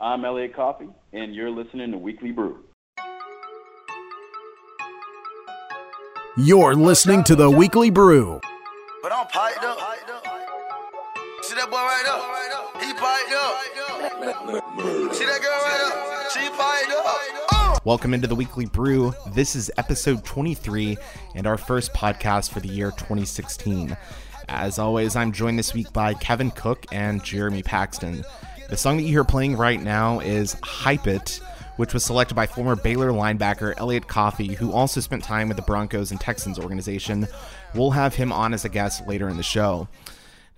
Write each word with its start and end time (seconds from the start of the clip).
I'm 0.00 0.24
Elliot 0.24 0.54
Coffey, 0.54 0.88
and 1.12 1.34
you're 1.34 1.50
listening 1.50 1.90
to 1.90 1.98
Weekly 1.98 2.30
Brew. 2.30 2.60
You're 6.36 6.76
listening 6.76 7.24
to 7.24 7.34
the 7.34 7.50
Weekly 7.50 7.90
Brew. 7.90 8.40
But 9.02 9.12
I'm 9.12 9.26
piped 9.26 9.64
up. 9.64 9.80
See 11.42 11.56
that 11.56 11.68
boy 11.68 11.78
right 11.78 12.04
there? 12.06 12.86
He 12.86 12.92
piped 12.94 13.32
up. 13.32 15.14
See 15.16 15.24
that 15.24 15.40
girl 15.42 15.50
right 15.50 16.30
there? 16.30 16.30
She 16.30 16.48
piped 16.50 16.92
up. 16.92 17.48
Uh. 17.52 17.78
Welcome 17.84 18.14
into 18.14 18.28
the 18.28 18.36
Weekly 18.36 18.66
Brew. 18.66 19.12
This 19.32 19.56
is 19.56 19.68
episode 19.78 20.24
23 20.24 20.96
and 21.34 21.44
our 21.44 21.58
first 21.58 21.92
podcast 21.92 22.50
for 22.50 22.60
the 22.60 22.68
year 22.68 22.92
2016. 22.92 23.96
As 24.48 24.78
always, 24.78 25.16
I'm 25.16 25.32
joined 25.32 25.58
this 25.58 25.74
week 25.74 25.92
by 25.92 26.14
Kevin 26.14 26.52
Cook 26.52 26.86
and 26.92 27.24
Jeremy 27.24 27.64
Paxton. 27.64 28.24
The 28.68 28.76
song 28.76 28.98
that 28.98 29.04
you 29.04 29.08
hear 29.08 29.24
playing 29.24 29.56
right 29.56 29.80
now 29.80 30.20
is 30.20 30.54
Hype 30.62 31.06
It, 31.06 31.40
which 31.76 31.94
was 31.94 32.04
selected 32.04 32.34
by 32.34 32.46
former 32.46 32.76
Baylor 32.76 33.12
linebacker 33.12 33.72
Elliot 33.78 34.06
Coffey, 34.06 34.48
who 34.48 34.72
also 34.72 35.00
spent 35.00 35.24
time 35.24 35.48
with 35.48 35.56
the 35.56 35.62
Broncos 35.62 36.10
and 36.10 36.20
Texans 36.20 36.58
organization. 36.58 37.26
We'll 37.74 37.92
have 37.92 38.14
him 38.14 38.30
on 38.30 38.52
as 38.52 38.66
a 38.66 38.68
guest 38.68 39.06
later 39.06 39.26
in 39.30 39.38
the 39.38 39.42
show. 39.42 39.88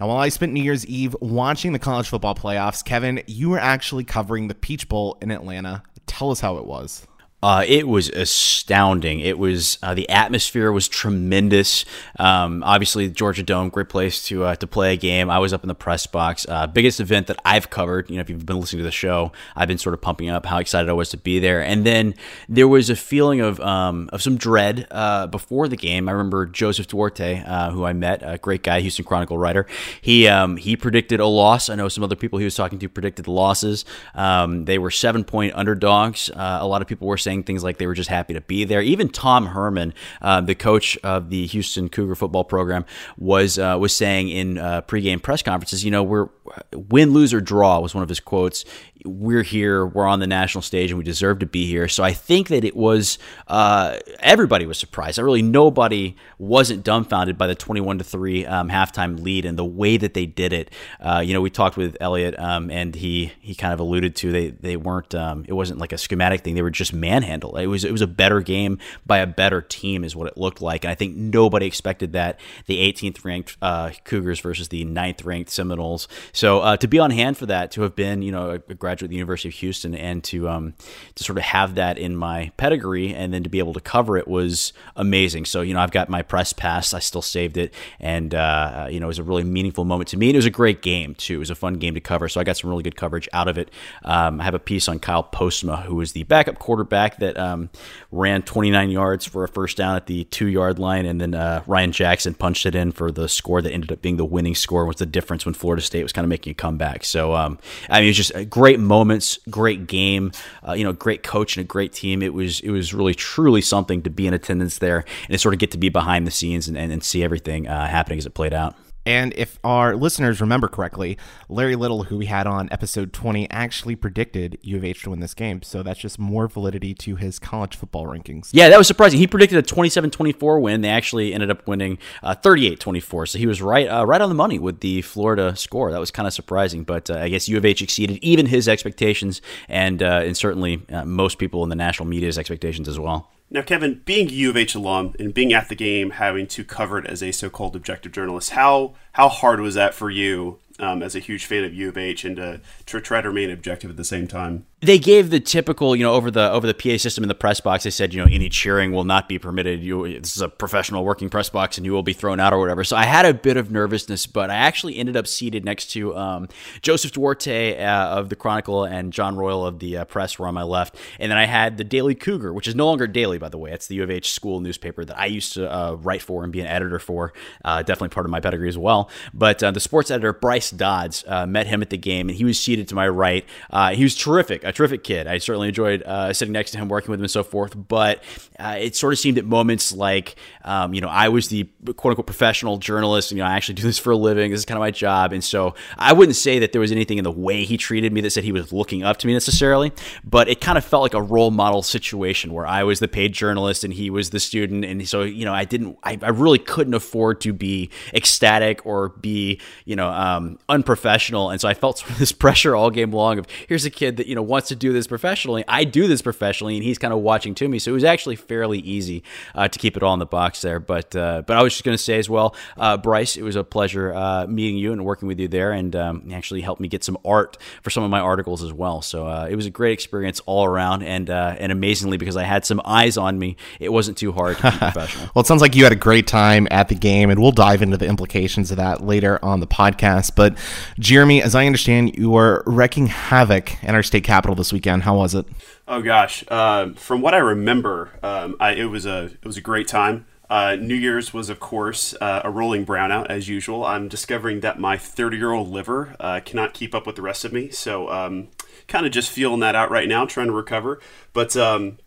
Now, 0.00 0.08
while 0.08 0.16
I 0.16 0.28
spent 0.28 0.52
New 0.52 0.62
Year's 0.62 0.84
Eve 0.86 1.14
watching 1.20 1.72
the 1.72 1.78
college 1.78 2.08
football 2.08 2.34
playoffs, 2.34 2.84
Kevin, 2.84 3.22
you 3.28 3.48
were 3.48 3.60
actually 3.60 4.02
covering 4.02 4.48
the 4.48 4.56
Peach 4.56 4.88
Bowl 4.88 5.16
in 5.22 5.30
Atlanta. 5.30 5.84
Tell 6.06 6.32
us 6.32 6.40
how 6.40 6.56
it 6.56 6.66
was. 6.66 7.06
Uh, 7.42 7.64
it 7.66 7.88
was 7.88 8.10
astounding. 8.10 9.20
It 9.20 9.38
was 9.38 9.78
uh, 9.82 9.94
the 9.94 10.08
atmosphere 10.10 10.70
was 10.72 10.88
tremendous. 10.88 11.84
Um, 12.18 12.62
obviously, 12.62 13.08
Georgia 13.08 13.42
Dome, 13.42 13.70
great 13.70 13.88
place 13.88 14.24
to 14.26 14.44
uh, 14.44 14.56
to 14.56 14.66
play 14.66 14.92
a 14.92 14.96
game. 14.96 15.30
I 15.30 15.38
was 15.38 15.52
up 15.52 15.64
in 15.64 15.68
the 15.68 15.74
press 15.74 16.06
box. 16.06 16.46
Uh, 16.48 16.66
biggest 16.66 17.00
event 17.00 17.28
that 17.28 17.40
I've 17.44 17.70
covered. 17.70 18.10
You 18.10 18.16
know, 18.16 18.20
if 18.20 18.28
you've 18.28 18.44
been 18.44 18.60
listening 18.60 18.80
to 18.80 18.84
the 18.84 18.90
show, 18.90 19.32
I've 19.56 19.68
been 19.68 19.78
sort 19.78 19.94
of 19.94 20.02
pumping 20.02 20.28
up 20.28 20.44
how 20.44 20.58
excited 20.58 20.90
I 20.90 20.92
was 20.92 21.08
to 21.10 21.16
be 21.16 21.38
there. 21.38 21.62
And 21.62 21.86
then 21.86 22.14
there 22.48 22.68
was 22.68 22.90
a 22.90 22.96
feeling 22.96 23.40
of 23.40 23.58
um, 23.60 24.10
of 24.12 24.20
some 24.22 24.36
dread 24.36 24.86
uh, 24.90 25.26
before 25.26 25.66
the 25.68 25.76
game. 25.76 26.08
I 26.08 26.12
remember 26.12 26.44
Joseph 26.44 26.88
Duarte, 26.88 27.42
uh, 27.46 27.70
who 27.70 27.84
I 27.84 27.94
met, 27.94 28.20
a 28.22 28.36
great 28.36 28.62
guy, 28.62 28.80
Houston 28.80 29.04
Chronicle 29.04 29.38
writer. 29.38 29.66
He 30.02 30.28
um, 30.28 30.58
he 30.58 30.76
predicted 30.76 31.20
a 31.20 31.26
loss. 31.26 31.70
I 31.70 31.74
know 31.74 31.88
some 31.88 32.04
other 32.04 32.16
people 32.16 32.38
he 32.38 32.44
was 32.44 32.54
talking 32.54 32.78
to 32.80 32.88
predicted 32.88 33.28
losses. 33.28 33.86
Um, 34.14 34.66
they 34.66 34.78
were 34.78 34.90
seven 34.90 35.24
point 35.24 35.54
underdogs. 35.54 36.30
a 36.34 36.66
lot 36.66 36.82
of 36.82 36.88
people 36.88 37.08
were 37.08 37.16
saying 37.16 37.29
saying 37.30 37.44
things 37.44 37.62
like 37.62 37.78
they 37.78 37.86
were 37.86 37.94
just 37.94 38.10
happy 38.10 38.34
to 38.34 38.40
be 38.40 38.64
there. 38.64 38.82
Even 38.82 39.08
Tom 39.08 39.46
Herman, 39.46 39.94
uh, 40.20 40.40
the 40.40 40.54
coach 40.54 40.98
of 41.04 41.30
the 41.30 41.46
Houston 41.46 41.88
Cougar 41.88 42.16
football 42.16 42.44
program, 42.44 42.84
was 43.16 43.58
uh, 43.58 43.76
was 43.78 43.94
saying 43.94 44.28
in 44.28 44.58
uh, 44.58 44.82
pregame 44.82 45.22
press 45.22 45.42
conferences, 45.42 45.84
you 45.84 45.90
know, 45.90 46.02
we're 46.02 46.28
win, 46.72 47.12
lose 47.12 47.32
or 47.32 47.40
draw 47.40 47.78
was 47.80 47.94
one 47.94 48.02
of 48.02 48.08
his 48.08 48.20
quotes 48.20 48.64
we're 49.04 49.42
here, 49.42 49.86
we're 49.86 50.06
on 50.06 50.20
the 50.20 50.26
national 50.26 50.62
stage, 50.62 50.90
and 50.90 50.98
we 50.98 51.04
deserve 51.04 51.38
to 51.40 51.46
be 51.46 51.66
here. 51.66 51.88
So 51.88 52.02
I 52.02 52.12
think 52.12 52.48
that 52.48 52.64
it 52.64 52.76
was 52.76 53.18
uh, 53.48 53.98
everybody 54.20 54.66
was 54.66 54.78
surprised. 54.78 55.18
I 55.18 55.22
really 55.22 55.42
nobody 55.42 56.16
wasn't 56.38 56.84
dumbfounded 56.84 57.38
by 57.38 57.46
the 57.46 57.54
twenty-one 57.54 57.98
to 57.98 58.04
three 58.04 58.46
um, 58.46 58.68
halftime 58.68 59.22
lead 59.22 59.44
and 59.44 59.58
the 59.58 59.64
way 59.64 59.96
that 59.96 60.14
they 60.14 60.26
did 60.26 60.52
it. 60.52 60.72
Uh, 61.00 61.22
you 61.24 61.32
know, 61.32 61.40
we 61.40 61.50
talked 61.50 61.76
with 61.76 61.96
Elliot, 62.00 62.38
um, 62.38 62.70
and 62.70 62.94
he 62.94 63.32
he 63.40 63.54
kind 63.54 63.72
of 63.72 63.80
alluded 63.80 64.16
to 64.16 64.32
they 64.32 64.48
they 64.48 64.76
weren't 64.76 65.14
um, 65.14 65.44
it 65.48 65.52
wasn't 65.52 65.78
like 65.78 65.92
a 65.92 65.98
schematic 65.98 66.42
thing. 66.42 66.54
They 66.54 66.62
were 66.62 66.70
just 66.70 66.92
manhandled. 67.20 67.58
It 67.58 67.66
was 67.66 67.84
it 67.84 67.92
was 67.92 68.00
a 68.00 68.06
better 68.06 68.40
game 68.40 68.78
by 69.06 69.18
a 69.18 69.26
better 69.26 69.60
team, 69.60 70.04
is 70.04 70.16
what 70.16 70.26
it 70.26 70.36
looked 70.36 70.60
like. 70.60 70.84
And 70.84 70.90
I 70.90 70.94
think 70.94 71.16
nobody 71.16 71.66
expected 71.66 72.12
that 72.12 72.40
the 72.66 72.78
18th 72.92 73.24
ranked 73.24 73.56
uh, 73.62 73.90
Cougars 74.04 74.40
versus 74.40 74.68
the 74.68 74.84
9th 74.84 75.24
ranked 75.24 75.50
Seminoles. 75.50 76.08
So 76.32 76.60
uh, 76.60 76.76
to 76.78 76.88
be 76.88 76.98
on 76.98 77.10
hand 77.10 77.36
for 77.36 77.46
that, 77.46 77.70
to 77.72 77.82
have 77.82 77.94
been 77.94 78.22
you 78.22 78.32
know 78.32 78.50
a, 78.50 78.58
graduate 78.58 79.08
of 79.08 79.10
the 79.10 79.16
University 79.16 79.48
of 79.48 79.54
Houston, 79.54 79.94
and 79.94 80.24
to 80.24 80.48
um, 80.48 80.74
to 81.14 81.24
sort 81.24 81.38
of 81.38 81.44
have 81.44 81.74
that 81.74 81.98
in 81.98 82.16
my 82.16 82.50
pedigree, 82.56 83.14
and 83.14 83.32
then 83.32 83.42
to 83.42 83.48
be 83.48 83.58
able 83.58 83.74
to 83.74 83.80
cover 83.80 84.16
it 84.16 84.28
was 84.28 84.72
amazing. 84.96 85.44
So 85.44 85.60
you 85.60 85.74
know, 85.74 85.80
I've 85.80 85.90
got 85.90 86.08
my 86.08 86.22
press 86.22 86.52
pass. 86.52 86.94
I 86.94 87.00
still 87.00 87.22
saved 87.22 87.56
it, 87.56 87.74
and 87.98 88.34
uh, 88.34 88.88
you 88.90 89.00
know, 89.00 89.06
it 89.06 89.08
was 89.08 89.18
a 89.18 89.22
really 89.22 89.44
meaningful 89.44 89.84
moment 89.84 90.08
to 90.08 90.16
me. 90.16 90.28
And 90.28 90.36
it 90.36 90.38
was 90.38 90.46
a 90.46 90.50
great 90.50 90.82
game 90.82 91.14
too. 91.14 91.36
It 91.36 91.38
was 91.38 91.50
a 91.50 91.54
fun 91.54 91.74
game 91.74 91.94
to 91.94 92.00
cover. 92.00 92.28
So 92.28 92.40
I 92.40 92.44
got 92.44 92.56
some 92.56 92.70
really 92.70 92.82
good 92.82 92.96
coverage 92.96 93.28
out 93.32 93.48
of 93.48 93.58
it. 93.58 93.70
Um, 94.04 94.40
I 94.40 94.44
have 94.44 94.54
a 94.54 94.58
piece 94.58 94.88
on 94.88 94.98
Kyle 94.98 95.24
Postma, 95.24 95.82
who 95.84 95.96
was 95.96 96.12
the 96.12 96.24
backup 96.24 96.58
quarterback 96.58 97.09
that 97.18 97.36
um, 97.38 97.70
ran 98.10 98.42
29 98.42 98.90
yards 98.90 99.24
for 99.24 99.44
a 99.44 99.48
first 99.48 99.76
down 99.76 99.96
at 99.96 100.06
the 100.06 100.24
two 100.24 100.46
yard 100.46 100.78
line, 100.78 101.06
and 101.06 101.20
then 101.20 101.34
uh, 101.34 101.62
Ryan 101.66 101.92
Jackson 101.92 102.34
punched 102.34 102.66
it 102.66 102.74
in 102.74 102.92
for 102.92 103.10
the 103.10 103.28
score 103.28 103.62
that 103.62 103.70
ended 103.70 103.92
up 103.92 104.02
being 104.02 104.16
the 104.16 104.24
winning 104.24 104.54
score. 104.54 104.84
Was 104.84 104.96
the 104.96 105.06
difference 105.06 105.44
when 105.44 105.54
Florida 105.54 105.82
State 105.82 106.02
was 106.02 106.12
kind 106.12 106.24
of 106.24 106.28
making 106.28 106.52
a 106.52 106.54
comeback. 106.54 107.04
So 107.04 107.34
um, 107.34 107.58
I 107.88 108.00
mean, 108.00 108.04
it 108.04 108.10
was 108.10 108.16
just 108.16 108.50
great 108.50 108.80
moments, 108.80 109.38
great 109.48 109.86
game, 109.86 110.32
uh, 110.66 110.72
you 110.72 110.84
know, 110.84 110.92
great 110.92 111.22
coach 111.22 111.56
and 111.56 111.64
a 111.64 111.66
great 111.66 111.92
team. 111.92 112.22
It 112.22 112.34
was 112.34 112.60
it 112.60 112.70
was 112.70 112.94
really 112.94 113.14
truly 113.14 113.60
something 113.60 114.02
to 114.02 114.10
be 114.10 114.26
in 114.26 114.34
attendance 114.34 114.78
there 114.78 115.04
and 115.24 115.32
to 115.32 115.38
sort 115.38 115.54
of 115.54 115.60
get 115.60 115.70
to 115.72 115.78
be 115.78 115.88
behind 115.88 116.26
the 116.26 116.30
scenes 116.30 116.68
and, 116.68 116.76
and, 116.76 116.92
and 116.92 117.02
see 117.02 117.22
everything 117.22 117.68
uh, 117.68 117.86
happening 117.86 118.18
as 118.18 118.26
it 118.26 118.34
played 118.34 118.52
out. 118.52 118.74
And 119.06 119.32
if 119.36 119.58
our 119.64 119.96
listeners 119.96 120.40
remember 120.40 120.68
correctly, 120.68 121.16
Larry 121.48 121.76
Little, 121.76 122.04
who 122.04 122.18
we 122.18 122.26
had 122.26 122.46
on 122.46 122.68
episode 122.70 123.12
20, 123.12 123.50
actually 123.50 123.96
predicted 123.96 124.58
U 124.62 124.76
of 124.76 124.84
H 124.84 125.02
to 125.04 125.10
win 125.10 125.20
this 125.20 125.34
game. 125.34 125.62
So 125.62 125.82
that's 125.82 126.00
just 126.00 126.18
more 126.18 126.48
validity 126.48 126.94
to 126.94 127.16
his 127.16 127.38
college 127.38 127.76
football 127.76 128.06
rankings. 128.06 128.50
Yeah, 128.52 128.68
that 128.68 128.78
was 128.78 128.86
surprising. 128.86 129.18
He 129.18 129.26
predicted 129.26 129.58
a 129.58 129.62
27 129.62 130.10
24 130.10 130.60
win. 130.60 130.80
They 130.82 130.88
actually 130.88 131.32
ended 131.32 131.50
up 131.50 131.66
winning 131.66 131.98
38 132.22 132.72
uh, 132.72 132.76
24. 132.76 133.26
So 133.26 133.38
he 133.38 133.46
was 133.46 133.62
right 133.62 133.86
uh, 133.88 134.04
right 134.04 134.20
on 134.20 134.28
the 134.28 134.34
money 134.34 134.58
with 134.58 134.80
the 134.80 135.02
Florida 135.02 135.56
score. 135.56 135.90
That 135.90 136.00
was 136.00 136.10
kind 136.10 136.26
of 136.26 136.34
surprising. 136.34 136.84
But 136.84 137.10
uh, 137.10 137.14
I 137.14 137.28
guess 137.28 137.48
U 137.48 137.56
of 137.56 137.64
H 137.64 137.82
exceeded 137.82 138.18
even 138.22 138.46
his 138.46 138.68
expectations 138.68 139.40
and, 139.68 140.02
uh, 140.02 140.22
and 140.24 140.36
certainly 140.36 140.82
uh, 140.90 141.04
most 141.04 141.38
people 141.38 141.62
in 141.62 141.68
the 141.70 141.76
national 141.76 142.06
media's 142.08 142.38
expectations 142.38 142.88
as 142.88 142.98
well. 142.98 143.30
Now, 143.52 143.62
Kevin, 143.62 144.02
being 144.04 144.28
U 144.28 144.50
of 144.50 144.56
H 144.56 144.76
alum 144.76 145.14
and 145.18 145.34
being 145.34 145.52
at 145.52 145.68
the 145.68 145.74
game, 145.74 146.10
having 146.10 146.46
to 146.48 146.64
cover 146.64 146.98
it 146.98 147.06
as 147.06 147.20
a 147.22 147.32
so-called 147.32 147.74
objective 147.74 148.12
journalist, 148.12 148.50
how 148.50 148.94
how 149.12 149.28
hard 149.28 149.60
was 149.60 149.74
that 149.74 149.92
for 149.92 150.08
you 150.08 150.58
um, 150.80 151.02
as 151.02 151.14
a 151.14 151.20
huge 151.20 151.46
fan 151.46 151.64
of 151.64 151.74
U 151.74 151.88
of 151.88 151.96
H 151.96 152.24
and 152.24 152.36
to, 152.36 152.60
to 152.86 153.00
try 153.00 153.20
to 153.20 153.28
remain 153.28 153.50
objective 153.50 153.90
at 153.90 153.96
the 153.96 154.04
same 154.04 154.26
time? 154.26 154.66
they 154.80 154.98
gave 154.98 155.28
the 155.28 155.40
typical, 155.40 155.94
you 155.94 156.02
know, 156.02 156.14
over 156.14 156.30
the 156.30 156.50
over 156.50 156.66
the 156.66 156.72
PA 156.72 156.96
system 156.96 157.22
in 157.22 157.28
the 157.28 157.34
press 157.34 157.60
box. 157.60 157.84
They 157.84 157.90
said, 157.90 158.14
you 158.14 158.20
know, 158.20 158.30
any 158.30 158.48
cheering 158.48 158.92
will 158.92 159.04
not 159.04 159.28
be 159.28 159.38
permitted. 159.38 159.82
You, 159.82 160.18
this 160.20 160.34
is 160.34 160.40
a 160.40 160.48
professional 160.48 161.04
working 161.04 161.28
press 161.28 161.50
box, 161.50 161.76
and 161.76 161.84
you 161.84 161.92
will 161.92 162.02
be 162.02 162.14
thrown 162.14 162.40
out 162.40 162.54
or 162.54 162.58
whatever. 162.58 162.82
So 162.82 162.96
I 162.96 163.04
had 163.04 163.26
a 163.26 163.34
bit 163.34 163.58
of 163.58 163.70
nervousness, 163.70 164.26
but 164.26 164.50
I 164.50 164.54
actually 164.54 164.96
ended 164.96 165.18
up 165.18 165.26
seated 165.26 165.66
next 165.66 165.90
to 165.92 166.16
um, 166.16 166.48
Joseph 166.80 167.12
Duarte 167.12 167.78
uh, 167.78 168.08
of 168.08 168.30
the 168.30 168.36
Chronicle 168.36 168.84
and 168.84 169.12
John 169.12 169.36
Royal 169.36 169.66
of 169.66 169.80
the 169.80 169.98
uh, 169.98 170.04
Press 170.06 170.38
were 170.38 170.46
on 170.46 170.54
my 170.54 170.62
left, 170.62 170.96
and 171.18 171.30
then 171.30 171.36
I 171.36 171.44
had 171.44 171.76
the 171.76 171.84
Daily 171.84 172.14
Cougar, 172.14 172.54
which 172.54 172.66
is 172.66 172.74
no 172.74 172.86
longer 172.86 173.06
daily, 173.06 173.36
by 173.36 173.50
the 173.50 173.58
way. 173.58 173.72
It's 173.72 173.86
the 173.86 173.96
U 173.96 174.02
of 174.02 174.10
H 174.10 174.32
school 174.32 174.60
newspaper 174.60 175.04
that 175.04 175.18
I 175.18 175.26
used 175.26 175.52
to 175.54 175.70
uh, 175.70 175.92
write 175.92 176.22
for 176.22 176.42
and 176.42 176.50
be 176.50 176.60
an 176.60 176.66
editor 176.66 176.98
for. 176.98 177.34
Uh, 177.62 177.82
definitely 177.82 178.14
part 178.14 178.24
of 178.24 178.30
my 178.30 178.40
pedigree 178.40 178.68
as 178.68 178.78
well. 178.78 179.10
But 179.34 179.62
uh, 179.62 179.72
the 179.72 179.80
sports 179.80 180.10
editor 180.10 180.32
Bryce 180.32 180.69
Dodds 180.70 181.24
uh, 181.26 181.46
met 181.46 181.66
him 181.66 181.82
at 181.82 181.90
the 181.90 181.98
game, 181.98 182.28
and 182.28 182.36
he 182.36 182.44
was 182.44 182.58
seated 182.58 182.88
to 182.88 182.94
my 182.94 183.08
right. 183.08 183.44
he 183.92 184.02
was 184.02 184.14
terrific, 184.14 184.64
a 184.64 184.72
terrific 184.72 185.04
kid. 185.04 185.26
I 185.26 185.38
certainly 185.38 185.68
enjoyed 185.68 186.02
uh, 186.02 186.32
sitting 186.32 186.52
next 186.52 186.72
to 186.72 186.78
him, 186.78 186.88
working 186.88 187.10
with 187.10 187.20
him, 187.20 187.24
and 187.24 187.30
so 187.30 187.42
forth. 187.42 187.74
But 187.76 188.22
uh, 188.58 188.76
it 188.78 188.96
sort 188.96 189.12
of 189.12 189.18
seemed 189.18 189.38
at 189.38 189.44
moments 189.44 189.92
like, 189.92 190.36
um, 190.64 190.94
you 190.94 191.00
know, 191.00 191.08
I 191.08 191.28
was 191.28 191.48
the 191.48 191.64
quote 191.96 192.12
unquote 192.12 192.26
professional 192.26 192.78
journalist. 192.78 193.30
And, 193.30 193.38
you 193.38 193.44
know, 193.44 193.50
I 193.50 193.54
actually 193.54 193.74
do 193.74 193.82
this 193.82 193.98
for 193.98 194.10
a 194.10 194.16
living. 194.16 194.50
This 194.50 194.60
is 194.60 194.64
kind 194.66 194.76
of 194.76 194.80
my 194.80 194.90
job. 194.90 195.32
And 195.32 195.42
so 195.42 195.74
I 195.96 196.12
wouldn't 196.12 196.36
say 196.36 196.58
that 196.58 196.72
there 196.72 196.80
was 196.80 196.92
anything 196.92 197.18
in 197.18 197.24
the 197.24 197.30
way 197.30 197.64
he 197.64 197.76
treated 197.76 198.12
me 198.12 198.20
that 198.20 198.30
said 198.30 198.44
he 198.44 198.52
was 198.52 198.72
looking 198.72 199.02
up 199.02 199.16
to 199.18 199.26
me 199.26 199.32
necessarily. 199.32 199.92
But 200.24 200.48
it 200.48 200.60
kind 200.60 200.78
of 200.78 200.84
felt 200.84 201.02
like 201.02 201.14
a 201.14 201.22
role 201.22 201.50
model 201.50 201.82
situation 201.82 202.52
where 202.52 202.66
I 202.66 202.84
was 202.84 203.00
the 203.00 203.08
paid 203.08 203.32
journalist 203.32 203.84
and 203.84 203.92
he 203.92 204.10
was 204.10 204.30
the 204.30 204.40
student. 204.40 204.84
And 204.84 205.08
so, 205.08 205.22
you 205.22 205.44
know, 205.44 205.54
I 205.54 205.64
didn't, 205.64 205.98
I, 206.02 206.18
I 206.22 206.30
really 206.30 206.58
couldn't 206.58 206.94
afford 206.94 207.40
to 207.42 207.52
be 207.52 207.90
ecstatic 208.12 208.84
or 208.84 209.10
be, 209.10 209.60
you 209.84 209.96
know, 209.96 210.08
um, 210.08 210.49
unprofessional. 210.68 211.50
And 211.50 211.60
so 211.60 211.68
I 211.68 211.74
felt 211.74 211.98
sort 211.98 212.10
of 212.12 212.18
this 212.18 212.32
pressure 212.32 212.74
all 212.74 212.90
game 212.90 213.12
long 213.12 213.38
of 213.38 213.46
here's 213.68 213.84
a 213.84 213.90
kid 213.90 214.16
that, 214.16 214.26
you 214.26 214.34
know, 214.34 214.42
wants 214.42 214.68
to 214.68 214.76
do 214.76 214.92
this 214.92 215.06
professionally. 215.06 215.64
I 215.68 215.84
do 215.84 216.06
this 216.06 216.22
professionally, 216.22 216.76
and 216.76 216.84
he's 216.84 216.98
kind 216.98 217.12
of 217.12 217.20
watching 217.20 217.54
to 217.56 217.68
me. 217.68 217.78
So 217.78 217.90
it 217.90 217.94
was 217.94 218.04
actually 218.04 218.36
fairly 218.36 218.78
easy 218.80 219.22
uh, 219.54 219.68
to 219.68 219.78
keep 219.78 219.96
it 219.96 220.02
all 220.02 220.14
in 220.14 220.18
the 220.18 220.26
box 220.26 220.62
there. 220.62 220.80
But 220.80 221.14
uh, 221.14 221.42
but 221.46 221.56
I 221.56 221.62
was 221.62 221.72
just 221.72 221.84
going 221.84 221.96
to 221.96 222.02
say 222.02 222.18
as 222.18 222.28
well, 222.28 222.54
uh, 222.76 222.96
Bryce, 222.96 223.36
it 223.36 223.42
was 223.42 223.56
a 223.56 223.64
pleasure 223.64 224.12
uh, 224.14 224.46
meeting 224.46 224.76
you 224.76 224.92
and 224.92 225.04
working 225.04 225.28
with 225.28 225.38
you 225.38 225.48
there, 225.48 225.72
and 225.72 225.94
um, 225.96 226.30
actually 226.32 226.60
helped 226.60 226.80
me 226.80 226.88
get 226.88 227.04
some 227.04 227.18
art 227.24 227.58
for 227.82 227.90
some 227.90 228.02
of 228.02 228.10
my 228.10 228.20
articles 228.20 228.62
as 228.62 228.72
well. 228.72 229.02
So 229.02 229.26
uh, 229.26 229.46
it 229.50 229.56
was 229.56 229.66
a 229.66 229.70
great 229.70 229.92
experience 229.92 230.40
all 230.46 230.64
around, 230.64 231.02
and 231.02 231.30
uh, 231.30 231.56
and 231.58 231.72
amazingly 231.72 232.16
because 232.16 232.36
I 232.36 232.44
had 232.44 232.64
some 232.64 232.80
eyes 232.84 233.16
on 233.16 233.38
me, 233.38 233.56
it 233.78 233.90
wasn't 233.90 234.18
too 234.18 234.32
hard 234.32 234.58
to 234.58 234.70
be 234.70 234.70
professional. 234.78 235.30
well, 235.34 235.42
it 235.42 235.46
sounds 235.46 235.62
like 235.62 235.74
you 235.74 235.84
had 235.84 235.92
a 235.92 235.96
great 235.96 236.26
time 236.26 236.66
at 236.70 236.88
the 236.88 236.94
game, 236.94 237.30
and 237.30 237.40
we'll 237.40 237.52
dive 237.52 237.82
into 237.82 237.96
the 237.96 238.06
implications 238.06 238.70
of 238.70 238.76
that 238.76 239.02
later 239.02 239.42
on 239.44 239.60
the 239.60 239.66
podcast. 239.66 240.34
But 240.40 240.56
Jeremy, 240.98 241.42
as 241.42 241.54
I 241.54 241.66
understand, 241.66 242.16
you 242.16 242.34
are 242.34 242.62
wrecking 242.64 243.08
havoc 243.08 243.84
in 243.84 243.94
our 243.94 244.02
state 244.02 244.24
capital 244.24 244.54
this 244.54 244.72
weekend. 244.72 245.02
How 245.02 245.14
was 245.14 245.34
it? 245.34 245.44
Oh 245.86 246.00
gosh, 246.00 246.44
uh, 246.48 246.94
from 246.94 247.20
what 247.20 247.34
I 247.34 247.38
remember, 247.40 248.12
um, 248.22 248.56
I, 248.58 248.70
it 248.70 248.86
was 248.86 249.04
a 249.04 249.24
it 249.24 249.44
was 249.44 249.58
a 249.58 249.60
great 249.60 249.86
time. 249.86 250.24
Uh, 250.48 250.76
New 250.80 250.94
Year's 250.94 251.34
was, 251.34 251.50
of 251.50 251.60
course, 251.60 252.14
uh, 252.22 252.40
a 252.42 252.50
rolling 252.50 252.86
brownout 252.86 253.26
as 253.26 253.50
usual. 253.50 253.84
I'm 253.84 254.08
discovering 254.08 254.60
that 254.60 254.80
my 254.80 254.96
30 254.96 255.36
year 255.36 255.52
old 255.52 255.68
liver 255.68 256.16
uh, 256.18 256.40
cannot 256.42 256.72
keep 256.72 256.94
up 256.94 257.06
with 257.06 257.16
the 257.16 257.22
rest 257.22 257.44
of 257.44 257.52
me, 257.52 257.68
so 257.68 258.08
um, 258.08 258.48
kind 258.88 259.04
of 259.04 259.12
just 259.12 259.28
feeling 259.28 259.60
that 259.60 259.74
out 259.74 259.90
right 259.90 260.08
now, 260.08 260.24
trying 260.24 260.46
to 260.46 260.54
recover. 260.54 261.00
But 261.34 261.54
um, 261.54 261.98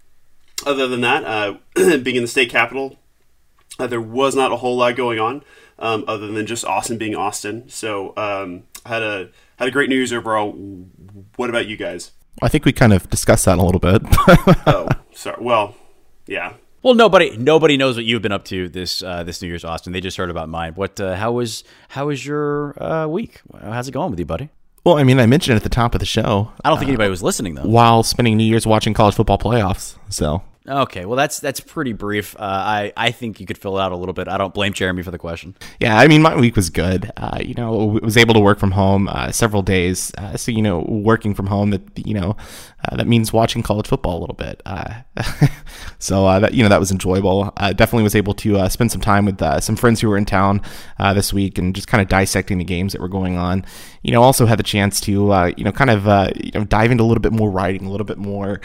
other 0.66 0.88
than 0.88 1.02
that, 1.02 1.24
uh, 1.24 1.58
being 2.00 2.16
in 2.16 2.24
the 2.24 2.28
state 2.28 2.50
capital, 2.50 2.98
uh, 3.78 3.86
there 3.86 4.02
was 4.02 4.36
not 4.36 4.52
a 4.52 4.58
whole 4.58 4.78
lot 4.78 4.96
going 4.96 5.20
on 5.20 5.44
um, 5.80 6.04
other 6.08 6.28
than 6.28 6.46
just 6.46 6.66
Austin 6.66 6.98
being 6.98 7.16
Austin. 7.16 7.70
So 7.70 8.14
um, 8.18 8.64
had 8.86 9.02
a 9.04 9.30
had 9.58 9.68
a 9.68 9.72
great 9.72 9.90
New 9.90 9.96
Year's 9.96 10.14
overall. 10.14 10.52
What 11.36 11.50
about 11.50 11.68
you 11.68 11.78
guys? 11.78 12.12
I 12.42 12.48
think 12.48 12.66
we 12.66 12.74
kind 12.74 12.94
of 12.94 13.10
discussed 13.10 13.46
that 13.46 13.58
a 13.58 13.62
little 13.62 13.80
bit. 13.80 14.02
oh, 14.68 14.88
sorry. 15.14 15.38
Well, 15.40 15.75
yeah. 16.25 16.54
Well, 16.81 16.96
nobody 16.96 17.38
nobody 17.38 17.78
knows 17.78 17.96
what 17.96 18.06
you've 18.06 18.22
been 18.22 18.34
up 18.34 18.44
to 18.46 18.68
this 18.68 19.02
uh, 19.02 19.24
this 19.24 19.42
New 19.42 19.48
Year's, 19.48 19.64
Austin. 19.64 19.94
They 19.94 20.02
just 20.02 20.18
heard 20.18 20.30
about 20.30 20.50
mine. 20.50 20.74
What? 20.74 21.00
Uh, 21.00 21.16
how 21.16 21.31
was 21.31 21.64
how 21.90 22.08
was 22.08 22.25
your 22.25 22.81
uh, 22.81 23.08
week? 23.08 23.42
How's 23.62 23.88
it 23.88 23.92
going 23.92 24.12
with 24.12 24.20
you, 24.20 24.25
buddy? 24.25 24.50
Well, 24.86 24.98
I 24.98 25.06
mean, 25.06 25.18
I 25.18 25.25
mentioned 25.25 25.54
it 25.54 25.58
at 25.58 25.64
the 25.64 25.70
top 25.70 25.96
of 25.96 26.00
the 26.00 26.06
show. 26.06 26.52
I 26.64 26.70
don't 26.70 26.78
think 26.78 26.90
anybody 26.90 27.10
was 27.10 27.24
listening 27.24 27.56
though. 27.56 27.64
While 27.64 28.04
spending 28.04 28.36
New 28.36 28.44
Year's 28.44 28.68
watching 28.68 28.94
college 28.94 29.16
football 29.16 29.38
playoffs, 29.38 29.96
so 30.10 30.44
Okay, 30.65 31.04
well 31.04 31.18
that's 31.18 31.42
that's 31.42 31.60
pretty 31.60 31.92
brief. 31.92 32.38
Uh, 32.38 32.39
I 32.44 32.94
I 32.95 33.12
think 33.12 33.42
you 33.42 33.45
could 33.45 33.57
fill 33.57 33.77
it 33.77 33.81
out 33.81 33.92
a 33.92 33.98
little 33.98 34.13
bit. 34.13 34.30
I 34.30 34.38
don't 34.38 34.54
blame 34.54 34.71
Jeremy 34.71 35.04
for 35.04 35.12
the 35.12 35.18
question. 35.18 35.56
Yeah, 35.81 35.98
I 35.98 36.07
mean 36.07 36.21
my 36.21 36.38
week 36.38 36.56
was 36.56 36.69
good. 36.69 37.12
Uh, 37.18 37.39
you 37.44 37.54
know, 37.54 38.00
was 38.01 38.15
able 38.15 38.33
to 38.33 38.39
work 38.39 38.60
from 38.60 38.71
home 38.71 39.10
uh, 39.10 39.33
several 39.33 39.62
days. 39.62 40.13
Uh, 40.18 40.38
so 40.38 40.54
you 40.54 40.62
know, 40.62 40.86
working 40.88 41.33
from 41.33 41.48
home 41.48 41.71
that 41.71 42.07
you 42.07 42.13
know 42.13 42.38
uh, 42.88 42.95
that 42.95 43.07
means 43.07 43.33
watching 43.33 43.62
college 43.62 43.88
football 43.88 44.18
a 44.18 44.21
little 44.21 44.36
bit. 44.36 44.62
Uh, 44.65 45.01
so 46.00 46.39
that 46.39 46.54
you 46.54 46.63
know 46.63 46.69
that 46.69 46.80
was 46.80 46.92
enjoyable. 46.92 47.51
definitely 47.57 48.04
was 48.04 48.15
able 48.15 48.33
to 48.36 48.69
spend 48.69 48.89
some 48.89 49.01
time 49.01 49.25
with 49.25 49.42
some 49.62 49.75
friends 49.75 50.00
who 50.00 50.07
were 50.07 50.18
in 50.18 50.25
town 50.25 50.62
this 51.13 51.33
week 51.33 51.57
and 51.57 51.75
just 51.75 51.89
kind 51.89 52.01
of 52.01 52.07
dissecting 52.07 52.57
the 52.57 52.63
games 52.63 52.94
that 52.94 53.01
were 53.01 53.10
going 53.10 53.36
on. 53.36 53.65
You 54.01 54.13
know, 54.13 54.24
also 54.24 54.45
had 54.45 54.60
the 54.60 54.63
chance 54.63 55.01
to 55.01 55.51
you 55.57 55.63
know 55.65 55.74
kind 55.74 55.89
of 55.89 56.06
you 56.38 56.51
know 56.54 56.63
dive 56.63 56.89
into 56.89 57.04
a 57.04 57.07
little 57.07 57.21
bit 57.21 57.33
more 57.33 57.51
writing, 57.51 57.86
a 57.86 57.92
little 57.92 58.06
bit 58.06 58.18
more 58.18 58.62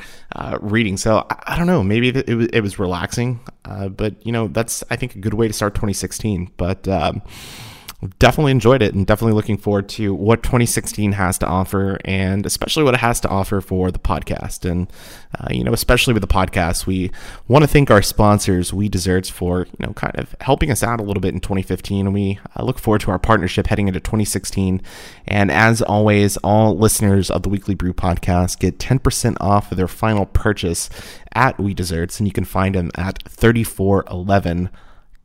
reading. 0.60 0.96
So 0.96 1.26
I, 1.28 1.54
I 1.54 1.58
don't 1.58 1.66
know 1.66 1.88
maybe 1.88 2.08
it 2.08 2.35
was, 2.35 2.46
it 2.49 2.61
was 2.61 2.79
relaxing, 2.79 3.40
uh, 3.64 3.88
but 3.88 4.25
you 4.25 4.32
know 4.32 4.49
that's 4.49 4.85
I 4.90 4.96
think 4.96 5.14
a 5.14 5.19
good 5.19 5.35
way 5.35 5.49
to 5.49 5.55
start 5.55 5.75
2016. 5.75 6.52
But 6.56 6.87
um, 6.87 7.23
definitely 8.18 8.52
enjoyed 8.52 8.80
it 8.80 8.94
and 8.94 9.06
definitely 9.06 9.34
looking 9.34 9.56
forward 9.56 9.88
to 9.88 10.14
what 10.14 10.42
2016 10.42 11.12
has 11.12 11.36
to 11.38 11.46
offer 11.46 11.98
and 12.04 12.46
especially 12.46 12.84
what 12.84 12.94
it 12.94 13.00
has 13.00 13.20
to 13.20 13.28
offer 13.28 13.60
for 13.60 13.90
the 13.90 13.98
podcast. 13.98 14.68
And 14.68 14.90
uh, 15.38 15.48
you 15.50 15.64
know 15.64 15.72
especially 15.72 16.14
with 16.14 16.22
the 16.22 16.28
podcast 16.28 16.86
we 16.86 17.10
want 17.48 17.62
to 17.62 17.68
thank 17.68 17.90
our 17.90 18.00
sponsors 18.00 18.72
we 18.72 18.88
desserts 18.88 19.28
for 19.28 19.66
you 19.78 19.86
know 19.86 19.92
kind 19.92 20.16
of 20.16 20.34
helping 20.40 20.70
us 20.70 20.82
out 20.82 21.00
a 21.00 21.02
little 21.02 21.20
bit 21.20 21.34
in 21.34 21.40
2015 21.40 22.06
and 22.06 22.14
we 22.14 22.38
uh, 22.56 22.62
look 22.62 22.78
forward 22.78 23.00
to 23.00 23.10
our 23.10 23.18
partnership 23.18 23.66
heading 23.66 23.88
into 23.88 24.00
2016 24.00 24.80
and 25.26 25.50
as 25.50 25.82
always 25.82 26.36
all 26.38 26.78
listeners 26.78 27.30
of 27.30 27.42
the 27.42 27.48
weekly 27.48 27.74
brew 27.74 27.92
podcast 27.92 28.58
get 28.58 28.78
10% 28.78 29.36
off 29.40 29.70
of 29.70 29.76
their 29.76 29.88
final 29.88 30.24
purchase 30.24 30.88
at 31.38 31.58
we 31.58 31.74
desserts. 31.74 32.18
And 32.18 32.26
you 32.26 32.32
can 32.32 32.44
find 32.44 32.74
them 32.74 32.90
at 32.94 33.22
3411 33.28 34.70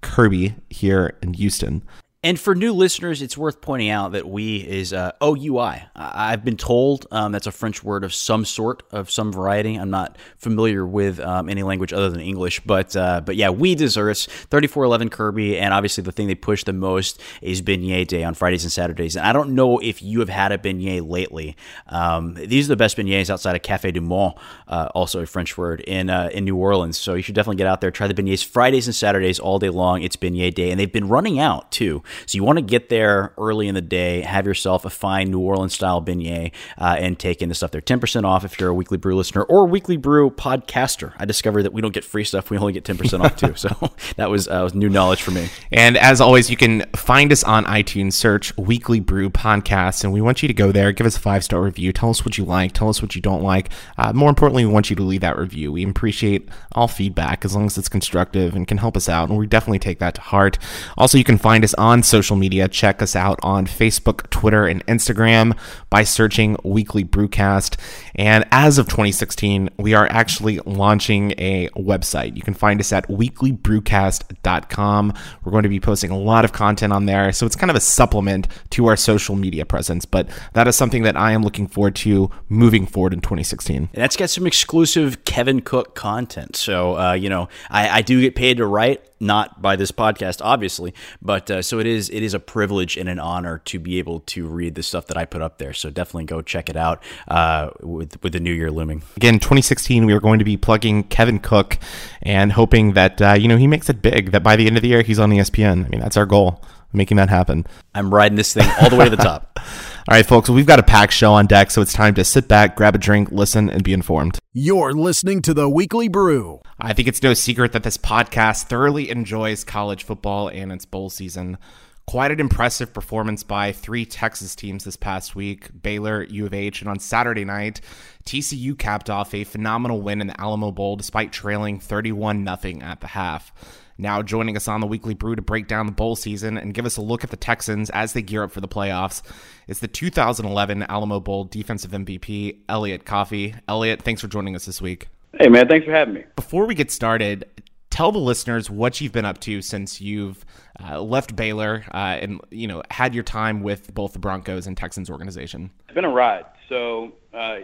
Kirby 0.01 0.55
here 0.69 1.17
in 1.21 1.33
Houston. 1.33 1.83
And 2.25 2.39
for 2.39 2.55
new 2.55 2.71
listeners, 2.71 3.21
it's 3.21 3.37
worth 3.37 3.59
pointing 3.59 3.89
out 3.89 4.13
that 4.13 4.25
we 4.25 4.55
is 4.55 4.93
uh, 4.93 5.11
OUI. 5.21 5.83
I've 5.93 6.45
been 6.45 6.55
told 6.55 7.05
um, 7.11 7.33
that's 7.33 7.47
a 7.47 7.51
French 7.51 7.83
word 7.83 8.05
of 8.05 8.13
some 8.13 8.45
sort, 8.45 8.81
of 8.93 9.11
some 9.11 9.33
variety. 9.33 9.75
I'm 9.75 9.89
not 9.89 10.17
familiar 10.37 10.85
with 10.85 11.19
um, 11.19 11.49
any 11.49 11.63
language 11.63 11.91
other 11.91 12.09
than 12.09 12.21
English, 12.21 12.61
but 12.61 12.95
uh, 12.95 13.19
but 13.19 13.35
yeah, 13.35 13.49
we 13.49 13.75
desserts 13.75 14.25
3411 14.25 15.09
Kirby, 15.09 15.59
and 15.59 15.73
obviously 15.73 16.01
the 16.01 16.13
thing 16.13 16.27
they 16.27 16.35
push 16.35 16.63
the 16.63 16.71
most 16.71 17.19
is 17.41 17.61
beignet 17.61 18.07
day 18.07 18.23
on 18.23 18.35
Fridays 18.35 18.63
and 18.63 18.71
Saturdays. 18.71 19.17
And 19.17 19.25
I 19.25 19.33
don't 19.33 19.53
know 19.53 19.79
if 19.79 20.01
you 20.01 20.21
have 20.21 20.29
had 20.29 20.53
a 20.53 20.57
beignet 20.57 21.09
lately. 21.09 21.57
Um, 21.87 22.35
these 22.35 22.67
are 22.67 22.69
the 22.69 22.77
best 22.77 22.95
beignets 22.95 23.29
outside 23.29 23.57
of 23.57 23.63
Cafe 23.63 23.91
du 23.91 23.99
Monde, 23.99 24.35
uh, 24.69 24.87
also 24.95 25.21
a 25.21 25.25
French 25.25 25.57
word 25.57 25.81
in 25.81 26.09
uh, 26.09 26.29
in 26.31 26.45
New 26.45 26.55
Orleans. 26.55 26.97
So 26.97 27.15
you 27.15 27.21
should 27.21 27.35
definitely 27.35 27.57
get 27.57 27.67
out 27.67 27.81
there, 27.81 27.91
try 27.91 28.07
the 28.07 28.13
beignets 28.13 28.45
Fridays 28.45 28.87
and 28.87 28.95
Saturdays 28.95 29.39
all 29.39 29.59
day 29.59 29.69
long. 29.69 30.03
It's 30.03 30.15
beignet 30.15 30.53
day, 30.53 30.71
and 30.71 30.79
they've 30.79 30.89
been 30.89 31.09
running 31.09 31.37
out 31.37 31.69
too. 31.69 32.01
So 32.25 32.36
you 32.36 32.44
want 32.44 32.57
to 32.57 32.63
get 32.63 32.89
there 32.89 33.33
early 33.38 33.68
in 33.68 33.75
the 33.75 33.81
day, 33.81 34.21
have 34.21 34.45
yourself 34.45 34.86
a 34.86 34.89
fine 34.89 35.31
New 35.31 35.39
Orleans 35.39 35.74
style 35.74 36.01
beignet, 36.01 36.51
uh, 36.77 36.95
and 37.00 37.18
take 37.18 37.42
in 37.42 37.50
the 37.50 37.56
stuff. 37.56 37.71
They're 37.71 37.81
10% 37.81 38.24
off 38.24 38.44
if 38.45 38.60
you're 38.60 38.69
a 38.69 38.74
Weekly 38.74 38.98
Brew 38.98 39.15
listener 39.15 39.44
or 39.44 39.68
Weekly 39.68 39.98
Brew 39.98 40.30
podcaster. 40.30 41.13
I 41.18 41.25
discovered 41.25 41.63
that 41.63 41.74
we 41.74 41.81
don't 41.81 41.94
get 41.94 42.04
free 42.04 42.24
stuff, 42.24 42.50
we 42.50 42.57
only 42.57 42.74
get 42.74 42.83
10% 42.83 43.24
off 43.24 43.36
too. 43.36 43.56
So 43.56 43.69
that 44.18 44.30
was, 44.30 44.48
uh, 44.48 44.62
was 44.63 44.74
new 44.74 44.89
knowledge 44.89 45.21
for 45.21 45.31
me. 45.31 45.50
And 45.71 45.98
as 45.98 46.21
always, 46.21 46.50
you 46.50 46.57
can 46.57 46.86
find 46.95 47.31
us 47.31 47.44
on 47.44 47.65
iTunes, 47.65 48.13
search 48.13 48.56
Weekly 48.57 49.00
Brew 49.00 49.30
Podcast, 49.30 50.04
and 50.04 50.13
we 50.13 50.21
want 50.21 50.42
you 50.42 50.48
to 50.48 50.54
go 50.54 50.71
there, 50.71 50.92
give 50.92 51.07
us 51.07 51.18
a 51.18 51.19
five 51.19 51.44
star 51.44 51.62
review, 51.62 51.92
tell 51.94 52.09
us 52.09 52.25
what 52.25 52.38
you 52.38 52.45
like, 52.45 52.74
tell 52.74 52.89
us 52.89 53.01
what 53.01 53.16
you 53.16 53.21
don't 53.21 53.42
like. 53.42 53.69
Uh, 53.98 54.13
more 54.13 54.30
importantly, 54.30 54.66
we 54.66 54.71
want 54.71 54.89
you 54.89 54.95
to 54.95 55.04
leave 55.04 55.21
that 55.21 55.38
review. 55.38 55.71
We 55.71 55.86
appreciate 55.86 56.50
all 56.74 56.88
feedback 56.88 57.45
as 57.45 57.56
long 57.56 57.66
as 57.66 57.77
it's 57.77 57.89
constructive 57.89 58.56
and 58.56 58.68
can 58.68 58.77
help 58.77 58.98
us 58.98 59.09
out, 59.09 59.30
and 59.30 59.38
we 59.38 59.48
definitely 59.48 59.80
take 59.80 60.00
that 60.00 60.16
to 60.16 60.21
heart. 60.21 60.57
Also, 60.98 61.18
you 61.18 61.24
can 61.24 61.38
find 61.38 61.63
us 61.63 61.74
on 61.75 62.02
social 62.03 62.35
media. 62.35 62.67
Check 62.67 63.01
us 63.01 63.15
out 63.15 63.39
on 63.44 63.65
Facebook, 63.65 64.29
Twitter, 64.29 64.65
and 64.65 64.85
Instagram 64.85 65.57
by 65.89 66.03
searching 66.03 66.57
Weekly 66.63 67.03
Brewcast. 67.03 67.77
And 68.15 68.45
as 68.51 68.77
of 68.77 68.88
2016, 68.88 69.69
we 69.77 69.94
are 69.94 70.07
actually 70.09 70.59
launching 70.65 71.31
a 71.38 71.69
website. 71.75 72.35
You 72.35 72.41
can 72.41 72.53
find 72.53 72.79
us 72.79 72.94
at 72.94 73.07
weeklybrewcast.com. 73.07 75.13
We're 75.44 75.51
going 75.51 75.63
to 75.63 75.69
be 75.69 75.79
posting 75.79 76.11
a 76.11 76.17
lot 76.17 76.45
of 76.45 76.51
content 76.51 76.94
on 76.94 77.05
there. 77.05 77.31
So 77.31 77.45
it's 77.45 77.55
kind 77.55 77.69
of 77.69 77.75
a 77.75 77.81
supplement 77.81 78.47
to 78.71 78.88
our 78.88 78.95
social 78.95 79.35
media 79.35 79.65
presence, 79.65 80.06
but 80.06 80.29
that 80.53 80.67
is 80.67 80.75
something 80.75 81.03
that 81.03 81.17
I 81.17 81.31
am 81.31 81.44
looking 81.44 81.67
forward 81.67 81.95
to 81.97 82.29
moving 82.49 82.85
forward 82.85 83.13
in 83.13 83.21
2016. 83.21 83.89
And 83.94 83.95
that's 84.01 84.15
got 84.15 84.29
some 84.29 84.47
exclusive 84.47 85.25
Kevin 85.25 85.61
Cook 85.61 85.95
content. 85.95 86.56
So, 86.56 86.97
uh, 86.97 87.13
you 87.13 87.29
know, 87.29 87.49
I, 87.69 87.89
I 87.89 88.01
do 88.01 88.21
get 88.21 88.35
paid 88.35 88.57
to 88.57 88.65
write 88.65 89.01
not 89.23 89.61
by 89.61 89.75
this 89.75 89.91
podcast, 89.91 90.41
obviously, 90.43 90.93
but 91.21 91.49
uh, 91.49 91.61
so 91.61 91.79
it 91.79 91.87
is. 91.87 92.09
It 92.09 92.21
is 92.21 92.33
a 92.33 92.39
privilege 92.39 92.97
and 92.97 93.09
an 93.09 93.19
honor 93.19 93.59
to 93.65 93.79
be 93.79 93.99
able 93.99 94.19
to 94.21 94.45
read 94.47 94.75
the 94.75 94.83
stuff 94.83 95.07
that 95.07 95.17
I 95.17 95.25
put 95.25 95.41
up 95.41 95.57
there. 95.57 95.73
So 95.73 95.89
definitely 95.89 96.25
go 96.25 96.41
check 96.41 96.69
it 96.69 96.75
out 96.75 97.01
uh, 97.27 97.71
with 97.81 98.21
with 98.21 98.33
the 98.33 98.39
new 98.39 98.53
year 98.53 98.71
looming. 98.71 99.03
Again, 99.15 99.35
2016, 99.35 100.05
we 100.05 100.13
are 100.13 100.19
going 100.19 100.39
to 100.39 100.45
be 100.45 100.57
plugging 100.57 101.03
Kevin 101.03 101.39
Cook 101.39 101.77
and 102.21 102.51
hoping 102.51 102.93
that 102.93 103.21
uh, 103.21 103.33
you 103.33 103.47
know 103.47 103.57
he 103.57 103.67
makes 103.67 103.89
it 103.89 104.01
big. 104.01 104.31
That 104.31 104.43
by 104.43 104.55
the 104.55 104.67
end 104.67 104.75
of 104.75 104.81
the 104.83 104.89
year, 104.89 105.01
he's 105.01 105.19
on 105.19 105.31
ESPN. 105.31 105.85
I 105.85 105.89
mean, 105.89 106.01
that's 106.01 106.17
our 106.17 106.25
goal, 106.25 106.61
making 106.91 107.17
that 107.17 107.29
happen. 107.29 107.65
I'm 107.95 108.13
riding 108.13 108.35
this 108.35 108.53
thing 108.53 108.69
all 108.81 108.89
the 108.89 108.95
way 108.95 109.05
to 109.05 109.15
the 109.15 109.23
top. 109.23 109.59
All 110.05 110.17
right, 110.17 110.25
folks, 110.25 110.50
we've 110.50 110.65
got 110.65 110.79
a 110.79 110.83
packed 110.83 111.13
show 111.13 111.31
on 111.31 111.47
deck, 111.47 111.71
so 111.71 111.81
it's 111.81 111.94
time 111.94 112.13
to 112.15 112.25
sit 112.25 112.50
back, 112.50 112.75
grab 112.75 112.94
a 112.94 112.97
drink, 112.97 113.31
listen, 113.31 113.69
and 113.69 113.85
be 113.85 113.94
informed. 113.94 114.38
You're 114.51 114.91
listening 114.91 115.42
to 115.44 115.54
the 115.54 115.69
Weekly 115.69 116.09
Brew. 116.09 116.59
I 116.78 116.92
think 116.92 117.07
it's 117.07 117.23
no 117.23 117.33
secret 117.33 117.71
that 117.71 117.83
this 117.83 117.97
podcast 117.97 118.63
thoroughly 118.63 119.09
enjoys 119.09 119.63
college 119.63 120.04
football 120.04 120.49
and 120.49 120.73
its 120.73 120.83
bowl 120.83 121.09
season. 121.09 121.57
Quite 122.06 122.31
an 122.31 122.42
impressive 122.42 122.94
performance 122.94 123.44
by 123.44 123.71
three 123.71 124.06
Texas 124.06 124.56
teams 124.56 124.83
this 124.83 124.97
past 124.97 125.37
week 125.37 125.69
Baylor, 125.81 126.23
U 126.23 126.47
of 126.47 126.54
H, 126.54 126.81
and 126.81 126.89
on 126.89 126.99
Saturday 126.99 127.45
night, 127.45 127.80
TCU 128.25 128.78
capped 128.78 129.09
off 129.09 129.33
a 129.33 129.45
phenomenal 129.45 130.01
win 130.01 130.19
in 130.19 130.28
the 130.28 130.39
Alamo 130.39 130.71
Bowl 130.71 130.97
despite 130.97 131.31
trailing 131.31 131.80
31 131.80 132.45
0 132.45 132.80
at 132.81 132.99
the 132.99 133.07
half. 133.07 133.54
Now 133.97 134.21
joining 134.21 134.56
us 134.57 134.68
on 134.68 134.81
the 134.81 134.88
Weekly 134.88 135.14
Brew 135.14 135.35
to 135.35 135.42
break 135.42 135.68
down 135.68 135.85
the 135.85 135.92
bowl 135.92 136.16
season 136.16 136.57
and 136.57 136.73
give 136.73 136.85
us 136.85 136.97
a 136.97 137.02
look 137.02 137.23
at 137.23 137.30
the 137.30 137.38
Texans 137.38 137.90
as 137.92 138.14
they 138.14 138.21
gear 138.21 138.44
up 138.44 138.52
for 138.52 138.62
the 138.62 138.68
playoffs 138.68 139.21
is 139.68 139.80
the 139.80 139.88
2011 139.88 140.83
Alamo 140.83 141.19
Bowl 141.19 141.45
defensive 141.45 141.92
MVP, 141.92 142.59
Elliot 142.68 143.06
Coffey. 143.06 143.56
Elliot, 143.68 144.02
thanks 144.02 144.21
for 144.21 144.28
joining 144.28 144.56
us 144.56 144.66
this 144.66 144.81
week. 144.81 145.09
Hey, 145.40 145.47
man, 145.47 145.68
thanks 145.68 145.85
for 145.85 145.92
having 145.92 146.14
me. 146.14 146.23
Before 146.35 146.66
we 146.66 146.76
get 146.76 146.92
started, 146.92 147.45
tell 147.94 148.12
the 148.12 148.19
listeners 148.19 148.71
what 148.71 149.00
you've 149.00 149.12
been 149.12 149.26
up 149.26 149.40
to 149.40 149.62
since 149.62 150.02
you've 150.02 150.44
uh, 150.83 151.00
left 151.00 151.35
Baylor 151.35 151.85
uh, 151.94 152.18
and 152.19 152.42
you 152.50 152.68
know 152.68 152.81
had 152.90 153.14
your 153.14 153.23
time 153.23 153.62
with 153.62 153.94
both 153.94 154.14
the 154.14 154.19
Broncos 154.19 154.66
and 154.66 154.76
Texans 154.76 155.09
organization. 155.09 155.69
It's 155.85 155.94
been 155.94 156.04
a 156.04 156.09
ride. 156.09 156.45
So 156.69 157.14
uh, 157.33 157.57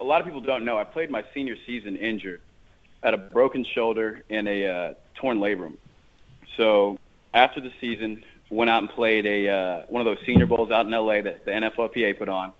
a 0.00 0.04
lot 0.04 0.20
of 0.20 0.26
people 0.26 0.40
don't 0.40 0.64
know 0.64 0.78
I 0.78 0.84
played 0.84 1.10
my 1.10 1.22
senior 1.34 1.56
season 1.66 1.96
injured, 1.96 2.40
had 3.02 3.14
a 3.14 3.18
broken 3.18 3.64
shoulder 3.64 4.22
and 4.30 4.46
a 4.48 4.66
uh, 4.66 4.94
torn 5.14 5.38
labrum. 5.38 5.76
So 6.56 6.98
after 7.32 7.60
the 7.60 7.72
season, 7.80 8.24
went 8.50 8.68
out 8.68 8.82
and 8.82 8.90
played 8.90 9.26
a 9.26 9.48
uh, 9.48 9.82
one 9.88 10.06
of 10.06 10.06
those 10.06 10.24
senior 10.26 10.46
bowls 10.46 10.70
out 10.70 10.86
in 10.86 10.92
LA 10.92 11.22
that 11.22 11.44
the 11.44 11.50
NFLPA 11.50 12.18
put 12.18 12.28
on. 12.28 12.52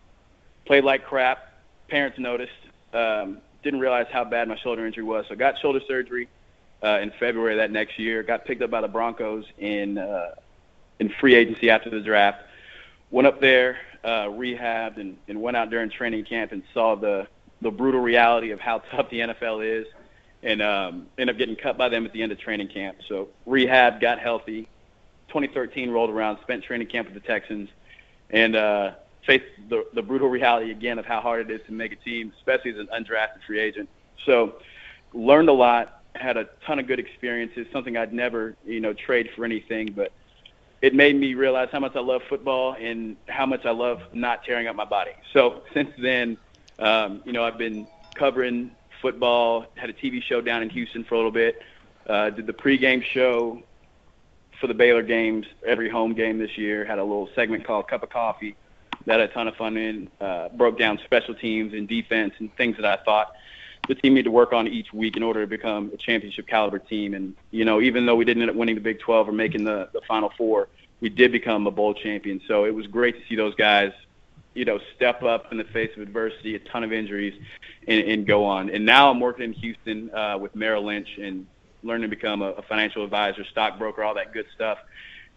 Played 0.65 0.85
like 0.85 1.05
crap. 1.05 1.53
Parents 1.89 2.19
noticed. 2.19 2.53
Um, 2.93 3.39
didn't 3.63 3.81
realize 3.81 4.07
how 4.11 4.25
bad 4.25 4.49
my 4.49 4.57
shoulder 4.57 4.87
injury 4.87 5.05
was. 5.05 5.27
So 5.29 5.35
got 5.35 5.59
shoulder 5.59 5.81
surgery 5.87 6.29
uh, 6.83 7.01
in 7.01 7.13
February 7.19 7.57
that 7.57 7.71
next 7.71 7.99
year. 7.99 8.23
Got 8.23 8.45
picked 8.45 8.63
up 8.63 8.71
by 8.71 8.81
the 8.81 8.89
Broncos 8.89 9.45
in 9.59 9.99
uh, 9.99 10.35
in 10.99 11.11
free 11.21 11.35
agency 11.35 11.71
after 11.71 11.91
the 11.91 12.01
draft. 12.01 12.43
Went 13.11 13.27
up 13.27 13.41
there, 13.41 13.79
uh, 14.05 14.27
rehabbed, 14.27 14.99
and, 14.99 15.17
and 15.29 15.43
went 15.43 15.57
out 15.57 15.71
during 15.71 15.91
training 15.91 16.25
camp 16.25 16.53
and 16.53 16.63
saw 16.73 16.95
the 16.95 17.27
the 17.61 17.71
brutal 17.71 18.01
reality 18.01 18.53
of 18.53 18.61
how 18.61 18.79
tough 18.91 19.11
the 19.11 19.21
NFL 19.21 19.67
is 19.67 19.87
and 20.43 20.63
um, 20.63 21.07
ended 21.19 21.35
up 21.35 21.39
getting 21.39 21.57
cut 21.57 21.77
by 21.77 21.89
them 21.89 22.07
at 22.07 22.13
the 22.13 22.23
end 22.23 22.33
of 22.33 22.39
training 22.39 22.69
camp. 22.69 22.99
So 23.09 23.29
rehab, 23.47 24.01
got 24.01 24.19
healthy. 24.19 24.69
2013 25.29 25.91
rolled 25.91 26.11
around, 26.11 26.39
spent 26.43 26.65
training 26.65 26.89
camp 26.89 27.13
with 27.13 27.15
the 27.15 27.27
Texans, 27.27 27.69
and 28.31 28.57
uh, 28.57 28.93
face 29.27 29.43
the, 29.69 29.87
the 29.93 30.03
brutal 30.03 30.29
reality 30.29 30.71
again 30.71 30.99
of 30.99 31.05
how 31.05 31.21
hard 31.21 31.51
it 31.51 31.55
is 31.55 31.65
to 31.67 31.73
make 31.73 31.93
a 31.93 31.97
team, 31.97 32.33
especially 32.39 32.73
as 32.73 32.79
an 32.79 32.89
undrafted 32.89 33.43
free 33.47 33.61
agent. 33.61 33.89
So, 34.27 34.55
learned 35.13 35.49
a 35.49 35.53
lot, 35.53 36.03
had 36.15 36.37
a 36.37 36.49
ton 36.67 36.79
of 36.79 36.87
good 36.87 36.99
experiences, 36.99 37.67
something 37.73 37.97
I'd 37.97 38.13
never, 38.13 38.57
you 38.67 38.81
know, 38.81 38.93
trade 38.93 39.31
for 39.37 39.45
anything, 39.45 39.93
but 39.93 40.13
it 40.83 40.95
made 40.95 41.17
me 41.17 41.35
realize 41.35 41.69
how 41.71 41.81
much 41.81 41.95
I 41.95 42.01
love 42.01 42.23
football 42.29 42.75
and 42.79 43.17
how 43.29 43.47
much 43.47 43.65
I 43.67 43.71
love 43.71 44.03
not 44.13 44.45
tearing 44.45 44.67
up 44.67 44.77
my 44.77 44.85
body. 44.85 45.13
So 45.33 45.63
since 45.75 45.91
then, 45.99 46.39
um, 46.79 47.23
you 47.25 47.33
know, 47.33 47.45
I've 47.45 47.59
been 47.59 47.87
covering 48.15 48.71
football, 49.01 49.67
had 49.75 49.91
a 49.91 49.93
TV 49.93 50.23
show 50.23 50.41
down 50.41 50.63
in 50.63 50.71
Houston 50.71 51.05
for 51.05 51.15
a 51.15 51.19
little 51.19 51.31
bit, 51.31 51.63
uh, 52.07 52.31
did 52.31 52.47
the 52.47 52.53
pregame 52.53 53.03
show 53.03 53.63
for 54.61 54.67
the 54.67 54.75
Baylor 54.75 55.03
games, 55.03 55.47
every 55.67 55.89
home 55.89 56.15
game 56.15 56.39
this 56.39 56.57
year, 56.59 56.85
had 56.85 56.99
a 56.99 57.03
little 57.03 57.29
segment 57.35 57.65
called 57.65 57.89
Cup 57.89 58.03
of 58.03 58.11
Coffee 58.11 58.57
that 59.07 59.21
had 59.21 59.31
a 59.31 59.33
ton 59.33 59.49
of 59.49 59.57
fun 59.57 59.77
in, 59.77 60.09
uh, 60.21 60.49
broke 60.51 60.79
down 60.79 60.99
special 61.05 61.35
teams 61.35 61.73
and 61.73 61.89
defense 61.89 62.35
and 62.39 62.55
things 62.57 62.77
that 62.77 62.85
I 62.85 63.03
thought 63.03 63.33
the 63.89 63.95
team 63.95 64.15
needed 64.15 64.25
to 64.25 64.31
work 64.31 64.53
on 64.53 64.69
each 64.69 64.93
week 64.93 65.17
in 65.17 65.23
order 65.23 65.41
to 65.41 65.47
become 65.47 65.91
a 65.93 65.97
championship 65.97 66.47
caliber 66.47 66.79
team. 66.79 67.15
And, 67.15 67.35
you 67.51 67.65
know, 67.65 67.81
even 67.81 68.07
though 68.07 68.15
we 68.15 68.25
didn't 68.25 68.43
end 68.43 68.51
up 68.51 68.57
winning 68.57 68.75
the 68.75 68.81
Big 68.81 69.01
12 69.01 69.29
or 69.29 69.33
making 69.33 69.65
the, 69.65 69.89
the 69.93 70.01
Final 70.07 70.33
Four, 70.37 70.69
we 71.01 71.09
did 71.09 71.33
become 71.33 71.67
a 71.67 71.71
bowl 71.71 71.95
champion. 71.95 72.41
So 72.47 72.65
it 72.65 72.75
was 72.75 72.87
great 72.87 73.17
to 73.17 73.27
see 73.29 73.37
those 73.37 73.55
guys, 73.55 73.93
you 74.55 74.65
know, 74.65 74.81
step 74.97 75.23
up 75.23 75.53
in 75.53 75.59
the 75.59 75.65
face 75.65 75.91
of 75.97 76.03
adversity, 76.03 76.55
a 76.55 76.59
ton 76.59 76.83
of 76.85 76.93
injuries, 76.93 77.41
and, 77.87 78.01
and 78.01 78.27
go 78.27 78.45
on. 78.45 78.71
And 78.71 78.85
now 78.85 79.11
I'm 79.11 79.21
working 79.21 79.45
in 79.45 79.53
Houston 79.53 80.13
uh, 80.15 80.39
with 80.39 80.55
Merrill 80.55 80.85
Lynch 80.85 81.09
and 81.19 81.47
learning 81.83 82.11
to 82.11 82.17
become 82.17 82.43
a, 82.43 82.51
a 82.53 82.63
financial 82.63 83.05
advisor, 83.05 83.45
stockbroker, 83.45 84.03
all 84.03 84.15
that 84.15 84.33
good 84.33 84.47
stuff, 84.55 84.79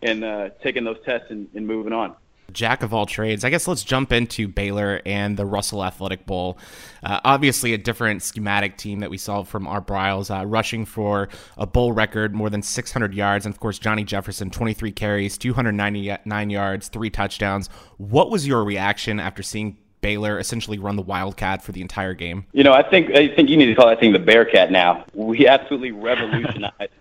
and 0.02 0.24
uh, 0.24 0.50
taking 0.62 0.84
those 0.84 0.98
tests 1.06 1.28
and, 1.30 1.48
and 1.54 1.66
moving 1.66 1.94
on 1.94 2.16
jack 2.54 2.84
of 2.84 2.94
all 2.94 3.06
trades. 3.06 3.44
I 3.44 3.50
guess 3.50 3.68
let's 3.68 3.84
jump 3.84 4.12
into 4.12 4.48
Baylor 4.48 5.02
and 5.06 5.38
the 5.38 5.46
Russell 5.46 5.84
Athletic 5.84 6.26
Bowl. 6.26 6.58
Uh, 7.04 7.20
obviously, 7.24 7.74
a 7.74 7.78
different 7.78 8.22
schematic 8.24 8.78
team 8.78 9.00
that 9.00 9.10
we 9.10 9.18
saw 9.18 9.44
from 9.44 9.68
Art 9.68 9.88
Briles, 9.88 10.30
uh, 10.30 10.46
rushing 10.46 10.86
for 10.86 11.30
a 11.58 11.66
bowl 11.66 11.92
record, 11.92 12.34
more 12.34 12.50
than 12.50 12.62
600 12.62 13.14
yards. 13.14 13.46
And 13.46 13.54
of 13.54 13.60
course, 13.60 13.80
Johnny 13.80 14.04
Jefferson, 14.04 14.50
23 14.50 14.92
carries, 14.92 15.38
299 15.38 16.50
yards, 16.50 16.88
three 16.88 17.10
touchdowns. 17.10 17.68
What 17.98 18.30
was 18.30 18.48
your 18.48 18.64
reaction 18.64 19.20
after 19.20 19.44
seeing 19.44 19.78
Baylor 20.02 20.38
essentially 20.38 20.78
run 20.78 20.96
the 20.96 21.02
Wildcat 21.02 21.64
for 21.64 21.72
the 21.72 21.82
entire 21.82 22.14
game? 22.14 22.46
You 22.52 22.64
know, 22.64 22.74
I 22.74 22.88
think 22.88 23.12
I 23.12 23.30
think 23.30 23.50
you 23.50 23.58
need 23.58 23.68
to 23.68 23.76
call 23.76 23.88
that 23.88 24.00
thing 24.00 24.14
the 24.14 24.20
Bearcat 24.20 24.72
now. 24.72 25.06
We 25.14 25.48
absolutely 25.48 25.92
revolutionized 25.94 26.92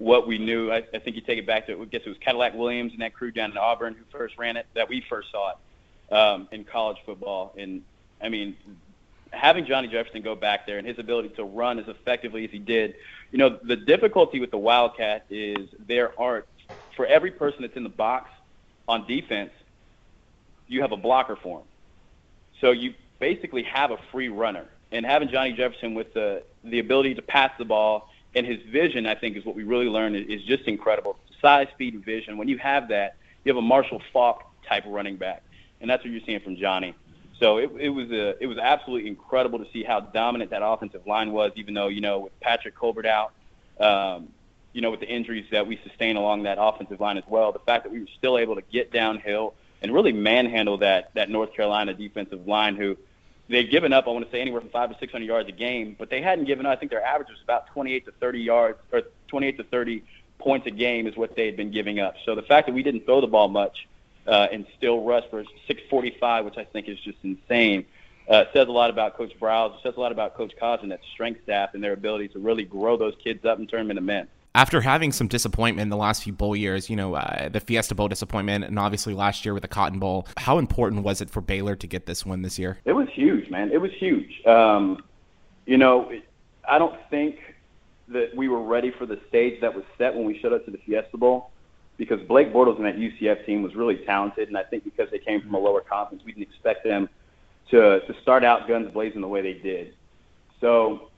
what 0.00 0.26
we 0.26 0.38
knew. 0.38 0.72
I, 0.72 0.78
I 0.94 0.98
think 0.98 1.14
you 1.14 1.22
take 1.22 1.38
it 1.38 1.46
back 1.46 1.66
to, 1.66 1.80
I 1.80 1.84
guess 1.84 2.00
it 2.04 2.08
was 2.08 2.18
Cadillac 2.18 2.54
Williams 2.54 2.92
and 2.94 3.02
that 3.02 3.12
crew 3.12 3.30
down 3.30 3.50
in 3.52 3.58
Auburn 3.58 3.94
who 3.94 4.04
first 4.10 4.38
ran 4.38 4.56
it, 4.56 4.66
that 4.74 4.88
we 4.88 5.02
first 5.02 5.30
saw 5.30 5.52
it 5.52 6.12
um, 6.12 6.48
in 6.50 6.64
college 6.64 6.96
football. 7.04 7.54
And, 7.56 7.82
I 8.20 8.30
mean, 8.30 8.56
having 9.30 9.66
Johnny 9.66 9.88
Jefferson 9.88 10.22
go 10.22 10.34
back 10.34 10.66
there 10.66 10.78
and 10.78 10.86
his 10.86 10.98
ability 10.98 11.28
to 11.30 11.44
run 11.44 11.78
as 11.78 11.86
effectively 11.86 12.44
as 12.46 12.50
he 12.50 12.58
did, 12.58 12.94
you 13.30 13.38
know, 13.38 13.58
the 13.62 13.76
difficulty 13.76 14.40
with 14.40 14.50
the 14.50 14.58
Wildcat 14.58 15.26
is 15.28 15.68
there 15.86 16.18
are, 16.18 16.46
for 16.96 17.04
every 17.04 17.30
person 17.30 17.60
that's 17.60 17.76
in 17.76 17.82
the 17.82 17.90
box 17.90 18.30
on 18.88 19.06
defense, 19.06 19.52
you 20.66 20.80
have 20.80 20.92
a 20.92 20.96
blocker 20.96 21.36
for 21.36 21.60
him. 21.60 21.66
So 22.62 22.70
you 22.70 22.94
basically 23.18 23.64
have 23.64 23.90
a 23.90 23.98
free 24.10 24.30
runner. 24.30 24.64
And 24.92 25.04
having 25.04 25.28
Johnny 25.28 25.52
Jefferson 25.52 25.92
with 25.92 26.14
the, 26.14 26.42
the 26.64 26.78
ability 26.78 27.14
to 27.16 27.22
pass 27.22 27.52
the 27.58 27.66
ball 27.66 28.09
and 28.34 28.46
his 28.46 28.62
vision, 28.70 29.06
I 29.06 29.14
think, 29.14 29.36
is 29.36 29.44
what 29.44 29.56
we 29.56 29.64
really 29.64 29.86
learned 29.86 30.16
is 30.16 30.42
just 30.42 30.64
incredible. 30.64 31.16
Size, 31.40 31.68
speed, 31.72 31.94
and 31.94 32.04
vision. 32.04 32.36
When 32.36 32.48
you 32.48 32.58
have 32.58 32.88
that, 32.88 33.16
you 33.44 33.50
have 33.50 33.56
a 33.56 33.66
Marshall 33.66 34.02
Faulk 34.12 34.44
type 34.68 34.84
running 34.86 35.16
back, 35.16 35.42
and 35.80 35.90
that's 35.90 36.04
what 36.04 36.12
you're 36.12 36.22
seeing 36.24 36.40
from 36.40 36.56
Johnny. 36.56 36.94
So 37.38 37.56
it, 37.56 37.70
it 37.78 37.88
was 37.88 38.10
a, 38.10 38.40
it 38.42 38.46
was 38.46 38.58
absolutely 38.58 39.08
incredible 39.08 39.58
to 39.58 39.66
see 39.72 39.82
how 39.82 40.00
dominant 40.00 40.50
that 40.50 40.62
offensive 40.62 41.06
line 41.06 41.32
was. 41.32 41.52
Even 41.56 41.74
though 41.74 41.88
you 41.88 42.02
know 42.02 42.20
with 42.20 42.40
Patrick 42.40 42.74
Colbert 42.74 43.06
out, 43.06 43.32
um, 43.80 44.28
you 44.72 44.82
know 44.82 44.90
with 44.90 45.00
the 45.00 45.08
injuries 45.08 45.46
that 45.50 45.66
we 45.66 45.80
sustained 45.82 46.18
along 46.18 46.42
that 46.44 46.58
offensive 46.60 47.00
line 47.00 47.16
as 47.16 47.24
well, 47.26 47.50
the 47.50 47.58
fact 47.60 47.84
that 47.84 47.92
we 47.92 48.00
were 48.00 48.08
still 48.18 48.38
able 48.38 48.54
to 48.56 48.62
get 48.70 48.92
downhill 48.92 49.54
and 49.82 49.92
really 49.92 50.12
manhandle 50.12 50.76
that 50.78 51.10
that 51.14 51.30
North 51.30 51.54
Carolina 51.54 51.94
defensive 51.94 52.46
line 52.46 52.76
who 52.76 52.96
they'd 53.50 53.70
given 53.70 53.92
up, 53.92 54.06
I 54.06 54.10
want 54.10 54.24
to 54.24 54.30
say, 54.30 54.40
anywhere 54.40 54.60
from 54.60 54.70
five 54.70 54.90
to 54.90 54.96
600 54.98 55.24
yards 55.24 55.48
a 55.48 55.52
game, 55.52 55.96
but 55.98 56.08
they 56.08 56.22
hadn't 56.22 56.44
given 56.44 56.66
up. 56.66 56.72
I 56.72 56.76
think 56.76 56.90
their 56.90 57.04
average 57.04 57.28
was 57.28 57.40
about 57.42 57.66
28 57.68 58.06
to 58.06 58.12
30 58.12 58.40
yards, 58.40 58.78
or 58.92 59.02
28 59.28 59.56
to 59.58 59.64
30 59.64 60.02
points 60.38 60.66
a 60.66 60.70
game 60.70 61.06
is 61.06 61.16
what 61.16 61.36
they 61.36 61.46
had 61.46 61.56
been 61.56 61.70
giving 61.70 62.00
up. 62.00 62.14
So 62.24 62.34
the 62.34 62.42
fact 62.42 62.66
that 62.68 62.72
we 62.72 62.82
didn't 62.82 63.04
throw 63.04 63.20
the 63.20 63.26
ball 63.26 63.48
much 63.48 63.88
uh, 64.26 64.48
and 64.50 64.66
still 64.78 65.02
rush 65.02 65.24
for 65.28 65.44
645, 65.66 66.44
which 66.44 66.56
I 66.56 66.64
think 66.64 66.88
is 66.88 66.98
just 67.00 67.18
insane, 67.22 67.84
uh, 68.28 68.44
says 68.52 68.68
a 68.68 68.72
lot 68.72 68.90
about 68.90 69.16
Coach 69.16 69.32
Briles. 69.38 69.74
It 69.76 69.82
says 69.82 69.94
a 69.96 70.00
lot 70.00 70.12
about 70.12 70.36
Coach 70.36 70.54
Kaz 70.60 70.82
and 70.82 70.92
that 70.92 71.00
strength 71.12 71.42
staff 71.42 71.74
and 71.74 71.82
their 71.82 71.92
ability 71.92 72.28
to 72.28 72.38
really 72.38 72.64
grow 72.64 72.96
those 72.96 73.14
kids 73.22 73.44
up 73.44 73.58
and 73.58 73.68
turn 73.68 73.80
them 73.80 73.90
into 73.90 74.02
men 74.02 74.28
after 74.54 74.80
having 74.80 75.12
some 75.12 75.28
disappointment 75.28 75.84
in 75.84 75.88
the 75.90 75.96
last 75.96 76.24
few 76.24 76.32
bowl 76.32 76.56
years, 76.56 76.90
you 76.90 76.96
know, 76.96 77.14
uh, 77.14 77.48
the 77.48 77.60
Fiesta 77.60 77.94
Bowl 77.94 78.08
disappointment, 78.08 78.64
and 78.64 78.78
obviously 78.78 79.14
last 79.14 79.44
year 79.44 79.54
with 79.54 79.62
the 79.62 79.68
Cotton 79.68 79.98
Bowl, 79.98 80.26
how 80.36 80.58
important 80.58 81.04
was 81.04 81.20
it 81.20 81.30
for 81.30 81.40
Baylor 81.40 81.76
to 81.76 81.86
get 81.86 82.06
this 82.06 82.26
win 82.26 82.42
this 82.42 82.58
year? 82.58 82.78
It 82.84 82.92
was 82.92 83.08
huge, 83.14 83.48
man. 83.50 83.70
It 83.70 83.80
was 83.80 83.92
huge. 83.92 84.44
Um, 84.46 85.04
you 85.66 85.78
know, 85.78 86.10
I 86.68 86.78
don't 86.78 86.98
think 87.10 87.38
that 88.08 88.34
we 88.34 88.48
were 88.48 88.62
ready 88.62 88.90
for 88.90 89.06
the 89.06 89.20
stage 89.28 89.60
that 89.60 89.74
was 89.74 89.84
set 89.96 90.14
when 90.14 90.24
we 90.24 90.38
showed 90.40 90.52
up 90.52 90.64
to 90.64 90.72
the 90.72 90.78
Fiesta 90.78 91.16
Bowl 91.16 91.50
because 91.96 92.20
Blake 92.26 92.52
Bortles 92.52 92.76
and 92.76 92.86
that 92.86 92.96
UCF 92.96 93.46
team 93.46 93.62
was 93.62 93.74
really 93.76 93.98
talented, 93.98 94.48
and 94.48 94.56
I 94.56 94.64
think 94.64 94.84
because 94.84 95.10
they 95.10 95.18
came 95.18 95.42
from 95.42 95.54
a 95.54 95.58
lower 95.58 95.82
conference, 95.82 96.24
we 96.24 96.32
didn't 96.32 96.48
expect 96.48 96.82
them 96.82 97.08
to 97.70 98.00
to 98.00 98.14
start 98.22 98.42
out 98.42 98.66
guns 98.66 98.90
blazing 98.92 99.20
the 99.20 99.28
way 99.28 99.42
they 99.42 99.52
did. 99.52 99.94
So 100.60 101.09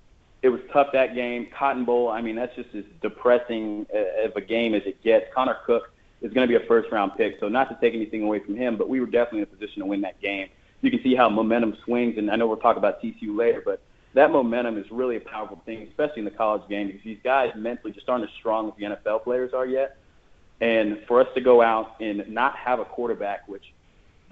it 0.43 0.49
was 0.49 0.61
tough 0.73 0.89
that 0.93 1.15
game. 1.15 1.49
Cotton 1.57 1.85
Bowl, 1.85 2.09
I 2.09 2.21
mean, 2.21 2.37
that's 2.37 2.55
just 2.57 2.75
as 2.75 2.85
depressing 3.01 3.87
of 4.25 4.37
a 4.37 4.41
game 4.41 4.75
as 4.75 4.83
it 4.85 5.03
gets. 5.03 5.27
Connor 5.35 5.59
Cook 5.65 5.93
is 6.21 6.33
going 6.33 6.47
to 6.47 6.59
be 6.59 6.63
a 6.63 6.67
first 6.67 6.91
round 6.91 7.13
pick, 7.17 7.37
so 7.41 7.49
not 7.49 7.69
to 7.69 7.79
take 7.81 7.95
anything 7.95 8.23
away 8.23 8.41
from 8.41 8.57
him, 8.57 8.77
but 8.77 8.89
we 8.89 9.01
were 9.01 9.07
definitely 9.07 9.41
in 9.41 9.45
a 9.45 9.47
position 9.47 9.81
to 9.81 9.87
win 9.87 10.01
that 10.03 10.21
game. 10.21 10.49
You 10.81 10.91
can 10.91 11.03
see 11.03 11.15
how 11.15 11.29
momentum 11.29 11.77
swings, 11.85 12.19
and 12.19 12.31
I 12.31 12.37
know 12.37 12.49
we'll 12.49 12.57
talk 12.57 12.77
about 12.77 13.01
TCU 13.01 13.37
later, 13.37 13.63
but 13.65 13.81
that 14.15 14.31
momentum 14.31 14.77
is 14.79 14.87
really 14.91 15.17
a 15.17 15.21
powerful 15.21 15.63
thing, 15.65 15.87
especially 15.89 16.19
in 16.19 16.25
the 16.25 16.33
college 16.33 16.69
game, 16.69 16.89
because 16.89 17.03
these 17.05 17.21
guys 17.23 17.53
mentally 17.57 17.93
just 17.93 18.09
aren't 18.09 18.25
as 18.25 18.31
strong 18.39 18.69
as 18.69 18.75
the 18.77 18.85
NFL 18.85 19.23
players 19.23 19.55
are 19.55 19.67
yet. 19.67 19.97
And 20.61 20.99
for 21.09 21.21
us 21.21 21.29
to 21.35 21.41
go 21.41 21.63
out 21.63 21.97
and 22.01 22.29
not 22.29 22.57
have 22.57 22.79
a 22.79 22.85
quarterback, 22.85 23.49
which 23.49 23.73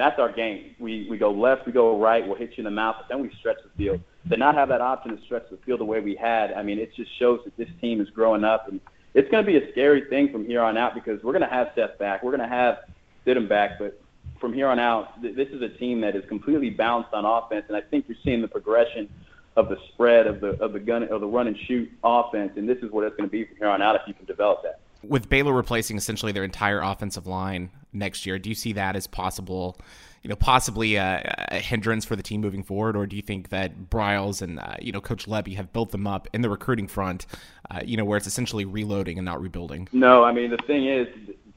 that's 0.00 0.18
our 0.18 0.32
game. 0.32 0.74
We 0.78 1.06
we 1.08 1.18
go 1.18 1.30
left, 1.30 1.66
we 1.66 1.72
go 1.72 2.00
right, 2.00 2.26
we'll 2.26 2.36
hit 2.36 2.50
you 2.56 2.58
in 2.58 2.64
the 2.64 2.70
mouth, 2.70 2.96
but 2.98 3.08
then 3.08 3.22
we 3.22 3.30
stretch 3.38 3.58
the 3.62 3.70
field. 3.76 4.00
To 4.30 4.36
not 4.36 4.54
have 4.54 4.68
that 4.68 4.80
option 4.80 5.16
to 5.16 5.22
stretch 5.24 5.44
the 5.50 5.56
field 5.58 5.80
the 5.80 5.84
way 5.84 6.00
we 6.00 6.14
had, 6.14 6.52
I 6.52 6.62
mean, 6.62 6.78
it 6.78 6.94
just 6.94 7.10
shows 7.18 7.40
that 7.44 7.56
this 7.56 7.68
team 7.80 8.00
is 8.00 8.10
growing 8.10 8.44
up, 8.44 8.68
and 8.68 8.80
it's 9.14 9.30
going 9.30 9.44
to 9.44 9.46
be 9.46 9.56
a 9.56 9.70
scary 9.72 10.04
thing 10.10 10.30
from 10.30 10.44
here 10.44 10.62
on 10.62 10.76
out 10.76 10.94
because 10.94 11.22
we're 11.22 11.32
going 11.32 11.48
to 11.48 11.54
have 11.54 11.68
Seth 11.74 11.98
back, 11.98 12.22
we're 12.22 12.36
going 12.36 12.48
to 12.48 12.54
have 12.54 12.78
Stidham 13.24 13.48
back, 13.48 13.78
but 13.78 14.00
from 14.40 14.52
here 14.52 14.68
on 14.68 14.78
out, 14.78 15.20
th- 15.22 15.36
this 15.36 15.48
is 15.48 15.62
a 15.62 15.68
team 15.68 16.00
that 16.00 16.16
is 16.16 16.24
completely 16.28 16.70
balanced 16.70 17.12
on 17.12 17.24
offense, 17.24 17.64
and 17.68 17.76
I 17.76 17.80
think 17.80 18.06
you're 18.08 18.18
seeing 18.24 18.40
the 18.40 18.48
progression 18.48 19.08
of 19.56 19.68
the 19.68 19.76
spread 19.92 20.26
of 20.26 20.40
the 20.40 20.50
of 20.62 20.72
the 20.72 20.80
gun 20.80 21.02
of 21.02 21.20
the 21.20 21.26
run 21.26 21.46
and 21.46 21.56
shoot 21.66 21.90
offense, 22.04 22.52
and 22.56 22.68
this 22.68 22.78
is 22.78 22.90
what 22.90 23.04
it's 23.04 23.16
going 23.16 23.28
to 23.28 23.32
be 23.32 23.44
from 23.44 23.56
here 23.56 23.68
on 23.68 23.82
out 23.82 23.96
if 23.96 24.02
you 24.06 24.14
can 24.14 24.24
develop 24.24 24.62
that. 24.62 24.80
With 25.02 25.28
Baylor 25.28 25.52
replacing 25.52 25.96
essentially 25.96 26.32
their 26.32 26.44
entire 26.44 26.80
offensive 26.80 27.26
line 27.26 27.70
next 27.92 28.26
year, 28.26 28.38
do 28.38 28.48
you 28.48 28.54
see 28.54 28.72
that 28.74 28.96
as 28.96 29.06
possible? 29.06 29.78
You 30.22 30.28
know, 30.28 30.36
possibly 30.36 30.96
a, 30.96 31.48
a 31.50 31.58
hindrance 31.58 32.04
for 32.04 32.14
the 32.14 32.22
team 32.22 32.40
moving 32.40 32.62
forward, 32.62 32.96
or 32.96 33.06
do 33.06 33.16
you 33.16 33.22
think 33.22 33.48
that 33.48 33.88
Briles 33.90 34.42
and 34.42 34.58
uh, 34.58 34.74
you 34.80 34.92
know 34.92 35.00
Coach 35.00 35.26
Lebby 35.26 35.56
have 35.56 35.72
built 35.72 35.90
them 35.90 36.06
up 36.06 36.28
in 36.32 36.42
the 36.42 36.50
recruiting 36.50 36.86
front? 36.86 37.26
Uh, 37.70 37.80
you 37.84 37.96
know, 37.96 38.04
where 38.04 38.18
it's 38.18 38.26
essentially 38.26 38.64
reloading 38.64 39.18
and 39.18 39.24
not 39.24 39.40
rebuilding. 39.40 39.88
No, 39.92 40.22
I 40.22 40.32
mean 40.32 40.50
the 40.50 40.58
thing 40.66 40.86
is, 40.86 41.08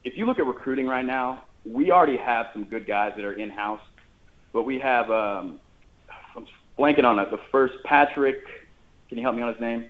if 0.04 0.16
you 0.16 0.24
look 0.26 0.38
at 0.38 0.46
recruiting 0.46 0.86
right 0.86 1.04
now, 1.04 1.44
we 1.64 1.90
already 1.90 2.16
have 2.16 2.46
some 2.52 2.64
good 2.64 2.86
guys 2.86 3.12
that 3.16 3.24
are 3.24 3.34
in 3.34 3.50
house, 3.50 3.82
but 4.52 4.62
we 4.62 4.78
have 4.78 5.10
um, 5.10 5.60
I'm 6.34 6.46
blanking 6.78 7.04
on 7.04 7.18
it. 7.18 7.30
The 7.30 7.40
first 7.50 7.74
Patrick, 7.84 8.44
can 9.08 9.18
you 9.18 9.24
help 9.24 9.36
me 9.36 9.42
on 9.42 9.52
his 9.52 9.60
name? 9.60 9.86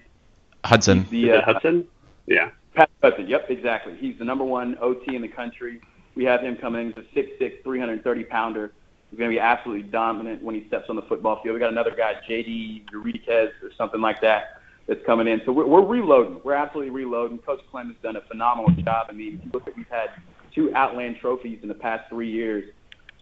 Hudson. 0.65 1.05
The 1.11 1.33
uh, 1.33 1.41
Hudson. 1.43 1.87
Yeah. 2.25 2.49
Pat 2.75 2.89
Hudson. 3.01 3.27
Yep, 3.27 3.49
exactly. 3.49 3.95
He's 3.97 4.17
the 4.17 4.25
number 4.25 4.43
one 4.43 4.77
OT 4.81 5.15
in 5.15 5.21
the 5.21 5.27
country. 5.27 5.79
We 6.15 6.23
have 6.25 6.41
him 6.41 6.55
coming. 6.55 6.93
He's 6.95 7.05
a 7.05 7.43
6'6", 7.43 7.63
330 7.63 8.23
pounder. 8.25 8.71
He's 9.09 9.19
going 9.19 9.29
to 9.29 9.35
be 9.35 9.39
absolutely 9.39 9.89
dominant 9.89 10.41
when 10.41 10.55
he 10.55 10.65
steps 10.67 10.85
on 10.89 10.95
the 10.95 11.01
football 11.03 11.41
field. 11.43 11.53
We 11.53 11.59
got 11.59 11.71
another 11.71 11.95
guy, 11.95 12.15
JD 12.27 12.91
Enriquez 12.93 13.49
or 13.61 13.69
something 13.77 14.01
like 14.01 14.21
that, 14.21 14.61
that's 14.87 15.05
coming 15.05 15.27
in. 15.27 15.41
So 15.45 15.51
we're, 15.51 15.67
we're 15.67 15.85
reloading. 15.85 16.39
We're 16.43 16.53
absolutely 16.53 16.91
reloading. 16.91 17.37
Coach 17.39 17.61
Clem 17.71 17.87
has 17.87 17.97
done 18.01 18.15
a 18.15 18.21
phenomenal 18.21 18.71
job. 18.83 19.07
I 19.09 19.13
mean, 19.13 19.49
look 19.53 19.67
at 19.67 19.75
we've 19.75 19.87
had 19.89 20.09
two 20.53 20.73
Outland 20.75 21.17
trophies 21.19 21.59
in 21.61 21.67
the 21.67 21.75
past 21.75 22.09
three 22.09 22.31
years. 22.31 22.71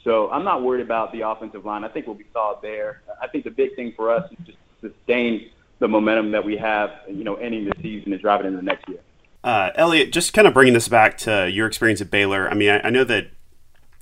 So 0.03 0.29
I'm 0.31 0.43
not 0.43 0.63
worried 0.63 0.81
about 0.83 1.11
the 1.13 1.21
offensive 1.21 1.65
line. 1.65 1.83
I 1.83 1.87
think 1.87 2.07
we'll 2.07 2.15
be 2.15 2.25
solid 2.33 2.59
there. 2.61 3.01
I 3.21 3.27
think 3.27 3.45
the 3.45 3.51
big 3.51 3.75
thing 3.75 3.93
for 3.95 4.13
us 4.13 4.29
is 4.31 4.45
just 4.45 4.57
sustain 4.81 5.49
the 5.79 5.87
momentum 5.87 6.31
that 6.31 6.43
we 6.43 6.57
have, 6.57 6.91
you 7.09 7.23
know, 7.23 7.35
ending 7.35 7.65
the 7.65 7.73
season 7.81 8.11
and 8.13 8.21
driving 8.21 8.47
into 8.47 8.57
the 8.57 8.63
next 8.63 8.87
year. 8.87 8.99
Uh, 9.43 9.71
Elliot, 9.75 10.13
just 10.13 10.33
kind 10.33 10.47
of 10.47 10.53
bringing 10.53 10.73
this 10.73 10.87
back 10.87 11.17
to 11.19 11.49
your 11.49 11.67
experience 11.67 11.99
at 12.01 12.09
Baylor. 12.09 12.49
I 12.49 12.53
mean, 12.53 12.69
I, 12.69 12.87
I 12.87 12.89
know 12.89 13.03
that 13.03 13.27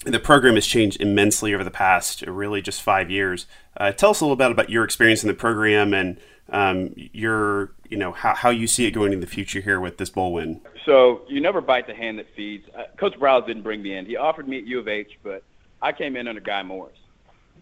the 0.06 0.20
program 0.20 0.56
has 0.56 0.66
changed 0.66 1.02
immensely 1.02 1.54
over 1.54 1.64
the 1.64 1.72
past 1.72 2.22
really 2.24 2.62
just 2.62 2.82
five 2.82 3.10
years. 3.10 3.48
Uh, 3.78 3.92
tell 3.92 4.12
us 4.12 4.22
a 4.22 4.24
little 4.24 4.36
bit 4.36 4.52
about 4.52 4.70
your 4.70 4.84
experience 4.84 5.24
in 5.24 5.28
the 5.28 5.34
program 5.34 5.94
and 5.94 6.20
um, 6.50 6.94
your, 6.96 7.74
you 7.90 7.98
know, 7.98 8.12
how, 8.12 8.36
how 8.36 8.50
you 8.50 8.68
see 8.68 8.86
it 8.86 8.92
going 8.92 9.14
in 9.14 9.20
the 9.20 9.28
future 9.28 9.62
here 9.62 9.80
with 9.80 9.98
this 9.98 10.10
bowl 10.10 10.34
win. 10.34 10.62
So 10.86 11.22
you 11.28 11.40
never 11.40 11.62
bite 11.62 11.88
the 11.88 11.96
hand 11.96 12.20
that 12.20 12.28
feeds. 12.36 12.68
Uh, 12.76 12.84
Coach 12.98 13.14
Briles 13.14 13.48
didn't 13.48 13.64
bring 13.64 13.82
me 13.82 13.96
in. 13.96 14.06
He 14.06 14.18
offered 14.18 14.48
me 14.48 14.58
at 14.58 14.66
U 14.66 14.80
of 14.80 14.88
H, 14.88 15.18
but 15.24 15.44
I 15.82 15.92
came 15.92 16.16
in 16.16 16.28
under 16.28 16.42
Guy 16.42 16.64
Morriss. 16.64 16.98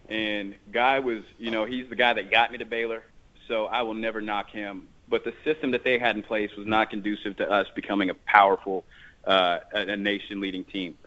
And 0.09 0.55
Guy 0.71 0.99
was, 0.99 1.23
you 1.37 1.51
know, 1.51 1.65
he's 1.65 1.87
the 1.87 1.95
guy 1.95 2.13
that 2.13 2.31
got 2.31 2.51
me 2.51 2.57
to 2.57 2.65
Baylor, 2.65 3.03
so 3.47 3.67
I 3.67 3.83
will 3.83 3.93
never 3.93 4.21
knock 4.21 4.49
him. 4.49 4.87
But 5.09 5.23
the 5.23 5.33
system 5.43 5.71
that 5.71 5.83
they 5.83 5.97
had 5.97 6.15
in 6.15 6.23
place 6.23 6.51
was 6.55 6.67
not 6.67 6.89
conducive 6.89 7.37
to 7.37 7.49
us 7.49 7.67
becoming 7.75 8.09
a 8.09 8.13
powerful, 8.13 8.85
uh, 9.25 9.59
a 9.73 9.97
nation-leading 9.97 10.65
team. 10.65 10.97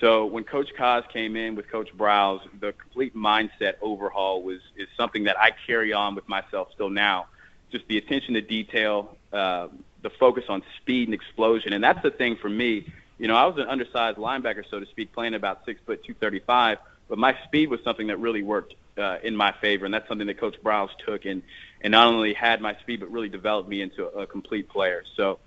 So 0.00 0.26
when 0.26 0.44
Coach 0.44 0.70
Kaz 0.78 1.08
came 1.08 1.36
in 1.36 1.54
with 1.54 1.68
Coach 1.68 1.90
Briles, 1.96 2.40
the 2.60 2.72
complete 2.72 3.14
mindset 3.14 3.74
overhaul 3.80 4.42
was 4.42 4.60
is 4.76 4.88
something 4.96 5.24
that 5.24 5.38
I 5.38 5.50
carry 5.66 5.92
on 5.92 6.14
with 6.14 6.28
myself 6.28 6.68
still 6.74 6.90
now. 6.90 7.26
Just 7.70 7.86
the 7.86 7.98
attention 7.98 8.34
to 8.34 8.40
detail, 8.40 9.16
uh, 9.32 9.68
the 10.02 10.10
focus 10.10 10.44
on 10.48 10.62
speed 10.78 11.08
and 11.08 11.14
explosion, 11.14 11.72
and 11.72 11.82
that's 11.82 12.02
the 12.02 12.10
thing 12.10 12.36
for 12.36 12.48
me. 12.48 12.92
You 13.18 13.28
know, 13.28 13.36
I 13.36 13.46
was 13.46 13.56
an 13.58 13.68
undersized 13.68 14.18
linebacker, 14.18 14.64
so 14.68 14.80
to 14.80 14.86
speak, 14.86 15.12
playing 15.12 15.34
about 15.34 15.64
six 15.64 15.80
foot 15.86 16.02
two 16.04 16.14
thirty 16.14 16.40
five, 16.40 16.78
but 17.08 17.18
my 17.18 17.36
speed 17.44 17.70
was 17.70 17.80
something 17.84 18.08
that 18.08 18.18
really 18.18 18.42
worked 18.42 18.74
uh, 18.98 19.18
in 19.22 19.36
my 19.36 19.52
favor, 19.60 19.84
and 19.84 19.94
that's 19.94 20.08
something 20.08 20.26
that 20.26 20.38
Coach 20.38 20.56
Briles 20.62 20.90
took 21.06 21.24
and 21.24 21.42
and 21.80 21.92
not 21.92 22.06
only 22.06 22.34
had 22.34 22.60
my 22.60 22.76
speed, 22.76 23.00
but 23.00 23.10
really 23.10 23.28
developed 23.28 23.68
me 23.68 23.82
into 23.82 24.06
a, 24.06 24.22
a 24.22 24.26
complete 24.26 24.68
player. 24.68 25.02
So 25.16 25.38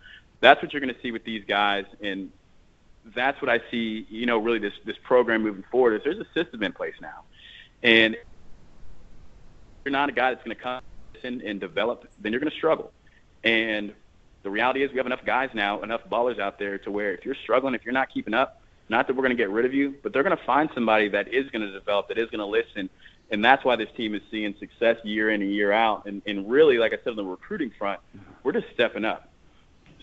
that's 0.41 0.61
what 0.61 0.73
you're 0.73 0.81
going 0.81 0.93
to 0.93 1.01
see 1.01 1.11
with 1.11 1.23
these 1.23 1.43
guys, 1.47 1.85
and 2.01 2.31
that's 3.15 3.41
what 3.41 3.49
I 3.49 3.61
see. 3.71 4.05
You 4.09 4.25
know, 4.25 4.37
really 4.37 4.59
this 4.59 4.73
this 4.85 4.97
program 5.03 5.43
moving 5.43 5.63
forward 5.71 5.95
is 5.95 6.01
there's 6.03 6.19
a 6.19 6.27
system 6.33 6.63
in 6.63 6.73
place 6.73 6.95
now, 7.01 7.23
and 7.83 8.15
you're 9.85 9.91
not 9.91 10.09
a 10.09 10.11
guy 10.11 10.31
that's 10.31 10.43
going 10.43 10.55
to 10.55 10.61
come 10.61 10.81
in 11.23 11.41
and 11.41 11.59
develop, 11.59 12.07
then 12.19 12.31
you're 12.31 12.39
going 12.39 12.51
to 12.51 12.57
struggle. 12.57 12.91
And 13.43 13.93
the 14.43 14.49
reality 14.49 14.83
is 14.83 14.91
we 14.91 14.97
have 14.97 15.05
enough 15.05 15.23
guys 15.25 15.49
now, 15.53 15.81
enough 15.81 16.01
ballers 16.09 16.39
out 16.39 16.59
there 16.59 16.77
to 16.79 16.91
where 16.91 17.13
if 17.13 17.25
you're 17.25 17.35
struggling, 17.35 17.75
if 17.75 17.85
you're 17.85 17.93
not 17.93 18.09
keeping 18.13 18.33
up, 18.33 18.61
not 18.89 19.07
that 19.07 19.15
we're 19.15 19.23
going 19.23 19.35
to 19.35 19.41
get 19.41 19.49
rid 19.49 19.65
of 19.65 19.73
you, 19.73 19.95
but 20.03 20.13
they're 20.13 20.23
going 20.23 20.37
to 20.37 20.43
find 20.43 20.69
somebody 20.73 21.09
that 21.09 21.27
is 21.33 21.49
going 21.49 21.61
to 21.61 21.71
develop, 21.71 22.07
that 22.09 22.17
is 22.17 22.29
going 22.29 22.39
to 22.39 22.45
listen. 22.45 22.89
And 23.32 23.44
that's 23.44 23.65
why 23.65 23.75
this 23.75 23.89
team 23.98 24.13
is 24.13 24.22
seeing 24.29 24.55
success 24.60 24.98
year 25.03 25.32
in 25.32 25.41
and 25.41 25.51
year 25.51 25.72
out. 25.72 26.05
And, 26.05 26.22
and 26.25 26.50
really, 26.50 26.77
like 26.77 26.94
I 26.94 26.98
said, 26.98 27.10
on 27.12 27.15
the 27.15 27.24
recruiting 27.24 27.72
front, 27.77 28.00
we're 28.44 28.51
just 28.51 28.67
stepping 28.74 29.03
up. 29.03 29.29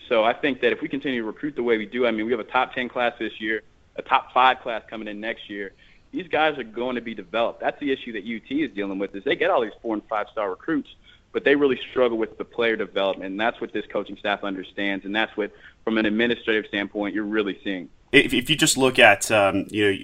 So 0.09 0.23
I 0.23 0.33
think 0.33 0.61
that 0.61 0.73
if 0.73 0.81
we 0.81 0.89
continue 0.89 1.21
to 1.21 1.27
recruit 1.27 1.55
the 1.55 1.63
way 1.63 1.77
we 1.77 1.85
do, 1.85 2.05
I 2.05 2.11
mean, 2.11 2.25
we 2.25 2.31
have 2.31 2.41
a 2.41 2.45
top 2.45 2.73
10 2.73 2.89
class 2.89 3.13
this 3.19 3.39
year, 3.39 3.61
a 3.95 4.01
top 4.01 4.33
five 4.33 4.59
class 4.59 4.83
coming 4.89 5.07
in 5.07 5.19
next 5.19 5.49
year. 5.49 5.71
These 6.11 6.27
guys 6.27 6.57
are 6.57 6.63
going 6.63 6.95
to 6.95 7.01
be 7.01 7.15
developed. 7.15 7.61
That's 7.61 7.79
the 7.79 7.91
issue 7.91 8.11
that 8.13 8.23
UT 8.23 8.51
is 8.51 8.75
dealing 8.75 8.99
with 8.99 9.15
is 9.15 9.23
they 9.23 9.35
get 9.35 9.49
all 9.49 9.61
these 9.61 9.71
four 9.81 9.95
and 9.95 10.03
five 10.07 10.27
star 10.31 10.49
recruits, 10.49 10.89
but 11.31 11.43
they 11.43 11.55
really 11.55 11.79
struggle 11.89 12.17
with 12.17 12.37
the 12.37 12.43
player 12.43 12.75
development. 12.75 13.31
And 13.31 13.39
that's 13.39 13.59
what 13.61 13.73
this 13.73 13.85
coaching 13.91 14.17
staff 14.17 14.43
understands. 14.43 15.05
And 15.05 15.15
that's 15.15 15.35
what, 15.37 15.51
from 15.83 15.97
an 15.97 16.05
administrative 16.05 16.67
standpoint, 16.67 17.15
you're 17.15 17.23
really 17.23 17.59
seeing. 17.63 17.89
If, 18.11 18.33
if 18.33 18.49
you 18.49 18.55
just 18.55 18.77
look 18.77 18.99
at, 18.99 19.31
um, 19.31 19.65
you 19.71 19.91
know, 19.91 19.97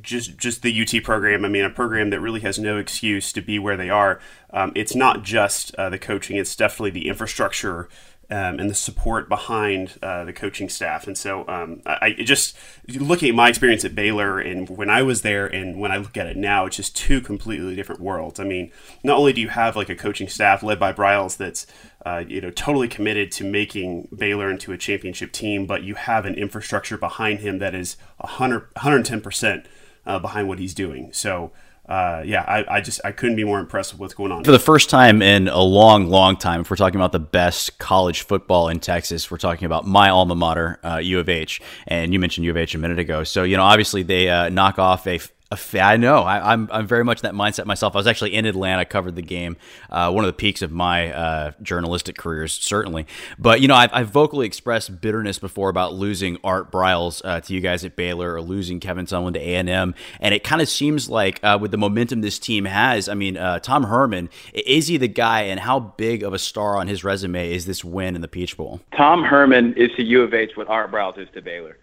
just 0.00 0.38
just 0.38 0.62
the 0.62 0.82
UT 0.82 1.02
program. 1.02 1.44
I 1.44 1.48
mean, 1.48 1.64
a 1.64 1.70
program 1.70 2.10
that 2.10 2.20
really 2.20 2.40
has 2.40 2.58
no 2.58 2.78
excuse 2.78 3.32
to 3.32 3.40
be 3.40 3.58
where 3.58 3.76
they 3.76 3.90
are. 3.90 4.20
Um, 4.50 4.72
it's 4.74 4.94
not 4.94 5.22
just 5.22 5.74
uh, 5.76 5.90
the 5.90 5.98
coaching; 5.98 6.36
it's 6.36 6.56
definitely 6.56 6.90
the 6.90 7.08
infrastructure 7.08 7.88
um, 8.30 8.58
and 8.58 8.70
the 8.70 8.74
support 8.74 9.28
behind 9.28 9.98
uh, 10.02 10.24
the 10.24 10.32
coaching 10.32 10.68
staff. 10.68 11.06
And 11.06 11.16
so 11.16 11.46
um, 11.48 11.82
I, 11.86 12.14
I, 12.18 12.22
just 12.22 12.56
looking 12.88 13.28
at 13.28 13.34
my 13.34 13.48
experience 13.48 13.84
at 13.84 13.94
Baylor 13.94 14.38
and 14.38 14.68
when 14.68 14.90
I 14.90 15.02
was 15.02 15.22
there 15.22 15.46
and 15.46 15.78
when 15.78 15.92
I 15.92 15.98
look 15.98 16.16
at 16.16 16.26
it 16.26 16.36
now, 16.36 16.66
it's 16.66 16.76
just 16.76 16.96
two 16.96 17.20
completely 17.20 17.74
different 17.74 18.00
worlds. 18.00 18.40
I 18.40 18.44
mean, 18.44 18.72
not 19.02 19.18
only 19.18 19.32
do 19.32 19.40
you 19.40 19.48
have 19.48 19.76
like 19.76 19.88
a 19.88 19.94
coaching 19.94 20.28
staff 20.28 20.62
led 20.62 20.78
by 20.78 20.92
Briles 20.92 21.36
that's 21.36 21.66
uh, 22.04 22.24
you 22.26 22.40
know 22.40 22.50
totally 22.50 22.88
committed 22.88 23.32
to 23.32 23.44
making 23.44 24.08
Baylor 24.14 24.50
into 24.50 24.72
a 24.72 24.78
championship 24.78 25.32
team, 25.32 25.66
but 25.66 25.82
you 25.82 25.94
have 25.94 26.26
an 26.26 26.34
infrastructure 26.34 26.98
behind 26.98 27.40
him 27.40 27.58
that 27.58 27.74
is 27.74 27.96
100 28.18 28.68
110 28.74 29.20
percent 29.20 29.66
uh, 30.06 30.18
behind 30.18 30.48
what 30.48 30.58
he's 30.58 30.74
doing. 30.74 31.12
So 31.12 31.52
uh, 31.88 32.22
yeah, 32.24 32.42
I, 32.42 32.76
I 32.76 32.80
just 32.80 33.00
I 33.04 33.12
couldn't 33.12 33.36
be 33.36 33.44
more 33.44 33.58
impressed 33.60 33.92
with 33.92 34.00
what's 34.00 34.14
going 34.14 34.32
on. 34.32 34.42
For 34.42 34.52
the 34.52 34.58
first 34.58 34.88
time 34.88 35.20
in 35.20 35.48
a 35.48 35.60
long, 35.60 36.08
long 36.08 36.36
time, 36.36 36.62
if 36.62 36.70
we're 36.70 36.76
talking 36.76 36.98
about 36.98 37.12
the 37.12 37.20
best 37.20 37.78
college 37.78 38.22
football 38.22 38.70
in 38.70 38.80
Texas, 38.80 39.30
we're 39.30 39.36
talking 39.36 39.66
about 39.66 39.86
my 39.86 40.08
alma 40.08 40.34
mater, 40.34 40.80
uh, 40.82 40.96
U 40.96 41.18
of 41.18 41.28
H, 41.28 41.60
and 41.86 42.14
you 42.14 42.18
mentioned 42.18 42.46
U 42.46 42.50
of 42.50 42.56
H 42.56 42.74
a 42.74 42.78
minute 42.78 42.98
ago. 42.98 43.22
So 43.22 43.42
you 43.42 43.58
know, 43.58 43.62
obviously 43.62 44.02
they 44.02 44.30
uh, 44.30 44.48
knock 44.48 44.78
off 44.78 45.06
a 45.06 45.20
I 45.52 45.96
know. 45.96 46.22
I, 46.22 46.38
am 46.38 46.44
I'm, 46.44 46.68
I'm 46.72 46.86
very 46.86 47.04
much 47.04 47.22
in 47.22 47.22
that 47.22 47.34
mindset 47.34 47.66
myself. 47.66 47.94
I 47.94 47.98
was 47.98 48.06
actually 48.06 48.34
in 48.34 48.46
Atlanta, 48.46 48.84
covered 48.84 49.14
the 49.14 49.22
game, 49.22 49.56
uh, 49.90 50.10
one 50.10 50.24
of 50.24 50.28
the 50.28 50.32
peaks 50.32 50.62
of 50.62 50.72
my 50.72 51.12
uh, 51.12 51.52
journalistic 51.62 52.16
careers, 52.16 52.52
certainly. 52.52 53.06
But 53.38 53.60
you 53.60 53.68
know, 53.68 53.74
I've, 53.74 53.90
I've, 53.92 54.08
vocally 54.08 54.46
expressed 54.46 55.00
bitterness 55.00 55.38
before 55.38 55.68
about 55.68 55.94
losing 55.94 56.38
Art 56.44 56.70
Briles 56.70 57.20
uh, 57.24 57.40
to 57.40 57.54
you 57.54 57.60
guys 57.60 57.84
at 57.84 57.96
Baylor 57.96 58.34
or 58.34 58.42
losing 58.42 58.80
Kevin 58.80 59.06
Sumlin 59.06 59.34
to 59.34 59.40
A 59.40 59.56
and 59.56 59.68
M, 59.68 59.94
and 60.20 60.34
it 60.34 60.44
kind 60.44 60.62
of 60.62 60.68
seems 60.68 61.10
like 61.10 61.40
uh, 61.42 61.58
with 61.60 61.70
the 61.70 61.78
momentum 61.78 62.20
this 62.20 62.38
team 62.38 62.64
has, 62.64 63.08
I 63.08 63.14
mean, 63.14 63.36
uh, 63.36 63.58
Tom 63.58 63.84
Herman 63.84 64.30
is 64.52 64.86
he 64.86 64.96
the 64.96 65.08
guy, 65.08 65.42
and 65.42 65.60
how 65.60 65.80
big 65.80 66.22
of 66.22 66.32
a 66.32 66.38
star 66.38 66.76
on 66.76 66.88
his 66.88 67.04
resume 67.04 67.52
is 67.52 67.66
this 67.66 67.84
win 67.84 68.14
in 68.14 68.22
the 68.22 68.28
Peach 68.28 68.56
Bowl? 68.56 68.80
Tom 68.96 69.22
Herman 69.24 69.74
is 69.74 69.90
to 69.96 70.02
U 70.02 70.22
of 70.22 70.32
H 70.32 70.52
what 70.56 70.68
Art 70.68 70.90
Briles 70.90 71.18
is 71.18 71.28
to 71.34 71.42
Baylor. 71.42 71.76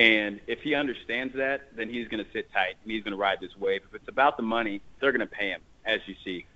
And 0.00 0.40
if 0.46 0.62
he 0.62 0.74
understands 0.74 1.34
that, 1.34 1.76
then 1.76 1.90
he's 1.90 2.08
going 2.08 2.24
to 2.24 2.30
sit 2.32 2.50
tight 2.54 2.76
and 2.82 2.90
he's 2.90 3.04
going 3.04 3.12
to 3.12 3.18
ride 3.18 3.38
this 3.38 3.54
wave. 3.58 3.82
If 3.86 3.94
it's 3.94 4.08
about 4.08 4.38
the 4.38 4.42
money, 4.42 4.80
they're 4.98 5.12
going 5.12 5.20
to 5.20 5.26
pay 5.26 5.50
him, 5.50 5.60
as 5.84 6.00
you 6.06 6.14
see. 6.24 6.46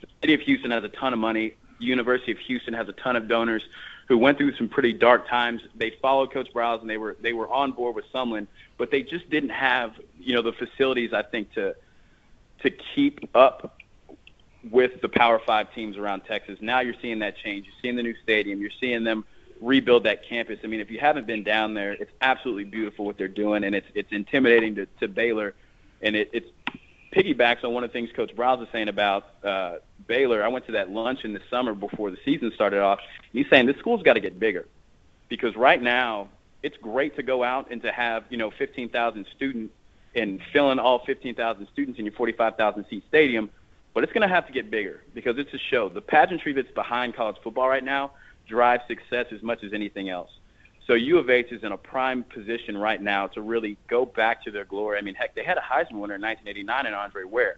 The 0.00 0.06
city 0.22 0.32
of 0.32 0.40
Houston 0.40 0.70
has 0.70 0.84
a 0.84 0.88
ton 0.88 1.12
of 1.12 1.18
money. 1.18 1.52
University 1.78 2.32
of 2.32 2.38
Houston 2.38 2.72
has 2.72 2.88
a 2.88 2.94
ton 2.94 3.14
of 3.14 3.28
donors 3.28 3.62
who 4.08 4.16
went 4.16 4.38
through 4.38 4.56
some 4.56 4.70
pretty 4.70 4.94
dark 4.94 5.28
times. 5.28 5.60
They 5.74 5.90
followed 6.00 6.32
Coach 6.32 6.48
Briles 6.54 6.80
and 6.80 6.88
they 6.88 6.96
were 6.96 7.18
they 7.20 7.34
were 7.34 7.48
on 7.50 7.72
board 7.72 7.94
with 7.94 8.06
Sumlin, 8.10 8.46
but 8.78 8.90
they 8.90 9.02
just 9.02 9.28
didn't 9.28 9.50
have 9.50 9.92
you 10.18 10.34
know 10.34 10.40
the 10.40 10.52
facilities 10.52 11.12
I 11.12 11.22
think 11.22 11.52
to 11.54 11.74
to 12.60 12.70
keep 12.70 13.28
up 13.36 13.78
with 14.70 15.02
the 15.02 15.10
Power 15.10 15.42
Five 15.44 15.74
teams 15.74 15.98
around 15.98 16.22
Texas. 16.22 16.58
Now 16.62 16.80
you're 16.80 16.94
seeing 17.02 17.18
that 17.18 17.36
change. 17.36 17.66
You're 17.66 17.76
seeing 17.82 17.96
the 17.96 18.02
new 18.02 18.14
stadium. 18.22 18.62
You're 18.62 18.70
seeing 18.80 19.04
them 19.04 19.26
rebuild 19.60 20.04
that 20.04 20.26
campus. 20.28 20.58
I 20.64 20.66
mean, 20.66 20.80
if 20.80 20.90
you 20.90 20.98
haven't 20.98 21.26
been 21.26 21.42
down 21.42 21.74
there, 21.74 21.92
it's 21.92 22.10
absolutely 22.20 22.64
beautiful 22.64 23.04
what 23.04 23.18
they're 23.18 23.28
doing, 23.28 23.64
and 23.64 23.74
it's 23.74 23.86
it's 23.94 24.12
intimidating 24.12 24.74
to, 24.76 24.86
to 25.00 25.08
Baylor, 25.08 25.54
and 26.02 26.16
it 26.16 26.30
it's 26.32 26.48
piggybacks 27.14 27.64
on 27.64 27.72
one 27.72 27.84
of 27.84 27.90
the 27.90 27.92
things 27.92 28.10
Coach 28.14 28.34
Briles 28.34 28.58
was 28.58 28.68
saying 28.72 28.88
about 28.88 29.28
uh, 29.44 29.76
Baylor. 30.06 30.42
I 30.42 30.48
went 30.48 30.66
to 30.66 30.72
that 30.72 30.90
lunch 30.90 31.24
in 31.24 31.32
the 31.32 31.40
summer 31.48 31.74
before 31.74 32.10
the 32.10 32.18
season 32.24 32.52
started 32.54 32.80
off. 32.80 32.98
He's 33.32 33.46
saying 33.48 33.66
this 33.66 33.76
school's 33.78 34.02
got 34.02 34.14
to 34.14 34.20
get 34.20 34.38
bigger 34.38 34.66
because 35.28 35.54
right 35.56 35.80
now 35.80 36.28
it's 36.62 36.76
great 36.78 37.16
to 37.16 37.22
go 37.22 37.44
out 37.44 37.70
and 37.70 37.82
to 37.82 37.92
have 37.92 38.24
you 38.30 38.36
know 38.36 38.50
15,000 38.50 39.26
students 39.36 39.74
and 40.14 40.40
filling 40.52 40.78
all 40.78 41.04
15,000 41.04 41.66
students 41.72 41.98
in 41.98 42.04
your 42.04 42.14
45,000 42.14 42.84
seat 42.88 43.02
stadium, 43.08 43.50
but 43.94 44.04
it's 44.04 44.12
going 44.12 44.26
to 44.26 44.32
have 44.32 44.46
to 44.46 44.52
get 44.52 44.70
bigger 44.70 45.02
because 45.12 45.38
it's 45.38 45.52
a 45.52 45.58
show. 45.58 45.88
The 45.88 46.00
pageantry 46.00 46.52
that's 46.52 46.70
behind 46.70 47.16
college 47.16 47.36
football 47.42 47.68
right 47.68 47.82
now 47.82 48.12
drive 48.46 48.80
success 48.88 49.26
as 49.32 49.42
much 49.42 49.62
as 49.64 49.72
anything 49.72 50.08
else. 50.08 50.30
So 50.86 50.94
U 50.94 51.18
of 51.18 51.30
H 51.30 51.50
is 51.50 51.62
in 51.62 51.72
a 51.72 51.78
prime 51.78 52.24
position 52.24 52.76
right 52.76 53.00
now 53.00 53.26
to 53.28 53.40
really 53.40 53.78
go 53.88 54.04
back 54.04 54.44
to 54.44 54.50
their 54.50 54.66
glory. 54.66 54.98
I 54.98 55.00
mean, 55.00 55.14
heck, 55.14 55.34
they 55.34 55.42
had 55.42 55.56
a 55.56 55.62
Heisman 55.62 56.00
winner 56.00 56.16
in 56.16 56.22
1989 56.22 56.86
in 56.86 56.94
Andre 56.94 57.24
Ware. 57.24 57.56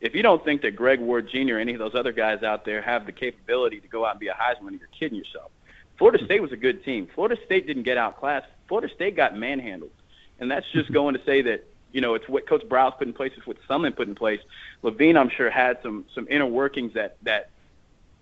If 0.00 0.14
you 0.14 0.22
don't 0.22 0.44
think 0.44 0.62
that 0.62 0.76
Greg 0.76 1.00
Ward 1.00 1.28
Jr. 1.28 1.54
or 1.54 1.58
any 1.58 1.72
of 1.72 1.78
those 1.78 1.94
other 1.94 2.12
guys 2.12 2.42
out 2.42 2.64
there 2.64 2.82
have 2.82 3.06
the 3.06 3.12
capability 3.12 3.80
to 3.80 3.88
go 3.88 4.04
out 4.04 4.12
and 4.12 4.20
be 4.20 4.28
a 4.28 4.34
Heisman 4.34 4.62
winner, 4.62 4.78
you're 4.78 4.88
kidding 4.98 5.18
yourself. 5.18 5.50
Florida 5.98 6.24
State 6.24 6.40
was 6.40 6.52
a 6.52 6.56
good 6.56 6.84
team. 6.84 7.08
Florida 7.14 7.36
State 7.44 7.66
didn't 7.66 7.82
get 7.82 7.98
outclassed. 7.98 8.46
Florida 8.68 8.92
State 8.94 9.16
got 9.16 9.36
manhandled. 9.36 9.90
And 10.40 10.50
that's 10.50 10.66
just 10.72 10.92
going 10.92 11.14
to 11.14 11.24
say 11.24 11.42
that, 11.42 11.64
you 11.92 12.00
know, 12.00 12.14
it's 12.14 12.28
what 12.28 12.46
Coach 12.46 12.62
Briles 12.62 12.96
put 12.96 13.08
in 13.08 13.12
place, 13.12 13.32
it's 13.36 13.46
what 13.46 13.56
Sumlin 13.68 13.96
put 13.96 14.06
in 14.06 14.14
place. 14.14 14.40
Levine, 14.82 15.16
I'm 15.16 15.30
sure, 15.30 15.50
had 15.50 15.78
some 15.82 16.04
some 16.14 16.28
inner 16.30 16.46
workings 16.46 16.94
that 16.94 17.16
that 17.22 17.50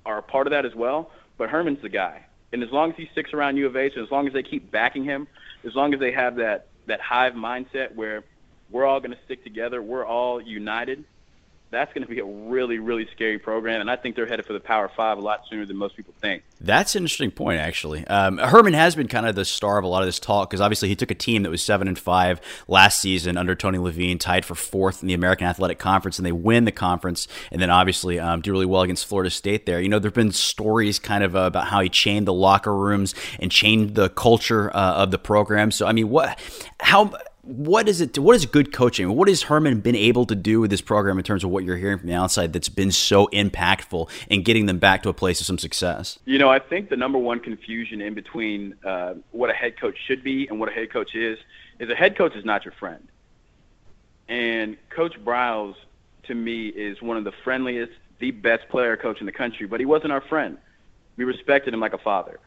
are 0.06 0.18
a 0.18 0.22
part 0.22 0.46
of 0.46 0.52
that 0.52 0.64
as 0.64 0.74
well. 0.74 1.10
But 1.38 1.50
Herman's 1.50 1.82
the 1.82 1.88
guy. 1.88 2.24
And 2.52 2.62
as 2.62 2.70
long 2.70 2.90
as 2.90 2.96
he 2.96 3.08
sticks 3.12 3.32
around 3.32 3.56
U 3.56 3.66
of 3.66 3.76
H, 3.76 3.92
and 3.96 4.04
as 4.04 4.10
long 4.10 4.26
as 4.26 4.32
they 4.32 4.42
keep 4.42 4.70
backing 4.70 5.04
him, 5.04 5.26
as 5.66 5.74
long 5.74 5.92
as 5.92 6.00
they 6.00 6.12
have 6.12 6.36
that 6.36 6.68
that 6.86 7.00
hive 7.00 7.32
mindset 7.32 7.94
where 7.94 8.22
we're 8.70 8.84
all 8.84 9.00
going 9.00 9.10
to 9.10 9.18
stick 9.24 9.42
together, 9.42 9.82
we're 9.82 10.06
all 10.06 10.40
united, 10.40 11.04
that's 11.76 11.92
going 11.92 12.06
to 12.06 12.08
be 12.08 12.20
a 12.20 12.24
really, 12.24 12.78
really 12.78 13.06
scary 13.14 13.38
program. 13.38 13.80
And 13.80 13.90
I 13.90 13.96
think 13.96 14.16
they're 14.16 14.26
headed 14.26 14.46
for 14.46 14.52
the 14.52 14.60
Power 14.60 14.90
Five 14.96 15.18
a 15.18 15.20
lot 15.20 15.42
sooner 15.48 15.66
than 15.66 15.76
most 15.76 15.96
people 15.96 16.14
think. 16.20 16.42
That's 16.60 16.94
an 16.94 17.04
interesting 17.04 17.30
point, 17.30 17.60
actually. 17.60 18.06
Um, 18.06 18.38
Herman 18.38 18.72
has 18.72 18.96
been 18.96 19.08
kind 19.08 19.26
of 19.26 19.34
the 19.34 19.44
star 19.44 19.78
of 19.78 19.84
a 19.84 19.86
lot 19.86 20.02
of 20.02 20.06
this 20.06 20.18
talk 20.18 20.50
because 20.50 20.60
obviously 20.60 20.88
he 20.88 20.96
took 20.96 21.10
a 21.10 21.14
team 21.14 21.42
that 21.42 21.50
was 21.50 21.62
seven 21.62 21.86
and 21.86 21.98
five 21.98 22.40
last 22.66 23.00
season 23.00 23.36
under 23.36 23.54
Tony 23.54 23.78
Levine, 23.78 24.18
tied 24.18 24.44
for 24.44 24.54
fourth 24.54 25.02
in 25.02 25.08
the 25.08 25.14
American 25.14 25.46
Athletic 25.46 25.78
Conference, 25.78 26.18
and 26.18 26.24
they 26.24 26.32
win 26.32 26.64
the 26.64 26.72
conference, 26.72 27.28
and 27.52 27.60
then 27.60 27.70
obviously 27.70 28.18
um, 28.18 28.40
do 28.40 28.52
really 28.52 28.66
well 28.66 28.82
against 28.82 29.06
Florida 29.06 29.30
State. 29.30 29.66
There, 29.66 29.80
you 29.80 29.88
know, 29.88 29.98
there've 29.98 30.14
been 30.14 30.32
stories 30.32 30.98
kind 30.98 31.22
of 31.22 31.36
uh, 31.36 31.40
about 31.40 31.66
how 31.66 31.80
he 31.80 31.88
chained 31.88 32.26
the 32.26 32.32
locker 32.32 32.74
rooms 32.74 33.14
and 33.38 33.50
changed 33.50 33.94
the 33.94 34.08
culture 34.08 34.74
uh, 34.74 34.94
of 34.94 35.10
the 35.10 35.18
program. 35.18 35.70
So, 35.70 35.86
I 35.86 35.92
mean, 35.92 36.08
what, 36.08 36.38
how 36.80 37.12
what 37.46 37.88
is 37.88 38.00
it? 38.00 38.18
What 38.18 38.34
is 38.34 38.44
good 38.44 38.72
coaching? 38.72 39.14
What 39.14 39.28
has 39.28 39.42
Herman 39.42 39.80
been 39.80 39.94
able 39.94 40.26
to 40.26 40.34
do 40.34 40.60
with 40.60 40.70
this 40.70 40.80
program 40.80 41.16
in 41.16 41.24
terms 41.24 41.44
of 41.44 41.50
what 41.50 41.64
you're 41.64 41.76
hearing 41.76 41.98
from 41.98 42.08
the 42.08 42.14
outside 42.14 42.52
that's 42.52 42.68
been 42.68 42.90
so 42.90 43.28
impactful 43.28 44.10
in 44.28 44.42
getting 44.42 44.66
them 44.66 44.78
back 44.78 45.02
to 45.04 45.08
a 45.08 45.14
place 45.14 45.40
of 45.40 45.46
some 45.46 45.58
success? 45.58 46.18
You 46.24 46.38
know, 46.38 46.48
I 46.48 46.58
think 46.58 46.90
the 46.90 46.96
number 46.96 47.18
one 47.18 47.38
confusion 47.38 48.00
in 48.00 48.14
between 48.14 48.74
uh, 48.84 49.14
what 49.30 49.48
a 49.48 49.52
head 49.52 49.80
coach 49.80 49.96
should 50.06 50.24
be 50.24 50.48
and 50.48 50.58
what 50.58 50.68
a 50.68 50.72
head 50.72 50.92
coach 50.92 51.14
is 51.14 51.38
is 51.78 51.88
a 51.88 51.94
head 51.94 52.16
coach 52.16 52.34
is 52.34 52.44
not 52.44 52.64
your 52.64 52.72
friend. 52.72 53.06
And 54.28 54.76
Coach 54.90 55.14
Briles, 55.24 55.76
to 56.24 56.34
me, 56.34 56.66
is 56.68 57.00
one 57.00 57.16
of 57.16 57.24
the 57.24 57.32
friendliest, 57.44 57.92
the 58.18 58.32
best 58.32 58.68
player 58.68 58.96
coach 58.96 59.20
in 59.20 59.26
the 59.26 59.32
country, 59.32 59.66
but 59.66 59.78
he 59.78 59.86
wasn't 59.86 60.12
our 60.12 60.22
friend. 60.22 60.58
We 61.16 61.24
respected 61.24 61.72
him 61.72 61.80
like 61.80 61.92
a 61.92 61.98
father. 61.98 62.40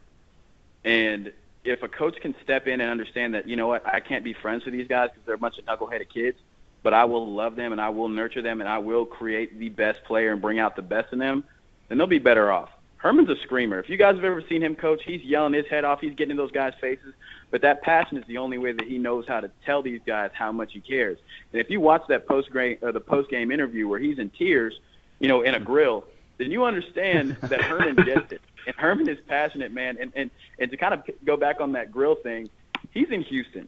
And 0.83 1.31
if 1.63 1.83
a 1.83 1.87
coach 1.87 2.15
can 2.21 2.33
step 2.43 2.67
in 2.67 2.81
and 2.81 2.89
understand 2.89 3.33
that, 3.33 3.47
you 3.47 3.55
know 3.55 3.67
what, 3.67 3.85
I 3.85 3.99
can't 3.99 4.23
be 4.23 4.33
friends 4.33 4.65
with 4.65 4.73
these 4.73 4.87
guys 4.87 5.09
because 5.09 5.25
they're 5.25 5.35
a 5.35 5.39
bunch 5.39 5.57
of 5.57 5.65
knuckleheaded 5.65 6.09
kids, 6.13 6.37
but 6.83 6.93
I 6.93 7.05
will 7.05 7.31
love 7.31 7.55
them 7.55 7.71
and 7.71 7.81
I 7.81 7.89
will 7.89 8.07
nurture 8.07 8.41
them 8.41 8.61
and 8.61 8.69
I 8.69 8.77
will 8.77 9.05
create 9.05 9.59
the 9.59 9.69
best 9.69 10.03
player 10.05 10.31
and 10.31 10.41
bring 10.41 10.59
out 10.59 10.75
the 10.75 10.81
best 10.81 11.11
in 11.11 11.19
them, 11.19 11.43
then 11.87 11.97
they'll 11.97 12.07
be 12.07 12.19
better 12.19 12.51
off. 12.51 12.69
Herman's 12.97 13.29
a 13.29 13.35
screamer. 13.43 13.79
If 13.79 13.89
you 13.89 13.95
guys 13.95 14.15
have 14.15 14.25
ever 14.25 14.43
seen 14.49 14.61
him 14.61 14.75
coach, 14.75 15.01
he's 15.05 15.21
yelling 15.21 15.53
his 15.53 15.65
head 15.67 15.85
off. 15.85 16.01
He's 16.01 16.13
getting 16.15 16.31
in 16.31 16.37
those 16.37 16.51
guys' 16.51 16.73
faces. 16.81 17.13
But 17.49 17.61
that 17.61 17.81
passion 17.81 18.17
is 18.17 18.25
the 18.27 18.37
only 18.37 18.57
way 18.57 18.73
that 18.73 18.85
he 18.85 18.97
knows 18.97 19.25
how 19.25 19.39
to 19.39 19.49
tell 19.65 19.81
these 19.81 20.01
guys 20.05 20.31
how 20.33 20.51
much 20.51 20.73
he 20.73 20.81
cares. 20.81 21.17
And 21.53 21.61
if 21.61 21.69
you 21.69 21.79
watch 21.79 22.03
that 22.09 22.27
post 22.27 22.51
game 22.51 22.77
or 22.81 22.91
the 22.91 22.99
post 22.99 23.29
game 23.29 23.51
interview 23.51 23.87
where 23.87 23.99
he's 23.99 24.19
in 24.19 24.29
tears, 24.31 24.77
you 25.19 25.29
know, 25.29 25.43
in 25.43 25.55
a 25.55 25.59
grill, 25.61 26.05
then 26.37 26.51
you 26.51 26.65
understand 26.65 27.37
that 27.43 27.61
Herman 27.61 27.95
gets 28.05 28.33
it. 28.33 28.41
And 28.67 28.75
Herman 28.75 29.09
is 29.09 29.17
passionate, 29.27 29.71
man. 29.71 29.97
And 29.99 30.11
and 30.15 30.31
and 30.59 30.71
to 30.71 30.77
kind 30.77 30.93
of 30.93 31.03
go 31.25 31.37
back 31.37 31.61
on 31.61 31.73
that 31.73 31.91
grill 31.91 32.15
thing, 32.15 32.49
he's 32.91 33.09
in 33.09 33.21
Houston. 33.23 33.67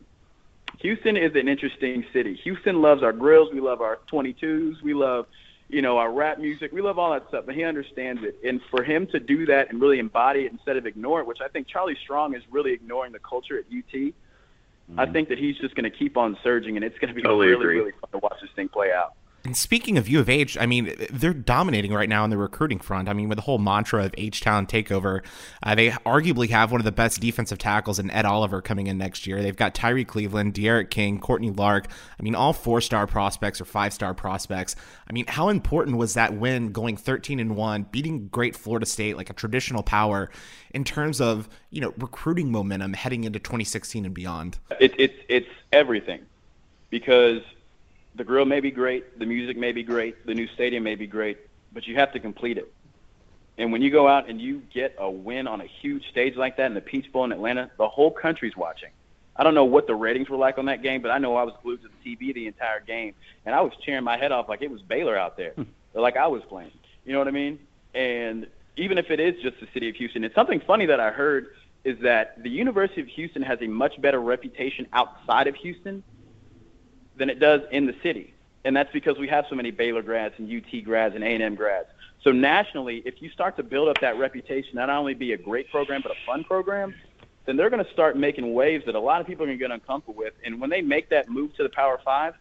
Houston 0.79 1.15
is 1.15 1.35
an 1.35 1.47
interesting 1.47 2.03
city. 2.11 2.39
Houston 2.43 2.81
loves 2.81 3.03
our 3.03 3.13
grills. 3.13 3.49
We 3.53 3.61
love 3.61 3.81
our 3.81 3.99
22s. 4.11 4.81
We 4.81 4.93
love, 4.93 5.27
you 5.69 5.81
know, 5.81 5.97
our 5.97 6.11
rap 6.11 6.39
music. 6.39 6.71
We 6.71 6.81
love 6.81 6.97
all 6.97 7.11
that 7.11 7.27
stuff. 7.27 7.45
But 7.45 7.55
he 7.55 7.63
understands 7.63 8.23
it. 8.23 8.37
And 8.43 8.61
for 8.71 8.83
him 8.83 9.05
to 9.07 9.19
do 9.19 9.45
that 9.45 9.69
and 9.69 9.79
really 9.79 9.99
embody 9.99 10.41
it 10.41 10.51
instead 10.51 10.77
of 10.77 10.87
ignore 10.87 11.19
it, 11.19 11.27
which 11.27 11.39
I 11.39 11.49
think 11.49 11.67
Charlie 11.67 11.97
Strong 12.01 12.35
is 12.35 12.41
really 12.49 12.71
ignoring 12.71 13.11
the 13.11 13.19
culture 13.19 13.59
at 13.59 13.65
UT. 13.65 13.93
Mm-hmm. 13.93 14.99
I 14.99 15.05
think 15.05 15.29
that 15.29 15.37
he's 15.37 15.57
just 15.57 15.75
going 15.75 15.89
to 15.89 15.95
keep 15.95 16.17
on 16.17 16.35
surging, 16.43 16.75
and 16.77 16.83
it's 16.83 16.97
going 16.97 17.09
to 17.09 17.13
be 17.13 17.21
totally 17.21 17.47
really, 17.47 17.61
agree. 17.61 17.77
really 17.77 17.91
fun 17.91 18.09
to 18.11 18.17
watch 18.17 18.41
this 18.41 18.49
thing 18.55 18.67
play 18.67 18.91
out. 18.91 19.13
And 19.43 19.57
speaking 19.57 19.97
of 19.97 20.07
U 20.07 20.19
of 20.19 20.29
H, 20.29 20.55
I 20.59 20.67
mean, 20.67 20.93
they're 21.09 21.33
dominating 21.33 21.91
right 21.93 22.07
now 22.07 22.23
in 22.23 22.29
the 22.29 22.37
recruiting 22.37 22.79
front. 22.79 23.09
I 23.09 23.13
mean, 23.13 23.27
with 23.27 23.37
the 23.37 23.41
whole 23.41 23.57
mantra 23.57 24.05
of 24.05 24.13
H 24.17 24.41
Town 24.41 24.67
takeover, 24.67 25.23
uh, 25.63 25.73
they 25.73 25.89
arguably 25.89 26.49
have 26.49 26.71
one 26.71 26.79
of 26.79 26.85
the 26.85 26.91
best 26.91 27.19
defensive 27.19 27.57
tackles 27.57 27.97
in 27.97 28.11
Ed 28.11 28.25
Oliver 28.25 28.61
coming 28.61 28.85
in 28.87 28.99
next 28.99 29.25
year. 29.25 29.41
They've 29.41 29.55
got 29.55 29.73
Tyree 29.73 30.05
Cleveland, 30.05 30.53
D'Eriq 30.53 30.91
King, 30.91 31.19
Courtney 31.19 31.49
Lark. 31.49 31.87
I 32.19 32.23
mean, 32.23 32.35
all 32.35 32.53
four 32.53 32.81
star 32.81 33.07
prospects 33.07 33.59
or 33.59 33.65
five 33.65 33.93
star 33.93 34.13
prospects. 34.13 34.75
I 35.09 35.13
mean, 35.13 35.25
how 35.27 35.49
important 35.49 35.97
was 35.97 36.13
that 36.13 36.33
win 36.35 36.71
going 36.71 36.95
13 36.95 37.39
and 37.39 37.55
1, 37.55 37.87
beating 37.91 38.27
great 38.27 38.55
Florida 38.55 38.85
State, 38.85 39.17
like 39.17 39.31
a 39.31 39.33
traditional 39.33 39.81
power, 39.81 40.29
in 40.73 40.83
terms 40.83 41.19
of, 41.19 41.49
you 41.71 41.81
know, 41.81 41.93
recruiting 41.97 42.51
momentum 42.51 42.93
heading 42.93 43.23
into 43.23 43.39
2016 43.39 44.05
and 44.05 44.13
beyond? 44.13 44.59
It, 44.79 44.93
it, 44.99 45.25
it's 45.27 45.49
everything 45.71 46.21
because 46.91 47.41
the 48.15 48.23
grill 48.23 48.45
may 48.45 48.59
be 48.59 48.71
great, 48.71 49.19
the 49.19 49.25
music 49.25 49.57
may 49.57 49.71
be 49.71 49.83
great, 49.83 50.25
the 50.25 50.33
new 50.33 50.47
stadium 50.47 50.83
may 50.83 50.95
be 50.95 51.07
great, 51.07 51.37
but 51.73 51.87
you 51.87 51.95
have 51.95 52.11
to 52.13 52.19
complete 52.19 52.57
it. 52.57 52.71
And 53.57 53.71
when 53.71 53.81
you 53.81 53.91
go 53.91 54.07
out 54.07 54.29
and 54.29 54.41
you 54.41 54.61
get 54.73 54.95
a 54.97 55.09
win 55.09 55.47
on 55.47 55.61
a 55.61 55.65
huge 55.65 56.07
stage 56.09 56.35
like 56.35 56.57
that 56.57 56.65
in 56.65 56.73
the 56.73 56.81
Peach 56.81 57.11
Bowl 57.11 57.25
in 57.25 57.31
Atlanta, 57.31 57.69
the 57.77 57.87
whole 57.87 58.11
country's 58.11 58.55
watching. 58.55 58.89
I 59.35 59.43
don't 59.43 59.55
know 59.55 59.65
what 59.65 59.87
the 59.87 59.95
ratings 59.95 60.29
were 60.29 60.37
like 60.37 60.57
on 60.57 60.65
that 60.65 60.81
game, 60.81 61.01
but 61.01 61.11
I 61.11 61.17
know 61.17 61.35
I 61.35 61.43
was 61.43 61.53
glued 61.61 61.81
to 61.83 61.87
the 61.87 62.15
TV 62.15 62.33
the 62.33 62.47
entire 62.47 62.81
game, 62.81 63.13
and 63.45 63.55
I 63.55 63.61
was 63.61 63.71
cheering 63.81 64.03
my 64.03 64.17
head 64.17 64.31
off 64.31 64.49
like 64.49 64.61
it 64.61 64.69
was 64.69 64.81
Baylor 64.81 65.17
out 65.17 65.37
there, 65.37 65.51
hmm. 65.51 65.63
like 65.93 66.17
I 66.17 66.27
was 66.27 66.41
playing. 66.49 66.71
You 67.05 67.13
know 67.13 67.19
what 67.19 67.27
I 67.27 67.31
mean? 67.31 67.59
And 67.93 68.47
even 68.77 68.97
if 68.97 69.09
it 69.09 69.19
is 69.19 69.41
just 69.41 69.59
the 69.59 69.67
city 69.73 69.89
of 69.89 69.95
Houston, 69.95 70.23
it's 70.23 70.35
something 70.35 70.61
funny 70.61 70.85
that 70.85 70.99
I 70.99 71.11
heard 71.11 71.47
is 71.83 71.97
that 72.01 72.41
the 72.43 72.49
University 72.49 73.01
of 73.01 73.07
Houston 73.07 73.41
has 73.41 73.59
a 73.61 73.67
much 73.67 73.99
better 74.01 74.21
reputation 74.21 74.87
outside 74.93 75.47
of 75.47 75.55
Houston 75.55 76.03
than 77.21 77.29
it 77.29 77.39
does 77.39 77.61
in 77.69 77.85
the 77.85 77.93
city. 78.01 78.33
And 78.65 78.75
that's 78.75 78.91
because 78.91 79.19
we 79.19 79.27
have 79.27 79.45
so 79.47 79.53
many 79.55 79.69
Baylor 79.69 80.01
grads 80.01 80.33
and 80.39 80.51
UT 80.51 80.83
grads 80.83 81.13
and 81.13 81.23
A&M 81.23 81.53
grads. 81.53 81.87
So 82.23 82.31
nationally, 82.31 83.03
if 83.05 83.21
you 83.21 83.29
start 83.29 83.55
to 83.57 83.63
build 83.63 83.89
up 83.89 84.01
that 84.01 84.17
reputation, 84.17 84.71
not 84.73 84.89
only 84.89 85.13
be 85.13 85.33
a 85.33 85.37
great 85.37 85.69
program 85.69 86.01
but 86.01 86.11
a 86.11 86.15
fun 86.25 86.43
program, 86.43 86.95
then 87.45 87.57
they're 87.57 87.69
going 87.69 87.85
to 87.85 87.91
start 87.91 88.17
making 88.17 88.55
waves 88.55 88.87
that 88.87 88.95
a 88.95 88.99
lot 88.99 89.21
of 89.21 89.27
people 89.27 89.43
are 89.43 89.45
going 89.45 89.59
to 89.59 89.63
get 89.63 89.69
uncomfortable 89.69 90.15
with. 90.15 90.33
And 90.43 90.59
when 90.59 90.71
they 90.71 90.81
make 90.81 91.09
that 91.09 91.29
move 91.29 91.55
to 91.57 91.63
the 91.63 91.69
Power 91.69 91.99
Five, 92.03 92.33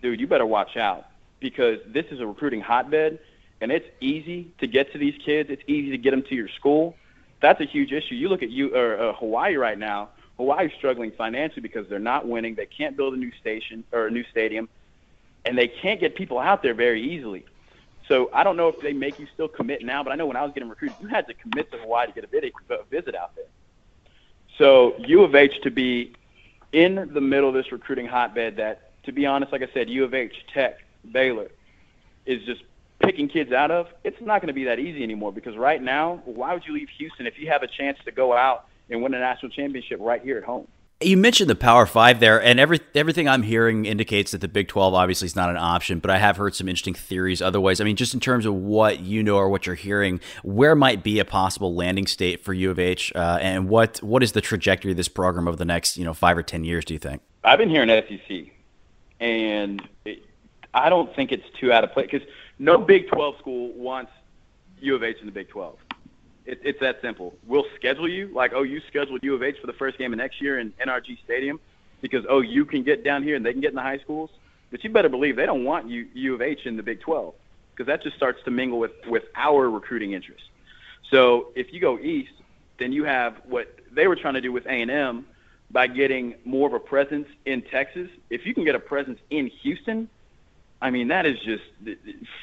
dude, 0.00 0.18
you 0.18 0.26
better 0.26 0.46
watch 0.46 0.78
out 0.78 1.04
because 1.38 1.78
this 1.86 2.06
is 2.10 2.20
a 2.20 2.26
recruiting 2.26 2.62
hotbed, 2.62 3.18
and 3.60 3.70
it's 3.70 3.88
easy 4.00 4.54
to 4.60 4.66
get 4.66 4.90
to 4.92 4.98
these 4.98 5.20
kids. 5.22 5.50
It's 5.50 5.62
easy 5.66 5.90
to 5.90 5.98
get 5.98 6.12
them 6.12 6.22
to 6.30 6.34
your 6.34 6.48
school. 6.48 6.96
That's 7.42 7.60
a 7.60 7.66
huge 7.66 7.92
issue. 7.92 8.14
You 8.14 8.30
look 8.30 8.42
at 8.42 8.48
you 8.48 8.74
or 8.74 8.98
uh, 8.98 9.12
Hawaii 9.12 9.56
right 9.56 9.78
now. 9.78 10.08
Hawaii's 10.38 10.72
struggling 10.78 11.10
financially 11.10 11.62
because 11.62 11.88
they're 11.88 11.98
not 11.98 12.26
winning. 12.26 12.54
They 12.54 12.66
can't 12.66 12.96
build 12.96 13.14
a 13.14 13.16
new 13.16 13.32
station 13.40 13.84
or 13.92 14.06
a 14.06 14.10
new 14.10 14.24
stadium, 14.30 14.68
and 15.44 15.58
they 15.58 15.68
can't 15.68 16.00
get 16.00 16.14
people 16.14 16.38
out 16.38 16.62
there 16.62 16.74
very 16.74 17.02
easily. 17.02 17.44
So 18.06 18.30
I 18.32 18.44
don't 18.44 18.56
know 18.56 18.68
if 18.68 18.80
they 18.80 18.92
make 18.92 19.18
you 19.18 19.26
still 19.34 19.48
commit 19.48 19.84
now, 19.84 20.02
but 20.02 20.12
I 20.12 20.16
know 20.16 20.26
when 20.26 20.36
I 20.36 20.42
was 20.42 20.52
getting 20.54 20.68
recruited, 20.68 20.96
you 21.00 21.08
had 21.08 21.26
to 21.26 21.34
commit 21.34 21.70
to 21.72 21.78
Hawaii 21.78 22.06
to 22.06 22.12
get 22.12 22.24
a 22.24 22.84
visit, 22.90 23.14
out 23.14 23.34
there. 23.36 23.44
So 24.56 24.94
U 25.06 25.24
of 25.24 25.34
H 25.34 25.60
to 25.62 25.70
be 25.70 26.14
in 26.72 27.10
the 27.12 27.20
middle 27.20 27.48
of 27.48 27.54
this 27.54 27.70
recruiting 27.70 28.06
hotbed 28.06 28.56
that, 28.56 29.02
to 29.04 29.12
be 29.12 29.26
honest, 29.26 29.52
like 29.52 29.62
I 29.62 29.68
said, 29.74 29.90
U 29.90 30.04
of 30.04 30.14
H, 30.14 30.34
Tech, 30.52 30.78
Baylor, 31.10 31.48
is 32.26 32.42
just 32.44 32.62
picking 33.00 33.28
kids 33.28 33.52
out 33.52 33.70
of, 33.70 33.88
it's 34.04 34.20
not 34.20 34.40
going 34.40 34.48
to 34.48 34.54
be 34.54 34.64
that 34.64 34.78
easy 34.78 35.02
anymore 35.02 35.32
because 35.32 35.56
right 35.56 35.82
now, 35.82 36.22
why 36.24 36.54
would 36.54 36.66
you 36.66 36.72
leave 36.72 36.88
Houston 36.98 37.26
if 37.26 37.38
you 37.38 37.48
have 37.48 37.62
a 37.62 37.66
chance 37.66 37.98
to 38.04 38.10
go 38.10 38.32
out 38.32 38.67
and 38.90 39.02
win 39.02 39.14
a 39.14 39.18
national 39.18 39.50
championship 39.50 39.98
right 40.00 40.22
here 40.22 40.38
at 40.38 40.44
home. 40.44 40.66
You 41.00 41.16
mentioned 41.16 41.48
the 41.48 41.54
Power 41.54 41.86
Five 41.86 42.18
there, 42.18 42.42
and 42.42 42.58
every 42.58 42.80
everything 42.92 43.28
I'm 43.28 43.44
hearing 43.44 43.86
indicates 43.86 44.32
that 44.32 44.40
the 44.40 44.48
Big 44.48 44.66
Twelve 44.66 44.94
obviously 44.94 45.26
is 45.26 45.36
not 45.36 45.48
an 45.48 45.56
option. 45.56 46.00
But 46.00 46.10
I 46.10 46.18
have 46.18 46.36
heard 46.36 46.56
some 46.56 46.68
interesting 46.68 46.94
theories. 46.94 47.40
Otherwise, 47.40 47.80
I 47.80 47.84
mean, 47.84 47.94
just 47.94 48.14
in 48.14 48.20
terms 48.20 48.46
of 48.46 48.54
what 48.54 48.98
you 48.98 49.22
know 49.22 49.36
or 49.36 49.48
what 49.48 49.64
you're 49.64 49.76
hearing, 49.76 50.18
where 50.42 50.74
might 50.74 51.04
be 51.04 51.20
a 51.20 51.24
possible 51.24 51.72
landing 51.72 52.08
state 52.08 52.42
for 52.42 52.52
U 52.52 52.68
of 52.72 52.80
H, 52.80 53.12
uh, 53.14 53.38
and 53.40 53.68
what 53.68 53.98
what 53.98 54.24
is 54.24 54.32
the 54.32 54.40
trajectory 54.40 54.90
of 54.90 54.96
this 54.96 55.06
program 55.06 55.46
over 55.46 55.56
the 55.56 55.64
next 55.64 55.96
you 55.96 56.04
know 56.04 56.14
five 56.14 56.36
or 56.36 56.42
ten 56.42 56.64
years? 56.64 56.84
Do 56.84 56.94
you 56.94 56.98
think? 56.98 57.22
I've 57.44 57.58
been 57.58 57.70
hearing 57.70 57.88
SEC, 57.88 58.52
and 59.20 59.80
it, 60.04 60.24
I 60.74 60.88
don't 60.88 61.14
think 61.14 61.30
it's 61.30 61.46
too 61.60 61.72
out 61.72 61.84
of 61.84 61.92
place 61.92 62.08
because 62.10 62.26
no 62.58 62.76
Big 62.76 63.06
Twelve 63.06 63.38
school 63.38 63.72
wants 63.74 64.10
U 64.80 64.96
of 64.96 65.04
H 65.04 65.18
in 65.20 65.26
the 65.26 65.32
Big 65.32 65.48
Twelve. 65.48 65.78
It, 66.48 66.60
it's 66.64 66.80
that 66.80 67.02
simple. 67.02 67.34
We'll 67.46 67.66
schedule 67.76 68.08
you 68.08 68.28
like, 68.28 68.52
oh, 68.54 68.62
you 68.62 68.80
scheduled 68.88 69.22
U 69.22 69.34
of 69.34 69.42
H 69.42 69.58
for 69.60 69.66
the 69.66 69.74
first 69.74 69.98
game 69.98 70.14
of 70.14 70.16
next 70.16 70.40
year 70.40 70.58
in 70.58 70.72
NRG 70.84 71.22
Stadium 71.22 71.60
because, 72.00 72.24
oh, 72.26 72.40
you 72.40 72.64
can 72.64 72.82
get 72.82 73.04
down 73.04 73.22
here 73.22 73.36
and 73.36 73.44
they 73.44 73.52
can 73.52 73.60
get 73.60 73.68
in 73.68 73.76
the 73.76 73.82
high 73.82 73.98
schools. 73.98 74.30
But 74.70 74.82
you 74.82 74.88
better 74.88 75.10
believe 75.10 75.36
they 75.36 75.44
don't 75.44 75.64
want 75.64 75.90
U, 75.90 76.06
U 76.14 76.34
of 76.34 76.40
H 76.40 76.60
in 76.64 76.78
the 76.78 76.82
Big 76.82 77.02
12 77.02 77.34
because 77.70 77.86
that 77.86 78.02
just 78.02 78.16
starts 78.16 78.42
to 78.44 78.50
mingle 78.50 78.78
with, 78.78 78.92
with 79.06 79.24
our 79.36 79.68
recruiting 79.68 80.12
interest. 80.14 80.42
So 81.10 81.48
if 81.54 81.70
you 81.72 81.80
go 81.80 81.98
east, 81.98 82.32
then 82.78 82.92
you 82.92 83.04
have 83.04 83.36
what 83.46 83.78
they 83.92 84.06
were 84.06 84.16
trying 84.16 84.34
to 84.34 84.40
do 84.40 84.50
with 84.50 84.64
A&M 84.66 85.26
by 85.70 85.86
getting 85.86 86.34
more 86.46 86.66
of 86.66 86.72
a 86.72 86.80
presence 86.80 87.28
in 87.44 87.60
Texas. 87.60 88.08
If 88.30 88.46
you 88.46 88.54
can 88.54 88.64
get 88.64 88.74
a 88.74 88.80
presence 88.80 89.18
in 89.28 89.48
Houston, 89.62 90.08
I 90.80 90.90
mean, 90.90 91.08
that 91.08 91.26
is 91.26 91.38
just 91.40 91.64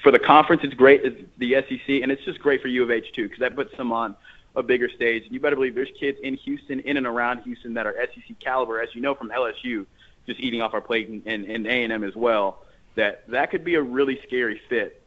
for 0.04 0.12
the 0.12 0.19
conference. 0.19 0.63
It's 0.63 0.74
great, 0.74 1.38
the 1.39 1.54
SEC, 1.54 2.02
and 2.02 2.12
it's 2.12 2.24
just 2.26 2.39
great 2.39 2.62
for 2.62 2.67
U 2.67 2.84
of 2.84 2.91
H 2.91 3.06
too 3.13 3.24
because 3.24 3.39
that 3.39 3.56
puts 3.56 3.76
them 3.78 3.91
on 3.91 4.15
a 4.56 4.63
bigger 4.63 4.89
stage. 4.89 5.24
And 5.24 5.32
you 5.32 5.39
better 5.39 5.56
believe 5.56 5.76
there's 5.76 5.91
kids 6.00 6.17
in 6.21 6.36
Houston, 6.36 6.82
in 6.82 6.98
and 6.98 7.08
around 7.08 7.43
Houston, 7.43 7.74
that 7.76 7.88
are 7.88 7.95
SEC 8.13 8.38
caliber, 8.39 8.82
as 8.82 8.89
you 8.93 9.02
know 9.02 9.15
from 9.15 9.30
LSU, 9.30 9.86
just 10.26 10.39
eating 10.39 10.62
off 10.62 10.74
our 10.74 10.82
plate, 10.82 11.08
and 11.08 11.26
and 11.26 11.67
A 11.67 11.84
and 11.84 11.93
M 11.93 12.04
as 12.04 12.15
well. 12.15 12.63
That 12.95 13.28
that 13.30 13.52
could 13.52 13.63
be 13.63 13.76
a 13.76 13.82
really 13.82 14.19
scary 14.28 14.62
fit 14.67 15.02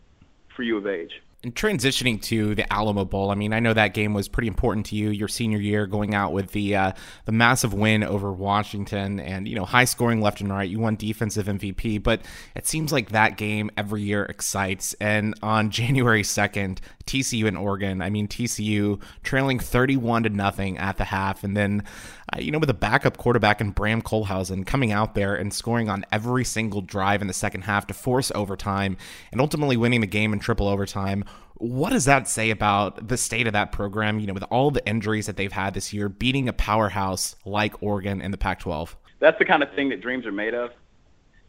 for 0.55 0.62
U 0.62 0.79
of 0.79 0.87
H. 0.87 1.12
And 1.44 1.55
transitioning 1.55 2.20
to 2.22 2.57
the 2.57 2.70
Alamo 2.72 3.05
Bowl, 3.05 3.31
I 3.31 3.37
mean, 3.37 3.53
I 3.53 3.61
know 3.61 3.72
that 3.72 3.94
game 3.94 4.12
was 4.12 4.27
pretty 4.27 4.48
important 4.48 4.87
to 4.87 4.96
you 4.96 5.11
your 5.11 5.29
senior 5.29 5.61
year, 5.61 5.87
going 5.87 6.12
out 6.12 6.33
with 6.33 6.51
the 6.51 6.74
uh, 6.74 6.92
the 7.27 7.33
massive 7.33 7.72
win 7.72 8.03
over 8.03 8.33
Washington, 8.33 9.20
and 9.20 9.46
you 9.46 9.55
know, 9.55 9.64
high 9.64 9.85
scoring 9.85 10.20
left 10.20 10.40
and 10.40 10.51
right. 10.51 10.68
You 10.68 10.81
won 10.81 10.96
defensive 10.96 11.46
MVP, 11.46 12.03
but 12.03 12.22
it 12.57 12.66
seems 12.66 12.90
like 12.90 13.11
that 13.11 13.37
game 13.37 13.70
every 13.77 14.03
year 14.03 14.24
excites. 14.24 14.94
And 14.94 15.38
on 15.40 15.70
January 15.79 16.24
second, 16.24 16.81
TCU 17.07 17.46
and 17.46 17.57
Oregon. 17.57 18.03
I 18.03 18.11
mean, 18.11 18.27
TCU 18.27 19.01
trailing 19.22 19.61
thirty 19.61 19.96
one 19.96 20.24
to 20.24 20.31
nothing 20.31 20.77
at 20.77 20.96
the 20.96 21.05
half, 21.05 21.44
and 21.44 21.57
then 21.57 21.85
uh, 22.33 22.41
you 22.41 22.51
know, 22.51 22.59
with 22.59 22.71
a 22.71 22.75
backup 22.75 23.17
quarterback 23.17 23.61
in 23.61 23.71
Bram 23.71 24.03
Kohlhausen 24.03 24.67
coming 24.67 24.93
out 24.93 25.14
there 25.14 25.35
and 25.35 25.53
scoring 25.53 25.88
on 25.88 26.05
every 26.12 26.45
single 26.45 26.81
drive 26.81 27.23
in 27.23 27.29
the 27.29 27.35
second 27.35 27.62
half 27.62 27.87
to 27.88 27.95
force 27.95 28.31
overtime, 28.35 28.97
and 29.33 29.41
ultimately 29.41 29.77
winning 29.77 30.01
the 30.01 30.07
game 30.07 30.33
in 30.33 30.38
triple 30.38 30.69
overtime 30.69 31.25
what 31.59 31.91
does 31.91 32.05
that 32.05 32.29
say 32.29 32.51
about 32.51 33.09
the 33.09 33.17
state 33.17 33.47
of 33.47 33.53
that 33.53 33.73
program, 33.73 34.21
you 34.21 34.27
know, 34.27 34.33
with 34.33 34.45
all 34.45 34.71
the 34.71 34.87
injuries 34.87 35.27
that 35.27 35.37
they've 35.37 35.53
had 35.53 35.75
this 35.75 35.93
year, 35.93 36.09
beating 36.09 36.49
a 36.49 36.53
powerhouse 36.53 37.35
like 37.45 37.83
Oregon 37.83 38.21
in 38.21 38.31
the 38.31 38.38
Pac 38.38 38.61
12? 38.61 38.97
That's 39.19 39.38
the 39.38 39.45
kind 39.45 39.62
of 39.62 39.73
thing 39.73 39.88
that 39.88 40.01
dreams 40.01 40.25
are 40.25 40.33
made 40.33 40.55
of. 40.55 40.71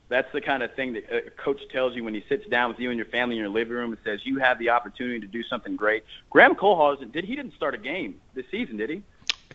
That's 0.08 0.32
the 0.34 0.42
kind 0.42 0.64
of 0.64 0.74
thing 0.74 0.94
that 0.94 1.04
a 1.14 1.30
coach 1.30 1.62
tells 1.72 1.96
you 1.96 2.04
when 2.04 2.16
he 2.16 2.26
sits 2.28 2.48
down 2.48 2.72
with 2.72 2.80
you 2.80 2.90
and 2.90 2.98
your 2.98 3.06
family 3.06 3.36
in 3.36 3.42
your 3.42 3.50
living 3.50 3.74
room 3.74 3.92
and 3.92 4.00
says 4.04 4.22
you 4.24 4.40
have 4.40 4.58
the 4.58 4.70
opportunity 4.70 5.20
to 5.20 5.28
do 5.28 5.44
something 5.44 5.76
great. 5.76 6.04
Bram 6.32 6.56
Kohlhausen 6.56 7.12
did 7.12 7.26
he 7.26 7.36
didn't 7.36 7.54
start 7.54 7.76
a 7.76 7.78
game 7.78 8.20
this 8.34 8.46
season, 8.50 8.78
did 8.78 8.90
he? 8.90 9.04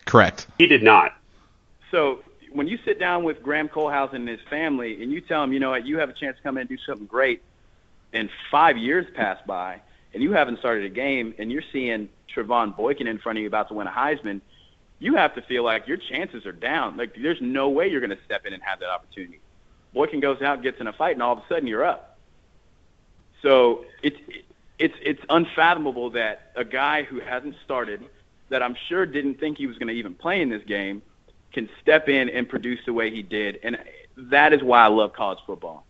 Correct. 0.04 0.46
He 0.58 0.66
did 0.66 0.82
not. 0.82 1.14
So 1.90 2.22
when 2.52 2.68
you 2.68 2.78
sit 2.84 2.98
down 2.98 3.24
with 3.24 3.42
Bram 3.42 3.68
Kohlhausen 3.68 4.14
and 4.14 4.28
his 4.28 4.40
family 4.48 5.02
and 5.02 5.12
you 5.12 5.20
tell 5.20 5.42
him, 5.42 5.52
you 5.52 5.60
know 5.60 5.70
what, 5.70 5.86
you 5.86 5.98
have 5.98 6.08
a 6.08 6.12
chance 6.12 6.36
to 6.36 6.42
come 6.42 6.56
in 6.56 6.62
and 6.62 6.68
do 6.68 6.78
something 6.86 7.06
great, 7.06 7.42
and 8.12 8.30
five 8.50 8.76
years 8.76 9.06
pass 9.14 9.38
by 9.46 9.80
and 10.14 10.22
you 10.22 10.32
haven't 10.32 10.60
started 10.60 10.84
a 10.84 10.88
game 10.88 11.34
and 11.38 11.50
you're 11.50 11.64
seeing 11.72 12.08
Trevone 12.34 12.76
Boykin 12.76 13.06
in 13.06 13.18
front 13.18 13.38
of 13.38 13.42
you 13.42 13.48
about 13.48 13.68
to 13.68 13.74
win 13.74 13.86
a 13.86 13.90
Heisman, 13.90 14.40
you 15.00 15.16
have 15.16 15.34
to 15.34 15.42
feel 15.42 15.64
like 15.64 15.86
your 15.86 15.96
chances 15.96 16.46
are 16.46 16.52
down. 16.52 16.96
Like 16.96 17.16
there's 17.20 17.40
no 17.40 17.68
way 17.68 17.88
you're 17.88 18.00
going 18.00 18.16
to 18.16 18.24
step 18.24 18.46
in 18.46 18.54
and 18.54 18.62
have 18.62 18.80
that 18.80 18.88
opportunity. 18.88 19.40
Boykin 19.92 20.20
goes 20.20 20.40
out, 20.40 20.62
gets 20.62 20.80
in 20.80 20.86
a 20.86 20.92
fight, 20.92 21.14
and 21.14 21.22
all 21.22 21.32
of 21.32 21.38
a 21.38 21.44
sudden 21.48 21.66
you're 21.66 21.84
up. 21.84 22.18
So 23.42 23.84
it's 24.02 24.16
it's 24.78 24.94
it's 25.02 25.20
unfathomable 25.28 26.10
that 26.10 26.52
a 26.56 26.64
guy 26.64 27.02
who 27.02 27.20
hasn't 27.20 27.56
started, 27.64 28.04
that 28.54 28.62
I'm 28.62 28.76
sure 28.88 29.04
didn't 29.04 29.40
think 29.40 29.58
he 29.58 29.66
was 29.66 29.76
going 29.78 29.88
to 29.88 29.94
even 29.94 30.14
play 30.14 30.40
in 30.40 30.48
this 30.48 30.62
game, 30.62 31.02
can 31.52 31.68
step 31.82 32.08
in 32.08 32.28
and 32.28 32.48
produce 32.48 32.78
the 32.86 32.92
way 32.92 33.10
he 33.10 33.20
did, 33.20 33.58
and 33.64 33.76
that 34.16 34.52
is 34.52 34.62
why 34.62 34.84
I 34.84 34.86
love 34.86 35.12
college 35.12 35.40
football 35.44 35.84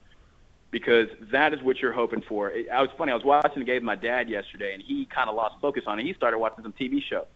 because 0.70 1.08
that 1.30 1.52
is 1.52 1.62
what 1.62 1.78
you're 1.80 1.92
hoping 1.92 2.22
for. 2.22 2.50
I 2.72 2.80
was 2.80 2.90
funny. 2.96 3.12
I 3.12 3.14
was 3.14 3.22
watching 3.22 3.58
the 3.60 3.66
game 3.66 3.76
with 3.76 3.84
my 3.84 3.96
dad 3.96 4.30
yesterday, 4.30 4.72
and 4.72 4.82
he 4.82 5.04
kind 5.04 5.28
of 5.28 5.36
lost 5.36 5.56
focus 5.60 5.84
on 5.86 6.00
it. 6.00 6.04
He 6.04 6.14
started 6.14 6.38
watching 6.38 6.64
some 6.64 6.72
TV 6.72 7.02
show. 7.02 7.26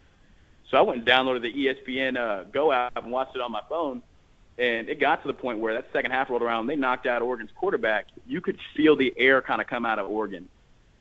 So 0.70 0.78
I 0.78 0.80
went 0.80 1.00
and 1.00 1.06
downloaded 1.06 1.42
the 1.42 1.52
ESPN 1.52 2.16
uh, 2.16 2.44
Go 2.44 2.72
app 2.72 2.96
and 2.96 3.12
watched 3.12 3.36
it 3.36 3.42
on 3.42 3.52
my 3.52 3.62
phone. 3.68 4.02
And 4.56 4.88
it 4.88 4.98
got 4.98 5.22
to 5.22 5.28
the 5.28 5.34
point 5.34 5.58
where 5.58 5.74
that 5.74 5.88
second 5.92 6.10
half 6.10 6.30
rolled 6.30 6.42
around. 6.42 6.68
They 6.68 6.74
knocked 6.74 7.06
out 7.06 7.20
Oregon's 7.20 7.50
quarterback. 7.54 8.06
You 8.26 8.40
could 8.40 8.58
feel 8.74 8.96
the 8.96 9.14
air 9.16 9.42
kind 9.42 9.60
of 9.60 9.66
come 9.66 9.84
out 9.84 9.98
of 9.98 10.10
Oregon. 10.10 10.48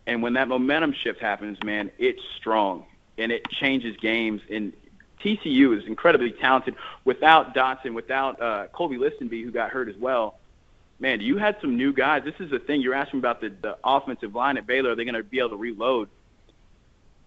And 0.05 0.21
when 0.21 0.33
that 0.33 0.47
momentum 0.47 0.93
shift 0.93 1.19
happens, 1.19 1.57
man, 1.63 1.89
it's 1.97 2.21
strong 2.37 2.85
and 3.17 3.31
it 3.31 3.49
changes 3.49 3.95
games. 3.97 4.41
And 4.49 4.73
TCU 5.23 5.77
is 5.77 5.85
incredibly 5.85 6.31
talented. 6.31 6.75
Without 7.05 7.55
Doctson, 7.55 7.93
without 7.93 8.41
uh, 8.41 8.67
Colby 8.73 8.97
Listenbee, 8.97 9.43
who 9.43 9.51
got 9.51 9.71
hurt 9.71 9.89
as 9.89 9.95
well, 9.97 10.39
man, 10.99 11.21
you 11.21 11.37
had 11.37 11.57
some 11.61 11.77
new 11.77 11.93
guys. 11.93 12.23
This 12.23 12.35
is 12.39 12.51
the 12.51 12.59
thing 12.59 12.81
you're 12.81 12.93
asking 12.93 13.19
about 13.19 13.41
the, 13.41 13.49
the 13.61 13.77
offensive 13.83 14.35
line 14.35 14.57
at 14.57 14.67
Baylor. 14.67 14.91
Are 14.91 14.95
they 14.95 15.05
going 15.05 15.15
to 15.15 15.23
be 15.23 15.39
able 15.39 15.49
to 15.49 15.57
reload? 15.57 16.09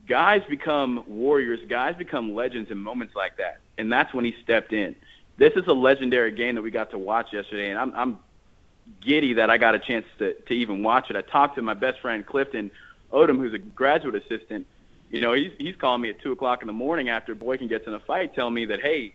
Guys 0.08 0.42
become 0.48 1.04
warriors. 1.06 1.60
Guys 1.68 1.94
become 1.96 2.34
legends 2.34 2.70
in 2.70 2.78
moments 2.78 3.14
like 3.14 3.36
that, 3.36 3.60
and 3.78 3.92
that's 3.92 4.12
when 4.12 4.24
he 4.24 4.34
stepped 4.42 4.72
in. 4.72 4.96
This 5.36 5.52
is 5.54 5.66
a 5.68 5.72
legendary 5.72 6.32
game 6.32 6.56
that 6.56 6.62
we 6.62 6.70
got 6.70 6.90
to 6.90 6.98
watch 6.98 7.32
yesterday, 7.32 7.70
and 7.70 7.78
I'm, 7.78 7.94
I'm 7.94 8.18
giddy 9.00 9.34
that 9.34 9.50
I 9.50 9.58
got 9.58 9.74
a 9.74 9.78
chance 9.78 10.04
to, 10.18 10.34
to 10.34 10.52
even 10.52 10.82
watch 10.82 11.10
it. 11.10 11.16
I 11.16 11.22
talked 11.22 11.56
to 11.56 11.62
my 11.62 11.74
best 11.74 12.00
friend 12.00 12.26
Clifton 12.26 12.70
Odom, 13.12 13.38
who's 13.38 13.54
a 13.54 13.58
graduate 13.58 14.16
assistant. 14.16 14.66
You 15.10 15.20
know, 15.20 15.32
he's 15.32 15.52
he's 15.58 15.76
calling 15.76 16.02
me 16.02 16.10
at 16.10 16.20
two 16.20 16.32
o'clock 16.32 16.62
in 16.62 16.66
the 16.66 16.72
morning 16.72 17.08
after 17.08 17.34
Boykin 17.34 17.68
gets 17.68 17.86
in 17.86 17.94
a 17.94 18.00
fight, 18.00 18.34
telling 18.34 18.54
me 18.54 18.66
that 18.66 18.80
hey, 18.80 19.14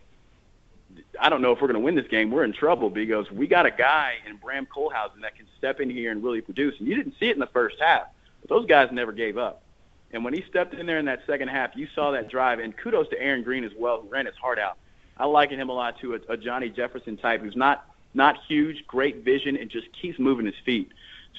I 1.20 1.28
don't 1.28 1.42
know 1.42 1.52
if 1.52 1.60
we're 1.60 1.68
going 1.68 1.80
to 1.80 1.84
win 1.84 1.94
this 1.94 2.06
game. 2.06 2.30
We're 2.30 2.44
in 2.44 2.52
trouble 2.52 2.90
because 2.90 3.30
we 3.30 3.46
got 3.46 3.66
a 3.66 3.70
guy 3.70 4.14
in 4.28 4.36
Bram 4.36 4.66
Kohlhausen 4.66 5.22
that 5.22 5.36
can 5.36 5.46
step 5.58 5.80
in 5.80 5.88
here 5.88 6.12
and 6.12 6.22
really 6.22 6.40
produce. 6.40 6.74
And 6.78 6.86
you 6.86 6.94
didn't 6.94 7.14
see 7.18 7.28
it 7.28 7.32
in 7.32 7.40
the 7.40 7.46
first 7.46 7.76
half, 7.80 8.08
but 8.42 8.50
those 8.50 8.66
guys 8.66 8.90
never 8.92 9.12
gave 9.12 9.38
up. 9.38 9.62
And 10.12 10.24
when 10.24 10.34
he 10.34 10.44
stepped 10.48 10.74
in 10.74 10.86
there 10.86 10.98
in 10.98 11.06
that 11.06 11.22
second 11.26 11.48
half, 11.48 11.70
you 11.74 11.88
saw 11.94 12.12
that 12.12 12.28
drive. 12.28 12.58
And 12.58 12.76
kudos 12.76 13.08
to 13.08 13.20
Aaron 13.20 13.42
Green 13.42 13.64
as 13.64 13.72
well, 13.76 14.02
who 14.02 14.08
ran 14.08 14.26
his 14.26 14.36
heart 14.36 14.58
out. 14.58 14.76
I 15.16 15.24
liken 15.24 15.58
him 15.58 15.70
a 15.70 15.72
lot 15.72 15.98
to 16.00 16.14
a, 16.14 16.18
a 16.28 16.36
Johnny 16.36 16.68
Jefferson 16.68 17.16
type, 17.16 17.40
who's 17.40 17.56
not 17.56 17.86
not 18.14 18.38
huge, 18.48 18.86
great 18.86 19.24
vision, 19.24 19.56
and 19.56 19.68
just 19.68 19.88
keeps 20.00 20.18
moving 20.18 20.46
his 20.46 20.54
feet. 20.64 20.90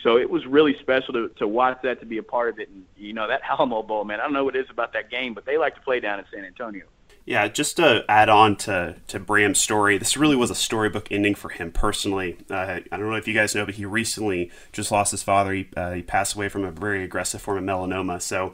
So 0.03 0.17
it 0.17 0.29
was 0.29 0.45
really 0.45 0.77
special 0.79 1.13
to, 1.13 1.29
to 1.37 1.47
watch 1.47 1.79
that, 1.83 1.99
to 1.99 2.05
be 2.05 2.17
a 2.17 2.23
part 2.23 2.49
of 2.49 2.59
it. 2.59 2.69
And, 2.69 2.85
you 2.95 3.13
know, 3.13 3.27
that 3.27 3.41
Alamo 3.49 3.83
Bowl, 3.83 4.03
man, 4.05 4.19
I 4.19 4.23
don't 4.23 4.33
know 4.33 4.43
what 4.43 4.55
it 4.55 4.59
is 4.59 4.69
about 4.69 4.93
that 4.93 5.09
game, 5.09 5.33
but 5.33 5.45
they 5.45 5.57
like 5.57 5.75
to 5.75 5.81
play 5.81 5.99
down 5.99 6.19
in 6.19 6.25
San 6.33 6.45
Antonio. 6.45 6.85
Yeah, 7.25 7.49
just 7.49 7.75
to 7.75 8.05
add 8.07 8.29
on 8.29 8.55
to, 8.57 8.95
to 9.07 9.19
Bram's 9.19 9.59
story, 9.59 9.97
this 9.97 10.15
really 10.15 10.37
was 10.37 10.49
a 10.49 10.55
storybook 10.55 11.11
ending 11.11 11.35
for 11.35 11.49
him 11.49 11.73
personally. 11.73 12.37
Uh, 12.49 12.79
I 12.89 12.97
don't 12.97 13.09
know 13.09 13.15
if 13.15 13.27
you 13.27 13.33
guys 13.33 13.53
know, 13.53 13.65
but 13.65 13.75
he 13.75 13.85
recently 13.85 14.49
just 14.71 14.91
lost 14.91 15.11
his 15.11 15.23
father. 15.23 15.51
He, 15.51 15.67
uh, 15.75 15.91
he 15.91 16.01
passed 16.01 16.35
away 16.35 16.47
from 16.47 16.63
a 16.63 16.71
very 16.71 17.03
aggressive 17.03 17.41
form 17.41 17.57
of 17.57 17.63
melanoma. 17.65 18.21
So 18.21 18.53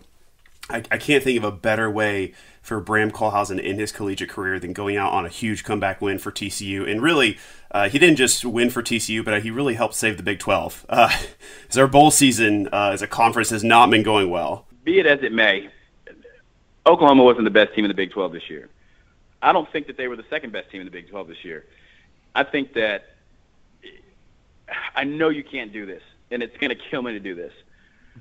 I, 0.71 0.77
I 0.89 0.97
can't 0.97 1.23
think 1.23 1.37
of 1.37 1.43
a 1.43 1.51
better 1.51 1.89
way 1.89 2.33
for 2.63 2.79
Bram 2.79 3.11
Kohlhausen 3.11 3.59
in 3.59 3.77
his 3.77 3.91
collegiate 3.91 4.29
career 4.29 4.57
than 4.59 4.73
going 4.73 4.95
out 4.95 5.11
on 5.11 5.25
a 5.25 5.29
huge 5.29 5.63
comeback 5.63 6.01
win 6.01 6.17
for 6.17 6.31
TCU. 6.31 6.89
And 6.89 7.01
really, 7.01 7.37
uh, 7.73 7.89
he 7.89 7.97
didn't 7.97 8.17
just 8.17 8.45
win 8.45 8.69
for 8.69 8.83
TCU, 8.83 9.25
but 9.25 9.41
he 9.41 9.49
really 9.49 9.73
helped 9.73 9.95
save 9.95 10.17
the 10.17 10.23
Big 10.23 10.39
12. 10.39 10.85
Uh, 10.87 11.09
as 11.69 11.89
bowl 11.89 12.11
season 12.11 12.69
uh, 12.71 12.91
as 12.93 13.01
a 13.01 13.07
conference 13.07 13.49
has 13.49 13.63
not 13.63 13.89
been 13.89 14.03
going 14.03 14.29
well. 14.29 14.67
Be 14.83 14.99
it 14.99 15.07
as 15.07 15.23
it 15.23 15.31
may, 15.31 15.69
Oklahoma 16.85 17.23
wasn't 17.23 17.45
the 17.45 17.51
best 17.51 17.73
team 17.73 17.85
in 17.85 17.89
the 17.89 17.95
Big 17.95 18.11
12 18.11 18.33
this 18.33 18.49
year. 18.49 18.69
I 19.41 19.51
don't 19.51 19.69
think 19.71 19.87
that 19.87 19.97
they 19.97 20.07
were 20.07 20.15
the 20.15 20.25
second 20.29 20.53
best 20.53 20.69
team 20.69 20.81
in 20.81 20.85
the 20.85 20.91
Big 20.91 21.09
12 21.09 21.27
this 21.27 21.43
year. 21.43 21.65
I 22.35 22.43
think 22.43 22.73
that 22.73 23.05
I 24.95 25.03
know 25.03 25.29
you 25.29 25.43
can't 25.43 25.73
do 25.73 25.85
this, 25.85 26.01
and 26.31 26.43
it's 26.43 26.55
going 26.57 26.69
to 26.69 26.75
kill 26.75 27.01
me 27.01 27.13
to 27.13 27.19
do 27.19 27.35
this. 27.35 27.53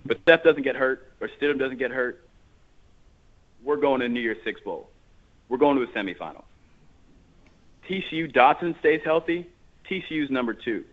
But 0.05 0.19
Seth 0.27 0.43
doesn't 0.43 0.62
get 0.62 0.77
hurt, 0.77 1.12
or 1.21 1.29
Stidham 1.29 1.59
doesn't 1.59 1.79
get 1.79 1.91
hurt. 1.91 2.27
We're 3.62 3.77
going 3.77 4.01
to 4.01 4.09
New 4.09 4.21
Year's 4.21 4.43
Six 4.45 4.61
Bowl. 4.61 4.88
We're 5.49 5.59
going 5.59 5.77
to 5.77 5.83
a 5.83 5.87
semifinal. 5.88 6.45
TCU 7.88 8.33
Doctson 8.33 8.79
stays 8.81 9.01
healthy. 9.05 9.47
TCU's 9.88 10.31
number 10.31 10.55
two. 10.55 10.85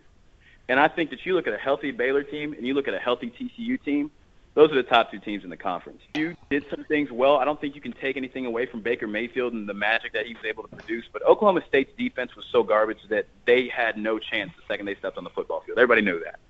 And 0.68 0.78
I 0.78 0.88
think 0.88 1.10
that 1.10 1.24
you 1.24 1.34
look 1.34 1.46
at 1.46 1.54
a 1.54 1.58
healthy 1.58 1.90
Baylor 1.90 2.22
team 2.22 2.52
and 2.52 2.66
you 2.66 2.74
look 2.74 2.88
at 2.88 2.94
a 2.94 2.98
healthy 2.98 3.30
TCU 3.30 3.82
team, 3.82 4.10
those 4.54 4.70
are 4.72 4.76
the 4.76 4.82
top 4.82 5.10
two 5.10 5.18
teams 5.18 5.44
in 5.44 5.50
the 5.50 5.56
conference. 5.56 6.00
You 6.14 6.36
did 6.50 6.64
some 6.70 6.84
things 6.84 7.10
well. 7.10 7.36
I 7.36 7.44
don't 7.44 7.60
think 7.60 7.74
you 7.74 7.80
can 7.80 7.92
take 7.92 8.16
anything 8.16 8.46
away 8.46 8.66
from 8.66 8.80
Baker 8.80 9.06
Mayfield 9.06 9.52
and 9.52 9.68
the 9.68 9.74
magic 9.74 10.12
that 10.12 10.26
he 10.26 10.34
was 10.34 10.44
able 10.44 10.64
to 10.64 10.68
produce. 10.68 11.04
But 11.12 11.22
Oklahoma 11.26 11.62
State's 11.68 11.92
defense 11.96 12.34
was 12.34 12.44
so 12.50 12.62
garbage 12.62 12.98
that 13.08 13.26
they 13.46 13.68
had 13.68 13.96
no 13.96 14.18
chance 14.18 14.50
the 14.56 14.62
second 14.66 14.86
they 14.86 14.96
stepped 14.96 15.18
on 15.18 15.24
the 15.24 15.30
football 15.30 15.60
field. 15.60 15.78
Everybody 15.78 16.02
knew 16.02 16.20
that. 16.24 16.40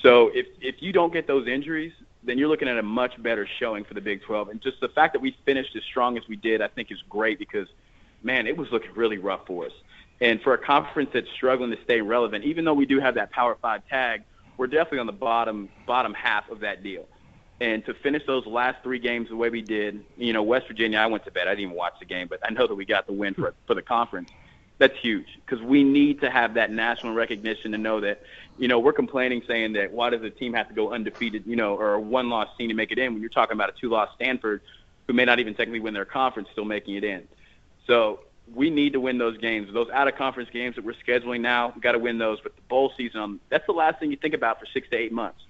So 0.00 0.30
if 0.34 0.46
if 0.60 0.76
you 0.80 0.92
don't 0.92 1.12
get 1.12 1.26
those 1.26 1.46
injuries, 1.46 1.92
then 2.22 2.38
you're 2.38 2.48
looking 2.48 2.68
at 2.68 2.78
a 2.78 2.82
much 2.82 3.20
better 3.22 3.46
showing 3.58 3.84
for 3.84 3.94
the 3.94 4.00
Big 4.00 4.22
12. 4.22 4.48
And 4.48 4.60
just 4.60 4.80
the 4.80 4.88
fact 4.88 5.12
that 5.12 5.20
we 5.20 5.36
finished 5.44 5.74
as 5.76 5.82
strong 5.84 6.16
as 6.16 6.26
we 6.28 6.36
did, 6.36 6.62
I 6.62 6.68
think, 6.68 6.90
is 6.90 7.02
great 7.08 7.38
because, 7.38 7.68
man, 8.22 8.46
it 8.46 8.56
was 8.56 8.70
looking 8.70 8.92
really 8.94 9.18
rough 9.18 9.46
for 9.46 9.66
us. 9.66 9.72
And 10.20 10.40
for 10.40 10.54
a 10.54 10.58
conference 10.58 11.10
that's 11.12 11.28
struggling 11.30 11.70
to 11.70 11.82
stay 11.82 12.00
relevant, 12.00 12.44
even 12.44 12.64
though 12.64 12.74
we 12.74 12.86
do 12.86 13.00
have 13.00 13.16
that 13.16 13.32
Power 13.32 13.56
Five 13.60 13.86
tag, 13.88 14.22
we're 14.56 14.68
definitely 14.68 15.00
on 15.00 15.06
the 15.06 15.12
bottom 15.12 15.68
bottom 15.86 16.14
half 16.14 16.48
of 16.50 16.60
that 16.60 16.82
deal. 16.82 17.06
And 17.60 17.84
to 17.86 17.94
finish 17.94 18.22
those 18.26 18.46
last 18.46 18.82
three 18.82 18.98
games 18.98 19.28
the 19.28 19.36
way 19.36 19.50
we 19.50 19.62
did, 19.62 20.04
you 20.16 20.32
know, 20.32 20.42
West 20.42 20.66
Virginia, 20.68 20.98
I 20.98 21.06
went 21.06 21.24
to 21.24 21.30
bed. 21.30 21.48
I 21.48 21.50
didn't 21.52 21.64
even 21.64 21.76
watch 21.76 21.94
the 22.00 22.06
game, 22.06 22.28
but 22.28 22.40
I 22.44 22.52
know 22.52 22.66
that 22.66 22.74
we 22.74 22.84
got 22.84 23.06
the 23.06 23.12
win 23.12 23.34
for 23.34 23.54
for 23.66 23.74
the 23.74 23.82
conference. 23.82 24.30
That's 24.78 24.98
huge 24.98 25.38
because 25.44 25.64
we 25.64 25.84
need 25.84 26.20
to 26.22 26.30
have 26.30 26.54
that 26.54 26.72
national 26.72 27.14
recognition 27.14 27.72
to 27.72 27.78
know 27.78 28.00
that, 28.00 28.22
you 28.58 28.66
know, 28.66 28.80
we're 28.80 28.92
complaining 28.92 29.42
saying 29.46 29.74
that 29.74 29.92
why 29.92 30.10
does 30.10 30.22
a 30.22 30.30
team 30.30 30.54
have 30.54 30.68
to 30.68 30.74
go 30.74 30.92
undefeated, 30.92 31.44
you 31.46 31.54
know, 31.54 31.76
or 31.76 31.94
a 31.94 32.00
one-loss 32.00 32.48
team 32.58 32.68
to 32.68 32.74
make 32.74 32.90
it 32.90 32.98
in 32.98 33.12
when 33.12 33.20
you're 33.20 33.30
talking 33.30 33.54
about 33.54 33.68
a 33.68 33.80
two-loss 33.80 34.08
Stanford 34.16 34.60
who 35.06 35.12
may 35.12 35.24
not 35.24 35.38
even 35.38 35.54
technically 35.54 35.78
win 35.78 35.94
their 35.94 36.04
conference 36.04 36.48
still 36.50 36.64
making 36.64 36.96
it 36.96 37.04
in. 37.04 37.28
So 37.92 38.20
we 38.54 38.70
need 38.70 38.94
to 38.94 39.00
win 39.00 39.18
those 39.18 39.36
games. 39.36 39.68
Those 39.70 39.90
out-of-conference 39.90 40.48
games 40.50 40.76
that 40.76 40.84
we're 40.84 40.94
scheduling 41.06 41.42
now, 41.42 41.72
we've 41.74 41.82
got 41.82 41.92
to 41.92 41.98
win 41.98 42.16
those. 42.16 42.40
But 42.40 42.56
the 42.56 42.62
bowl 42.62 42.90
season, 42.96 43.20
um, 43.20 43.40
that's 43.50 43.66
the 43.66 43.72
last 43.72 44.00
thing 44.00 44.10
you 44.10 44.16
think 44.16 44.32
about 44.32 44.58
for 44.58 44.64
six 44.72 44.88
to 44.92 44.96
eight 44.96 45.12
months 45.12 45.40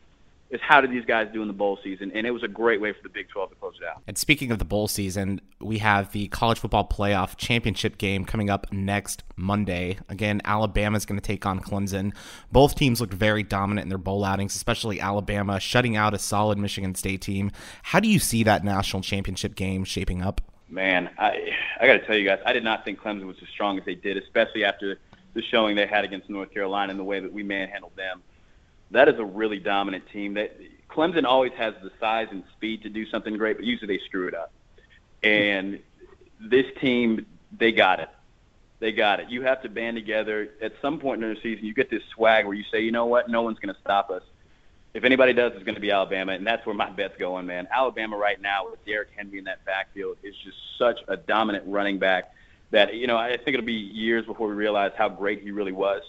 is 0.51 0.61
how 0.61 0.81
did 0.81 0.91
these 0.91 1.05
guys 1.05 1.29
do 1.33 1.41
in 1.41 1.47
the 1.47 1.55
bowl 1.55 1.79
season? 1.85 2.11
And 2.17 2.27
it 2.27 2.33
was 2.33 2.43
a 2.43 2.49
great 2.49 2.81
way 2.81 2.93
for 2.93 2.99
the 3.05 3.09
Big 3.11 3.29
12 3.29 3.51
to 3.51 3.55
close 3.55 3.75
it 3.81 3.87
out. 3.87 4.03
And 4.09 4.19
speaking 4.19 4.51
of 4.51 4.59
the 4.59 4.65
bowl 4.65 4.89
season, 4.89 5.41
we 5.61 5.79
have 5.79 6.11
the 6.11 6.27
college 6.29 6.59
football 6.59 6.87
playoff 6.87 7.37
championship 7.37 7.97
game 7.97 8.25
coming 8.25 8.51
up 8.51 8.73
next 8.73 9.23
Monday. 9.37 9.99
Again, 10.09 10.43
Alabama 10.45 10.97
is 10.97 11.07
going 11.07 11.21
to 11.21 11.25
take 11.25 11.47
on 11.47 11.61
Clemson. 11.61 12.13
Both 12.51 12.75
teams 12.75 13.01
looked 13.01 13.15
very 13.15 13.45
dominant 13.45 13.85
in 13.85 13.89
their 13.89 13.99
bowl 13.99 14.25
outings, 14.25 14.57
especially 14.57 15.01
Alabama 15.01 15.61
shutting 15.61 15.95
out 15.95 16.13
a 16.13 16.19
solid 16.19 16.59
Michigan 16.59 16.97
State 16.97 17.23
team. 17.23 17.53
How 17.85 18.01
do 18.01 18.09
you 18.09 18.19
see 18.19 18.43
that 18.43 18.65
national 18.65 19.03
championship 19.03 19.55
game 19.55 19.85
shaping 19.85 20.23
up? 20.23 20.41
Man, 20.73 21.11
I 21.19 21.53
I 21.79 21.87
got 21.87 21.93
to 21.93 22.07
tell 22.07 22.17
you 22.17 22.25
guys, 22.25 22.41
I 22.45 22.53
did 22.53 22.65
not 22.65 22.85
think 22.85 22.99
Clemson 22.99 23.27
was 23.27 23.37
as 23.43 23.49
strong 23.49 23.79
as 23.79 23.85
they 23.85 23.95
did, 23.95 24.17
especially 24.17 24.65
after 24.65 24.99
the 25.35 25.43
showing 25.43 25.77
they 25.77 25.87
had 25.87 26.05
against 26.05 26.29
North 26.29 26.53
Carolina 26.53 26.91
and 26.91 26.99
the 26.99 27.05
way 27.05 27.21
that 27.21 27.33
we 27.33 27.43
manhandled 27.43 27.95
them 27.95 28.23
that 28.93 29.09
is 29.09 29.19
a 29.19 29.25
really 29.25 29.59
dominant 29.59 30.05
team. 30.13 30.35
That 30.35 30.57
Clemson 30.89 31.25
always 31.25 31.53
has 31.55 31.75
the 31.83 31.91
size 31.99 32.29
and 32.31 32.45
speed 32.57 32.83
to 32.83 32.89
do 32.89 33.07
something 33.07 33.37
great, 33.37 33.57
but 33.57 33.65
usually 33.65 33.97
they 33.97 34.05
screw 34.05 34.29
it 34.29 34.35
up. 34.35 34.53
And 35.23 35.81
this 36.39 36.67
team, 36.81 37.27
they 37.59 37.73
got 37.73 38.01
it. 38.01 38.09
They 38.79 38.93
got 38.93 39.21
it. 39.21 39.31
You 39.31 39.43
have 39.43 39.63
to 39.63 39.69
band 39.69 39.97
together. 39.97 40.51
At 40.61 40.73
some 40.83 40.99
point 40.99 41.23
in 41.23 41.33
the 41.33 41.41
season, 41.41 41.65
you 41.65 41.75
get 41.75 41.91
this 41.91 42.03
swag 42.15 42.47
where 42.47 42.55
you 42.55 42.65
say, 42.71 42.81
you 42.81 42.93
know 42.93 43.07
what, 43.07 43.29
no 43.29 43.43
one's 43.43 43.59
going 43.59 43.75
to 43.75 43.81
stop 43.81 44.11
us. 44.11 44.23
If 44.95 45.05
anybody 45.05 45.33
does, 45.33 45.53
it's 45.55 45.65
going 45.65 45.75
to 45.75 45.81
be 45.81 45.91
Alabama, 45.91 46.33
and 46.33 46.47
that's 46.47 46.67
where 46.67 46.75
my 46.75 46.91
bet's 46.91 47.17
going, 47.19 47.47
man. 47.47 47.67
Alabama 47.71 48.17
right 48.17 48.41
now 48.41 48.69
with 48.71 48.85
Derrick 48.85 49.09
Henry 49.17 49.39
in 49.39 49.45
that 49.45 49.65
backfield 49.65 50.19
is 50.23 50.35
just 50.45 50.57
such 50.79 50.99
a 51.09 51.17
dominant 51.17 51.65
running 51.67 51.99
back. 51.99 52.33
that 52.73 52.95
you 52.95 53.07
know 53.07 53.17
I 53.17 53.37
think 53.37 53.49
it'll 53.49 53.65
be 53.65 53.73
years 53.73 54.27
before 54.27 54.49
we 54.49 54.55
realize 54.55 54.93
how 54.97 55.09
great 55.09 55.43
he 55.43 55.51
really 55.51 55.73
was. 55.73 56.03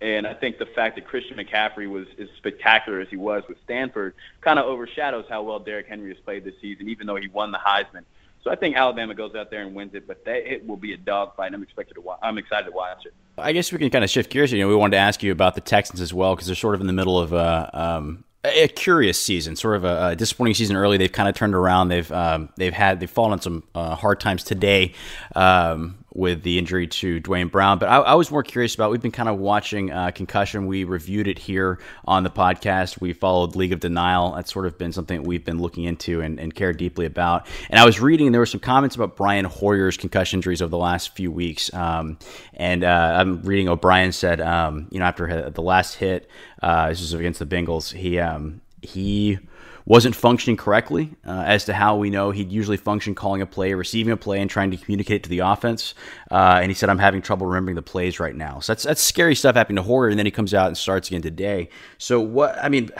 And 0.00 0.26
I 0.26 0.34
think 0.34 0.58
the 0.58 0.66
fact 0.66 0.96
that 0.96 1.06
Christian 1.06 1.36
McCaffrey 1.36 1.88
was 1.88 2.06
as 2.18 2.28
spectacular 2.36 3.00
as 3.00 3.08
he 3.08 3.16
was 3.16 3.42
with 3.48 3.58
Stanford 3.64 4.14
kind 4.40 4.58
of 4.58 4.66
overshadows 4.66 5.24
how 5.28 5.42
well 5.42 5.58
Derrick 5.60 5.86
Henry 5.86 6.12
has 6.12 6.18
played 6.24 6.44
this 6.44 6.54
season, 6.60 6.88
even 6.88 7.06
though 7.06 7.16
he 7.16 7.28
won 7.28 7.52
the 7.52 7.58
Heisman. 7.58 8.04
So 8.44 8.50
I 8.50 8.56
think 8.56 8.76
Alabama 8.76 9.14
goes 9.14 9.34
out 9.34 9.50
there 9.50 9.62
and 9.62 9.74
wins 9.74 9.94
it, 9.94 10.06
but 10.06 10.22
they, 10.26 10.44
it 10.46 10.66
will 10.66 10.76
be 10.76 10.92
a 10.92 10.98
dogfight. 10.98 11.54
I'm 11.54 11.62
expected 11.62 11.94
to 11.94 12.02
watch. 12.02 12.18
I'm 12.22 12.36
excited 12.36 12.66
to 12.66 12.72
watch 12.72 13.06
it. 13.06 13.14
I 13.38 13.52
guess 13.52 13.72
we 13.72 13.78
can 13.78 13.88
kind 13.88 14.04
of 14.04 14.10
shift 14.10 14.30
gears. 14.30 14.52
You 14.52 14.60
know, 14.60 14.68
we 14.68 14.76
wanted 14.76 14.96
to 14.96 15.00
ask 15.00 15.22
you 15.22 15.32
about 15.32 15.54
the 15.54 15.62
Texans 15.62 16.02
as 16.02 16.12
well 16.12 16.34
because 16.34 16.46
they're 16.46 16.54
sort 16.54 16.74
of 16.74 16.82
in 16.82 16.86
the 16.86 16.92
middle 16.92 17.18
of 17.18 17.32
a 17.32 17.70
um, 17.72 18.24
a 18.44 18.68
curious 18.68 19.18
season, 19.18 19.56
sort 19.56 19.76
of 19.76 19.84
a, 19.84 20.08
a, 20.08 20.16
disappointing 20.16 20.52
season 20.52 20.76
early. 20.76 20.98
They've 20.98 21.10
kind 21.10 21.28
of 21.28 21.34
turned 21.34 21.54
around. 21.54 21.88
They've 21.88 22.12
um, 22.12 22.50
they've 22.56 22.74
had 22.74 23.00
they've 23.00 23.10
fallen 23.10 23.32
on 23.32 23.40
some 23.40 23.64
uh, 23.74 23.94
hard 23.94 24.20
times 24.20 24.44
today 24.44 24.92
um, 25.34 26.03
with 26.14 26.44
the 26.44 26.58
injury 26.58 26.86
to 26.86 27.18
Duane 27.18 27.48
Brown. 27.48 27.78
But 27.78 27.88
I, 27.88 27.96
I, 27.98 28.14
was 28.14 28.30
more 28.30 28.44
curious 28.44 28.74
about. 28.74 28.92
We've 28.92 29.02
been 29.02 29.10
kind 29.10 29.28
of 29.28 29.38
watching 29.38 29.90
uh, 29.90 30.12
concussion. 30.12 30.66
We 30.66 30.84
reviewed 30.84 31.26
it 31.26 31.40
here 31.40 31.80
on 32.04 32.22
the 32.22 32.30
podcast. 32.30 33.00
We 33.00 33.12
followed 33.12 33.56
League 33.56 33.72
of 33.72 33.80
Denial. 33.80 34.32
That's 34.34 34.52
sort 34.52 34.66
of 34.66 34.78
been 34.78 34.92
something 34.92 35.22
that 35.22 35.28
we've 35.28 35.44
been 35.44 35.58
looking 35.58 35.84
into 35.84 36.20
and, 36.20 36.38
and 36.38 36.54
care 36.54 36.72
deeply 36.72 37.04
about. 37.04 37.48
And 37.68 37.80
I 37.80 37.84
was 37.84 38.00
reading. 38.00 38.30
There 38.30 38.40
were 38.40 38.46
some 38.46 38.60
comments 38.60 38.94
about 38.94 39.16
Brian 39.16 39.44
Hoyer's 39.44 39.96
concussion 39.96 40.38
injuries 40.38 40.62
over 40.62 40.70
the 40.70 40.78
last 40.78 41.16
few 41.16 41.32
weeks. 41.32 41.72
Um, 41.74 42.18
and 42.54 42.84
uh, 42.84 43.16
I'm 43.18 43.42
reading. 43.42 43.68
O'Brien 43.68 44.12
said, 44.12 44.40
um, 44.40 44.86
you 44.90 45.00
know, 45.00 45.06
after 45.06 45.50
the 45.50 45.62
last 45.62 45.96
hit, 45.96 46.30
uh, 46.62 46.90
this 46.90 47.00
was 47.00 47.12
against 47.12 47.40
the 47.40 47.46
Bengals. 47.46 47.92
He 47.92 48.20
um, 48.20 48.60
he 48.82 49.38
wasn't 49.86 50.14
functioning 50.14 50.56
correctly 50.56 51.14
uh, 51.26 51.44
as 51.46 51.66
to 51.66 51.74
how 51.74 51.96
we 51.96 52.10
know 52.10 52.30
he'd 52.30 52.50
usually 52.50 52.76
function 52.76 53.14
calling 53.14 53.42
a 53.42 53.46
play, 53.46 53.74
receiving 53.74 54.12
a 54.12 54.16
play, 54.16 54.40
and 54.40 54.48
trying 54.48 54.70
to 54.70 54.76
communicate 54.76 55.16
it 55.16 55.22
to 55.24 55.28
the 55.28 55.40
offense. 55.40 55.94
Uh, 56.30 56.58
and 56.62 56.70
he 56.70 56.74
said, 56.74 56.88
I'm 56.88 56.98
having 56.98 57.20
trouble 57.22 57.46
remembering 57.46 57.74
the 57.74 57.82
plays 57.82 58.18
right 58.18 58.34
now. 58.34 58.60
So 58.60 58.72
that's, 58.72 58.84
that's 58.84 59.02
scary 59.02 59.34
stuff 59.34 59.56
happening 59.56 59.76
to 59.76 59.82
Hoyer. 59.82 60.08
And 60.08 60.18
then 60.18 60.26
he 60.26 60.32
comes 60.32 60.54
out 60.54 60.68
and 60.68 60.76
starts 60.76 61.08
again 61.08 61.22
today. 61.22 61.68
So, 61.98 62.20
what, 62.20 62.56
I 62.62 62.68
mean, 62.68 62.90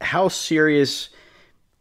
how 0.00 0.28
serious 0.28 1.10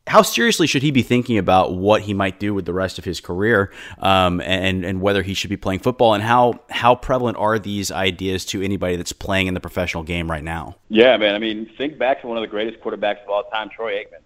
how 0.06 0.22
seriously 0.22 0.68
should 0.68 0.82
he 0.82 0.92
be 0.92 1.02
thinking 1.02 1.38
about 1.38 1.76
what 1.76 2.02
he 2.02 2.14
might 2.14 2.40
do 2.40 2.54
with 2.54 2.66
the 2.66 2.74
rest 2.74 3.00
of 3.00 3.06
his 3.06 3.22
career, 3.22 3.72
um, 4.00 4.42
and 4.42 4.84
and 4.84 5.00
whether 5.00 5.22
he 5.22 5.34
should 5.34 5.50
be 5.50 5.56
playing 5.56 5.80
football, 5.80 6.14
and 6.14 6.22
how 6.22 6.60
how 6.70 6.94
prevalent 6.94 7.38
are 7.38 7.58
these 7.58 7.90
ideas 7.90 8.44
to 8.48 8.62
anybody 8.62 8.98
that's 8.98 9.14
playing 9.14 9.48
in 9.48 9.54
the 9.54 9.62
professional 9.62 10.04
game 10.04 10.30
right 10.30 10.44
now? 10.44 10.76
Yeah, 10.90 11.16
man. 11.18 11.36
I 11.36 11.40
mean, 11.40 11.70
think 11.78 11.98
back 11.98 12.22
to 12.22 12.28
one 12.28 12.38
of 12.38 12.42
the 12.42 12.48
greatest 12.48 12.84
quarterbacks 12.84 13.24
of 13.24 13.30
all 13.30 13.44
time, 13.44 13.70
Troy 13.70 13.94
Aikman. 13.94 14.20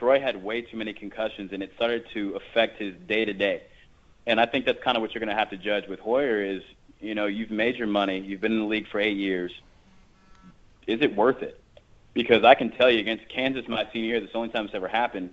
Troy 0.00 0.18
had 0.18 0.42
way 0.42 0.62
too 0.62 0.78
many 0.78 0.94
concussions, 0.94 1.52
and 1.52 1.62
it 1.62 1.72
started 1.76 2.06
to 2.14 2.34
affect 2.34 2.78
his 2.78 2.94
day 3.06 3.26
to 3.26 3.34
day. 3.34 3.60
And 4.26 4.40
I 4.40 4.46
think 4.46 4.64
that's 4.64 4.82
kind 4.82 4.96
of 4.96 5.02
what 5.02 5.12
you're 5.12 5.20
going 5.20 5.28
to 5.28 5.38
have 5.38 5.50
to 5.50 5.58
judge 5.58 5.88
with 5.88 6.00
Hoyer 6.00 6.42
is, 6.42 6.62
you 7.00 7.14
know, 7.14 7.26
you've 7.26 7.50
made 7.50 7.76
your 7.76 7.86
money, 7.86 8.18
you've 8.18 8.40
been 8.40 8.52
in 8.52 8.60
the 8.60 8.64
league 8.64 8.88
for 8.88 8.98
eight 8.98 9.18
years. 9.18 9.52
Is 10.86 11.02
it 11.02 11.14
worth 11.14 11.42
it? 11.42 11.60
Because 12.14 12.44
I 12.44 12.54
can 12.54 12.70
tell 12.70 12.90
you, 12.90 12.98
against 12.98 13.28
Kansas 13.28 13.68
my 13.68 13.86
senior 13.92 14.08
year, 14.08 14.20
that's 14.20 14.32
the 14.32 14.38
only 14.38 14.48
time 14.48 14.64
it's 14.64 14.74
ever 14.74 14.88
happened. 14.88 15.28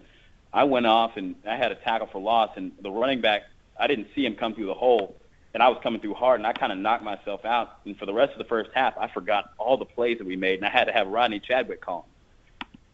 I 0.51 0.65
went 0.65 0.86
off 0.86 1.15
and 1.15 1.36
I 1.47 1.56
had 1.56 1.71
a 1.71 1.75
tackle 1.75 2.08
for 2.08 2.19
loss, 2.19 2.51
and 2.58 2.73
the 2.82 2.91
running 2.91 3.21
back, 3.21 3.43
I 3.80 3.88
didn't 3.88 4.10
see 4.13 4.25
him 4.25 4.36
come 4.36 4.53
through 4.53 4.65
the 4.67 4.73
hole, 4.73 5.15
and 5.53 5.63
I 5.63 5.69
was 5.69 5.80
coming 5.82 6.01
through 6.01 6.15
hard, 6.15 6.41
and 6.41 6.47
I 6.47 6.51
kind 6.51 6.73
of 6.73 6.77
knocked 6.77 7.06
myself 7.06 7.45
out. 7.45 7.77
And 7.86 7.97
for 7.97 8.06
the 8.06 8.13
rest 8.13 8.34
of 8.34 8.38
the 8.38 8.43
first 8.43 8.71
half, 8.73 8.97
I 8.97 9.08
forgot 9.08 9.53
all 9.58 9.77
the 9.77 9.86
plays 9.86 10.17
that 10.17 10.27
we 10.27 10.36
made, 10.36 10.60
and 10.60 10.65
I 10.65 10.69
had 10.69 10.88
to 10.88 10.91
have 10.91 11.08
Rodney 11.08 11.39
Chadwick 11.39 11.80
call 11.80 12.06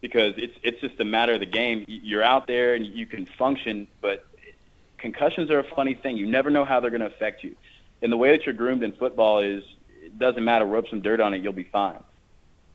because 0.00 0.34
it's 0.36 0.56
it's 0.62 0.80
just 0.80 1.00
a 1.00 1.04
matter 1.04 1.32
of 1.32 1.40
the 1.40 1.46
game. 1.46 1.84
You're 1.86 2.22
out 2.22 2.46
there 2.46 2.74
and 2.74 2.86
you 2.86 3.06
can 3.06 3.26
function, 3.38 3.86
but 4.00 4.26
concussions 4.98 5.50
are 5.50 5.58
a 5.58 5.74
funny 5.74 5.94
thing. 5.94 6.16
You 6.16 6.26
never 6.26 6.50
know 6.50 6.64
how 6.64 6.80
they're 6.80 6.90
going 6.90 7.00
to 7.00 7.06
affect 7.06 7.44
you. 7.44 7.56
And 8.02 8.12
the 8.12 8.16
way 8.16 8.36
that 8.36 8.44
you're 8.44 8.54
groomed 8.54 8.82
in 8.82 8.92
football 8.92 9.40
is 9.40 9.62
it 10.02 10.18
doesn't 10.18 10.44
matter. 10.44 10.64
Rub 10.64 10.86
some 10.88 11.00
dirt 11.00 11.20
on 11.20 11.34
it, 11.34 11.42
you'll 11.42 11.52
be 11.52 11.68
fine. 11.72 12.02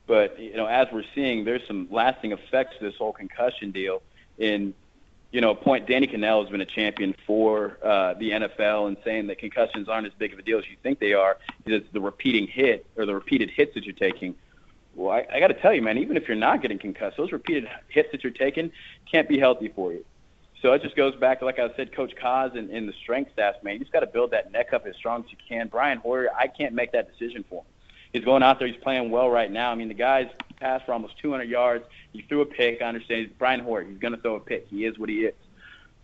But 0.07 0.39
you 0.39 0.55
know, 0.55 0.65
as 0.65 0.87
we're 0.91 1.03
seeing, 1.13 1.45
there's 1.45 1.65
some 1.67 1.87
lasting 1.91 2.31
effects 2.31 2.77
to 2.79 2.85
this 2.85 2.95
whole 2.97 3.13
concussion 3.13 3.71
deal. 3.71 4.01
In 4.39 4.73
you 5.31 5.41
know, 5.41 5.51
a 5.51 5.55
point 5.55 5.87
Danny 5.87 6.07
Kanell 6.07 6.41
has 6.41 6.49
been 6.49 6.61
a 6.61 6.65
champion 6.65 7.13
for 7.27 7.77
uh, 7.83 8.15
the 8.15 8.31
NFL 8.31 8.87
and 8.87 8.97
saying 9.03 9.27
that 9.27 9.37
concussions 9.37 9.87
aren't 9.87 10.07
as 10.07 10.13
big 10.17 10.33
of 10.33 10.39
a 10.39 10.41
deal 10.41 10.57
as 10.57 10.65
you 10.69 10.75
think 10.81 10.99
they 10.99 11.13
are. 11.13 11.37
It's 11.65 11.87
the 11.93 12.01
repeating 12.01 12.47
hit 12.47 12.87
or 12.95 13.05
the 13.05 13.13
repeated 13.13 13.51
hits 13.51 13.75
that 13.75 13.83
you're 13.83 13.93
taking 13.93 14.35
well, 14.99 15.11
I, 15.11 15.25
I 15.33 15.39
got 15.39 15.47
to 15.47 15.53
tell 15.53 15.73
you, 15.73 15.81
man, 15.81 15.97
even 15.97 16.17
if 16.17 16.27
you're 16.27 16.35
not 16.35 16.61
getting 16.61 16.77
concussed, 16.77 17.15
those 17.15 17.31
repeated 17.31 17.69
hits 17.87 18.09
that 18.11 18.21
you're 18.21 18.33
taking 18.33 18.69
can't 19.09 19.29
be 19.29 19.39
healthy 19.39 19.71
for 19.73 19.93
you. 19.93 20.03
So 20.61 20.73
it 20.73 20.81
just 20.81 20.97
goes 20.97 21.15
back 21.15 21.39
to, 21.39 21.45
like 21.45 21.57
I 21.57 21.73
said, 21.77 21.95
Coach 21.95 22.13
Kaz 22.21 22.57
and, 22.57 22.69
and 22.69 22.87
the 22.87 22.91
strength 23.01 23.31
staff, 23.31 23.55
man. 23.63 23.75
You 23.75 23.79
just 23.79 23.93
got 23.93 24.01
to 24.01 24.07
build 24.07 24.31
that 24.31 24.51
neck 24.51 24.73
up 24.73 24.85
as 24.85 24.97
strong 24.97 25.23
as 25.23 25.31
you 25.31 25.37
can. 25.47 25.69
Brian 25.69 25.99
Hoyer, 25.99 26.27
I 26.37 26.47
can't 26.47 26.73
make 26.73 26.91
that 26.91 27.09
decision 27.09 27.45
for 27.49 27.61
him. 27.61 27.67
He's 28.11 28.25
going 28.25 28.43
out 28.43 28.59
there. 28.59 28.67
He's 28.67 28.81
playing 28.81 29.09
well 29.09 29.29
right 29.29 29.49
now. 29.49 29.71
I 29.71 29.75
mean, 29.75 29.87
the 29.87 29.93
guy's 29.93 30.27
passed 30.59 30.85
for 30.85 30.91
almost 30.91 31.17
200 31.21 31.45
yards. 31.45 31.85
He 32.11 32.23
threw 32.23 32.41
a 32.41 32.45
pick. 32.45 32.81
I 32.81 32.85
understand. 32.85 33.31
Brian 33.37 33.61
Hoyer. 33.61 33.83
He's 33.83 33.99
going 33.99 34.13
to 34.13 34.21
throw 34.21 34.35
a 34.35 34.39
pick. 34.41 34.67
He 34.67 34.83
is 34.83 34.99
what 34.99 35.07
he 35.07 35.19
is. 35.19 35.35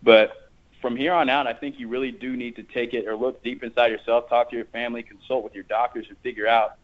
But 0.03 0.49
from 0.81 0.95
here 0.95 1.11
on 1.11 1.27
out, 1.27 1.47
I 1.47 1.53
think 1.53 1.79
you 1.79 1.89
really 1.89 2.11
do 2.11 2.37
need 2.37 2.55
to 2.55 2.63
take 2.63 2.93
it 2.93 3.07
or 3.07 3.17
look 3.17 3.43
deep 3.43 3.61
inside 3.61 3.87
yourself, 3.87 4.29
talk 4.29 4.51
to 4.51 4.55
your 4.55 4.65
family, 4.65 5.03
consult 5.03 5.43
with 5.43 5.53
your 5.53 5.63
doctors, 5.63 6.05
and 6.07 6.17
figure 6.19 6.47
out 6.47 6.77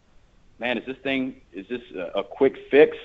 man, 0.58 0.78
is 0.78 0.86
this 0.86 0.96
thing 0.98 1.40
is 1.52 1.66
this 1.68 1.82
a, 1.94 2.20
a 2.20 2.24
quick 2.24 2.56
fix? 2.70 2.96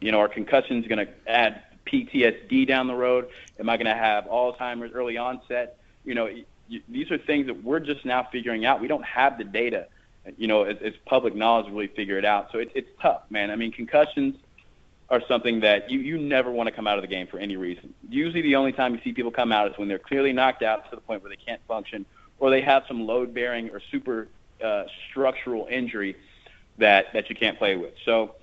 You 0.00 0.12
know, 0.12 0.20
are 0.20 0.28
concussions 0.28 0.86
going 0.86 1.06
to 1.06 1.12
add 1.26 1.62
PTSD 1.86 2.66
down 2.66 2.86
the 2.86 2.94
road? 2.94 3.28
Am 3.58 3.68
I 3.68 3.76
going 3.76 3.86
to 3.86 3.94
have 3.94 4.24
Alzheimer's 4.24 4.92
early 4.92 5.16
onset? 5.16 5.78
You 6.04 6.14
know, 6.14 6.28
you, 6.68 6.82
these 6.88 7.10
are 7.10 7.18
things 7.18 7.46
that 7.46 7.62
we're 7.62 7.80
just 7.80 8.04
now 8.04 8.26
figuring 8.30 8.66
out. 8.66 8.80
We 8.80 8.88
don't 8.88 9.04
have 9.04 9.38
the 9.38 9.44
data, 9.44 9.86
you 10.36 10.46
know, 10.46 10.64
as, 10.64 10.76
as 10.82 10.94
public 11.06 11.34
knowledge 11.34 11.66
really 11.66 11.88
figure 11.88 12.18
it 12.18 12.24
out. 12.24 12.50
So 12.52 12.58
it, 12.58 12.72
it's 12.74 12.88
tough, 13.00 13.22
man. 13.30 13.50
I 13.50 13.56
mean, 13.56 13.72
concussions 13.72 14.36
are 15.10 15.20
something 15.28 15.60
that 15.60 15.90
you, 15.90 16.00
you 16.00 16.18
never 16.18 16.50
want 16.50 16.66
to 16.66 16.72
come 16.72 16.86
out 16.86 16.98
of 16.98 17.02
the 17.02 17.08
game 17.08 17.26
for 17.26 17.38
any 17.38 17.56
reason. 17.56 17.92
Usually 18.08 18.42
the 18.42 18.56
only 18.56 18.72
time 18.72 18.94
you 18.94 19.00
see 19.04 19.12
people 19.12 19.30
come 19.30 19.52
out 19.52 19.70
is 19.70 19.78
when 19.78 19.88
they're 19.88 19.98
clearly 19.98 20.32
knocked 20.32 20.62
out 20.62 20.88
to 20.90 20.96
the 20.96 21.02
point 21.02 21.22
where 21.22 21.30
they 21.30 21.36
can't 21.36 21.60
function 21.68 22.06
or 22.38 22.50
they 22.50 22.62
have 22.62 22.84
some 22.88 23.06
load 23.06 23.34
bearing 23.34 23.70
or 23.70 23.80
super 23.90 24.28
uh, 24.64 24.84
structural 25.10 25.66
injury 25.70 26.16
that 26.78 27.12
that 27.12 27.28
you 27.28 27.36
can't 27.36 27.58
play 27.58 27.76
with. 27.76 27.94
So, 28.04 28.34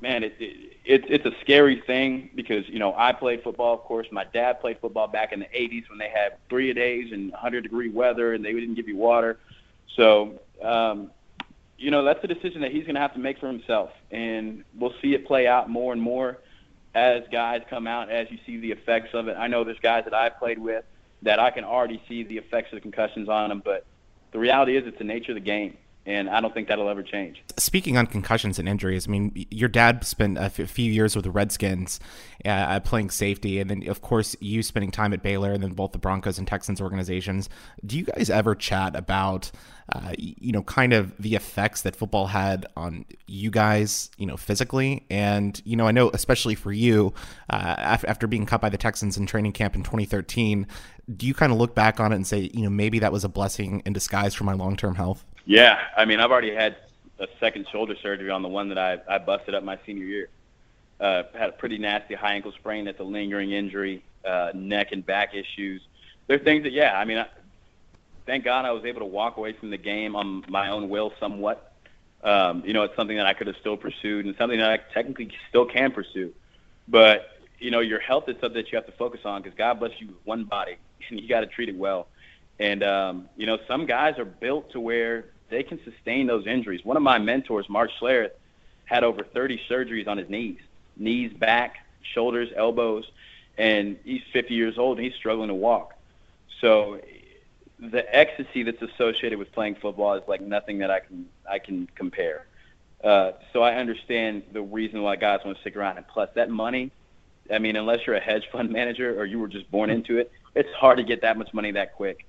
man, 0.00 0.24
it, 0.24 0.34
it, 0.38 0.76
it 0.84 1.04
it's 1.08 1.26
a 1.26 1.32
scary 1.40 1.82
thing 1.86 2.30
because 2.34 2.68
you 2.68 2.78
know 2.78 2.94
I 2.96 3.12
played 3.12 3.42
football. 3.42 3.74
Of 3.74 3.80
course, 3.80 4.06
my 4.10 4.24
dad 4.24 4.60
played 4.60 4.78
football 4.80 5.08
back 5.08 5.32
in 5.32 5.40
the 5.40 5.46
'80s 5.46 5.88
when 5.88 5.98
they 5.98 6.08
had 6.08 6.36
three 6.48 6.70
a 6.70 6.74
days 6.74 7.12
and 7.12 7.30
100 7.32 7.62
degree 7.62 7.90
weather, 7.90 8.34
and 8.34 8.44
they 8.44 8.52
didn't 8.52 8.74
give 8.74 8.88
you 8.88 8.96
water. 8.96 9.38
So, 9.96 10.40
um, 10.62 11.10
you 11.78 11.90
know, 11.90 12.04
that's 12.04 12.22
a 12.24 12.26
decision 12.26 12.62
that 12.62 12.72
he's 12.72 12.84
going 12.84 12.94
to 12.94 13.00
have 13.00 13.14
to 13.14 13.20
make 13.20 13.38
for 13.38 13.48
himself, 13.48 13.90
and 14.10 14.64
we'll 14.78 14.94
see 15.02 15.14
it 15.14 15.26
play 15.26 15.46
out 15.46 15.68
more 15.68 15.92
and 15.92 16.00
more 16.00 16.38
as 16.94 17.24
guys 17.32 17.62
come 17.68 17.86
out, 17.86 18.08
as 18.10 18.30
you 18.30 18.38
see 18.46 18.58
the 18.58 18.70
effects 18.70 19.10
of 19.14 19.28
it. 19.28 19.36
I 19.36 19.48
know 19.48 19.64
there's 19.64 19.80
guys 19.80 20.04
that 20.04 20.14
I've 20.14 20.38
played 20.38 20.58
with 20.58 20.84
that 21.22 21.40
I 21.40 21.50
can 21.50 21.64
already 21.64 22.00
see 22.08 22.22
the 22.22 22.38
effects 22.38 22.72
of 22.72 22.76
the 22.76 22.80
concussions 22.80 23.28
on 23.28 23.48
them, 23.48 23.62
but 23.64 23.84
the 24.30 24.38
reality 24.38 24.76
is 24.76 24.86
it's 24.86 24.98
the 24.98 25.04
nature 25.04 25.32
of 25.32 25.36
the 25.36 25.40
game 25.40 25.76
and 26.06 26.28
I 26.28 26.40
don't 26.40 26.52
think 26.52 26.68
that'll 26.68 26.88
ever 26.88 27.02
change. 27.02 27.42
Speaking 27.56 27.96
on 27.96 28.06
concussions 28.06 28.58
and 28.58 28.68
injuries, 28.68 29.08
I 29.08 29.10
mean, 29.10 29.46
your 29.50 29.70
dad 29.70 30.04
spent 30.04 30.36
a 30.38 30.50
few 30.50 30.92
years 30.92 31.16
with 31.16 31.24
the 31.24 31.30
Redskins 31.30 31.98
uh, 32.44 32.78
playing 32.80 33.10
safety, 33.10 33.58
and 33.58 33.70
then, 33.70 33.88
of 33.88 34.02
course, 34.02 34.36
you 34.40 34.62
spending 34.62 34.90
time 34.90 35.14
at 35.14 35.22
Baylor 35.22 35.52
and 35.52 35.62
then 35.62 35.72
both 35.72 35.92
the 35.92 35.98
Broncos 35.98 36.38
and 36.38 36.46
Texans 36.46 36.80
organizations. 36.80 37.48
Do 37.84 37.96
you 37.96 38.04
guys 38.04 38.28
ever 38.28 38.54
chat 38.54 38.94
about, 38.94 39.50
uh, 39.94 40.12
you 40.18 40.52
know, 40.52 40.62
kind 40.62 40.92
of 40.92 41.16
the 41.18 41.36
effects 41.36 41.82
that 41.82 41.96
football 41.96 42.26
had 42.26 42.66
on 42.76 43.06
you 43.26 43.50
guys, 43.50 44.10
you 44.18 44.26
know, 44.26 44.36
physically? 44.36 45.06
And, 45.08 45.60
you 45.64 45.76
know, 45.76 45.86
I 45.86 45.92
know, 45.92 46.10
especially 46.12 46.54
for 46.54 46.72
you, 46.72 47.14
uh, 47.48 47.76
after 48.06 48.26
being 48.26 48.44
cut 48.44 48.60
by 48.60 48.68
the 48.68 48.78
Texans 48.78 49.16
in 49.16 49.24
training 49.24 49.52
camp 49.52 49.74
in 49.74 49.82
2013, 49.82 50.66
do 51.16 51.26
you 51.26 51.32
kind 51.32 51.50
of 51.50 51.58
look 51.58 51.74
back 51.74 51.98
on 51.98 52.12
it 52.12 52.16
and 52.16 52.26
say, 52.26 52.50
you 52.52 52.62
know, 52.62 52.70
maybe 52.70 52.98
that 52.98 53.12
was 53.12 53.24
a 53.24 53.28
blessing 53.28 53.82
in 53.86 53.94
disguise 53.94 54.34
for 54.34 54.44
my 54.44 54.52
long 54.52 54.76
term 54.76 54.96
health? 54.96 55.24
Yeah, 55.44 55.78
I 55.96 56.04
mean, 56.04 56.20
I've 56.20 56.30
already 56.30 56.54
had 56.54 56.76
a 57.18 57.28
second 57.38 57.66
shoulder 57.70 57.94
surgery 58.02 58.30
on 58.30 58.42
the 58.42 58.48
one 58.48 58.68
that 58.70 58.78
I 58.78 58.98
I 59.08 59.18
busted 59.18 59.54
up 59.54 59.62
my 59.62 59.78
senior 59.86 60.04
year. 60.04 60.28
Uh, 61.00 61.24
had 61.34 61.50
a 61.50 61.52
pretty 61.52 61.78
nasty 61.78 62.14
high 62.14 62.34
ankle 62.34 62.52
sprain. 62.52 62.84
That's 62.84 63.00
a 63.00 63.04
lingering 63.04 63.52
injury. 63.52 64.02
Uh, 64.24 64.52
neck 64.54 64.92
and 64.92 65.04
back 65.04 65.34
issues. 65.34 65.82
There 66.26 66.36
are 66.36 66.42
things 66.42 66.62
that, 66.62 66.72
yeah, 66.72 66.98
I 66.98 67.04
mean, 67.04 67.18
I, 67.18 67.26
thank 68.24 68.44
God 68.44 68.64
I 68.64 68.70
was 68.70 68.84
able 68.84 69.00
to 69.00 69.06
walk 69.06 69.36
away 69.36 69.52
from 69.52 69.70
the 69.70 69.76
game 69.76 70.16
on 70.16 70.44
my 70.48 70.70
own 70.70 70.88
will 70.88 71.12
somewhat. 71.20 71.72
Um, 72.22 72.62
you 72.64 72.72
know, 72.72 72.84
it's 72.84 72.96
something 72.96 73.18
that 73.18 73.26
I 73.26 73.34
could 73.34 73.48
have 73.48 73.56
still 73.60 73.76
pursued 73.76 74.24
and 74.24 74.34
something 74.38 74.58
that 74.58 74.70
I 74.70 74.78
technically 74.94 75.30
still 75.50 75.66
can 75.66 75.92
pursue. 75.92 76.32
But, 76.88 77.38
you 77.58 77.70
know, 77.70 77.80
your 77.80 78.00
health 78.00 78.28
is 78.28 78.36
something 78.40 78.62
that 78.62 78.72
you 78.72 78.76
have 78.76 78.86
to 78.86 78.92
focus 78.92 79.20
on 79.24 79.42
because 79.42 79.58
God 79.58 79.78
bless 79.78 79.92
you 80.00 80.06
with 80.06 80.16
one 80.24 80.44
body 80.44 80.76
and 81.10 81.20
you 81.20 81.28
got 81.28 81.40
to 81.40 81.46
treat 81.46 81.68
it 81.68 81.76
well. 81.76 82.08
And, 82.58 82.82
um, 82.82 83.28
you 83.36 83.46
know, 83.46 83.58
some 83.68 83.84
guys 83.84 84.18
are 84.18 84.24
built 84.24 84.70
to 84.72 84.80
where 84.80 85.26
they 85.50 85.62
can 85.62 85.80
sustain 85.84 86.26
those 86.26 86.46
injuries. 86.46 86.84
One 86.84 86.96
of 86.96 87.02
my 87.02 87.18
mentors, 87.18 87.68
Mark 87.68 87.90
Schlereth, 88.00 88.32
had 88.84 89.04
over 89.04 89.24
30 89.24 89.60
surgeries 89.68 90.08
on 90.08 90.18
his 90.18 90.28
knees, 90.28 90.58
knees, 90.96 91.32
back, 91.32 91.76
shoulders, 92.02 92.50
elbows, 92.54 93.10
and 93.56 93.98
he's 94.04 94.22
50 94.32 94.54
years 94.54 94.78
old 94.78 94.98
and 94.98 95.06
he's 95.06 95.14
struggling 95.14 95.48
to 95.48 95.54
walk. 95.54 95.94
So 96.60 97.00
the 97.78 98.04
ecstasy 98.14 98.62
that's 98.62 98.82
associated 98.82 99.38
with 99.38 99.52
playing 99.52 99.76
football 99.76 100.14
is 100.14 100.22
like 100.26 100.40
nothing 100.40 100.78
that 100.78 100.90
I 100.90 101.00
can 101.00 101.26
I 101.48 101.58
can 101.58 101.88
compare. 101.94 102.46
Uh, 103.02 103.32
so 103.52 103.62
I 103.62 103.74
understand 103.74 104.44
the 104.52 104.62
reason 104.62 105.02
why 105.02 105.16
guys 105.16 105.40
want 105.44 105.56
to 105.56 105.60
stick 105.60 105.76
around, 105.76 105.98
and 105.98 106.08
plus 106.08 106.30
that 106.34 106.50
money. 106.50 106.90
I 107.52 107.58
mean, 107.58 107.76
unless 107.76 108.06
you're 108.06 108.16
a 108.16 108.20
hedge 108.20 108.48
fund 108.50 108.70
manager 108.70 109.20
or 109.20 109.26
you 109.26 109.38
were 109.38 109.48
just 109.48 109.70
born 109.70 109.90
into 109.90 110.16
it, 110.16 110.32
it's 110.54 110.72
hard 110.72 110.96
to 110.96 111.04
get 111.04 111.20
that 111.20 111.36
much 111.36 111.52
money 111.52 111.72
that 111.72 111.94
quick. 111.94 112.26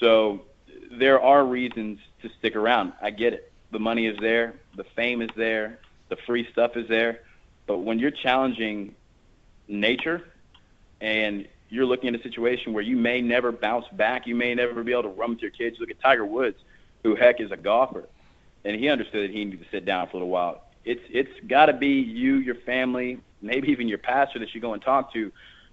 So 0.00 0.42
there 0.90 1.20
are 1.20 1.44
reasons 1.44 1.98
to 2.22 2.30
stick 2.38 2.56
around. 2.56 2.92
I 3.00 3.10
get 3.10 3.32
it. 3.32 3.52
The 3.70 3.78
money 3.78 4.06
is 4.06 4.18
there, 4.20 4.54
the 4.76 4.84
fame 4.84 5.22
is 5.22 5.30
there, 5.36 5.78
the 6.08 6.16
free 6.26 6.46
stuff 6.52 6.76
is 6.76 6.88
there. 6.88 7.20
But 7.66 7.78
when 7.78 7.98
you're 7.98 8.10
challenging 8.10 8.94
nature 9.66 10.28
and 11.00 11.48
you're 11.70 11.86
looking 11.86 12.14
at 12.14 12.20
a 12.20 12.22
situation 12.22 12.74
where 12.74 12.82
you 12.82 12.96
may 12.96 13.22
never 13.22 13.50
bounce 13.50 13.86
back, 13.92 14.26
you 14.26 14.34
may 14.34 14.54
never 14.54 14.84
be 14.84 14.92
able 14.92 15.04
to 15.04 15.08
run 15.08 15.30
with 15.30 15.40
your 15.40 15.50
kids. 15.50 15.78
Look 15.80 15.90
at 15.90 16.00
Tiger 16.00 16.26
Woods, 16.26 16.58
who 17.02 17.14
heck 17.16 17.40
is 17.40 17.50
a 17.50 17.56
golfer, 17.56 18.04
and 18.64 18.76
he 18.76 18.88
understood 18.88 19.24
that 19.24 19.34
he 19.34 19.44
needed 19.44 19.60
to 19.60 19.70
sit 19.70 19.86
down 19.86 20.06
for 20.08 20.12
a 20.12 20.16
little 20.18 20.28
while. 20.28 20.62
It's 20.84 21.02
it's 21.08 21.32
got 21.46 21.66
to 21.66 21.72
be 21.72 22.00
you, 22.00 22.36
your 22.36 22.56
family, 22.56 23.20
maybe 23.40 23.68
even 23.68 23.88
your 23.88 23.98
pastor 23.98 24.38
that 24.40 24.54
you 24.54 24.60
go 24.60 24.74
and 24.74 24.82
talk 24.82 25.12
to, 25.14 25.32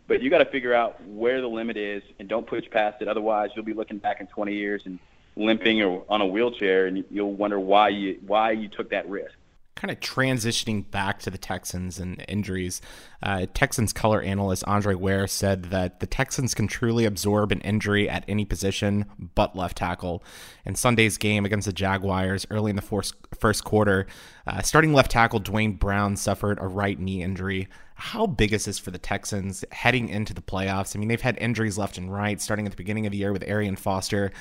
but 0.09 0.21
you 0.21 0.29
got 0.29 0.39
to 0.39 0.45
figure 0.45 0.73
out 0.73 1.01
where 1.07 1.39
the 1.39 1.47
limit 1.47 1.77
is 1.77 2.03
and 2.17 2.27
don't 2.27 2.45
push 2.45 2.65
past 2.69 3.01
it. 3.01 3.07
Otherwise, 3.07 3.51
you'll 3.55 3.63
be 3.63 3.73
looking 3.73 3.99
back 3.99 4.19
in 4.19 4.27
20 4.27 4.53
years 4.53 4.81
and 4.85 4.99
limping 5.37 5.81
or 5.81 6.03
on 6.09 6.19
a 6.19 6.25
wheelchair, 6.25 6.87
and 6.87 7.05
you'll 7.09 7.33
wonder 7.33 7.59
why 7.59 7.87
you 7.87 8.19
why 8.25 8.51
you 8.51 8.67
took 8.67 8.89
that 8.89 9.07
risk 9.07 9.35
kind 9.79 9.91
of 9.91 9.99
transitioning 10.01 10.89
back 10.91 11.19
to 11.19 11.29
the 11.29 11.37
Texans 11.37 11.99
and 11.99 12.23
injuries, 12.27 12.81
uh, 13.23 13.45
Texans 13.53 13.93
color 13.93 14.21
analyst 14.21 14.61
Andre 14.67 14.93
Ware 14.93 15.25
said 15.25 15.65
that 15.65 16.01
the 16.01 16.05
Texans 16.05 16.53
can 16.53 16.67
truly 16.67 17.05
absorb 17.05 17.53
an 17.53 17.61
injury 17.61 18.09
at 18.09 18.25
any 18.27 18.43
position 18.43 19.05
but 19.17 19.55
left 19.55 19.77
tackle. 19.77 20.21
In 20.65 20.75
Sunday's 20.75 21.17
game 21.17 21.45
against 21.45 21.65
the 21.65 21.71
Jaguars 21.71 22.45
early 22.51 22.71
in 22.71 22.75
the 22.75 22.81
first, 22.81 23.15
first 23.39 23.63
quarter, 23.63 24.05
uh, 24.45 24.61
starting 24.61 24.91
left 24.91 25.11
tackle 25.11 25.39
Duane 25.39 25.73
Brown 25.73 26.17
suffered 26.17 26.57
a 26.59 26.67
right 26.67 26.99
knee 26.99 27.23
injury. 27.23 27.69
How 27.99 28.25
big 28.25 28.53
is 28.53 28.65
this 28.65 28.79
for 28.79 28.91
the 28.91 28.97
Texans 28.97 29.65
heading 29.71 30.07
into 30.07 30.33
the 30.33 30.41
playoffs? 30.41 30.95
I 30.95 30.99
mean, 30.99 31.09
they've 31.09 31.19
had 31.19 31.37
injuries 31.37 31.77
left 31.77 31.97
and 31.97 32.11
right, 32.11 32.39
starting 32.41 32.65
at 32.65 32.71
the 32.71 32.77
beginning 32.77 33.05
of 33.05 33.11
the 33.11 33.17
year 33.17 33.33
with 33.33 33.43
Arian 33.43 33.75
Foster. 33.75 34.31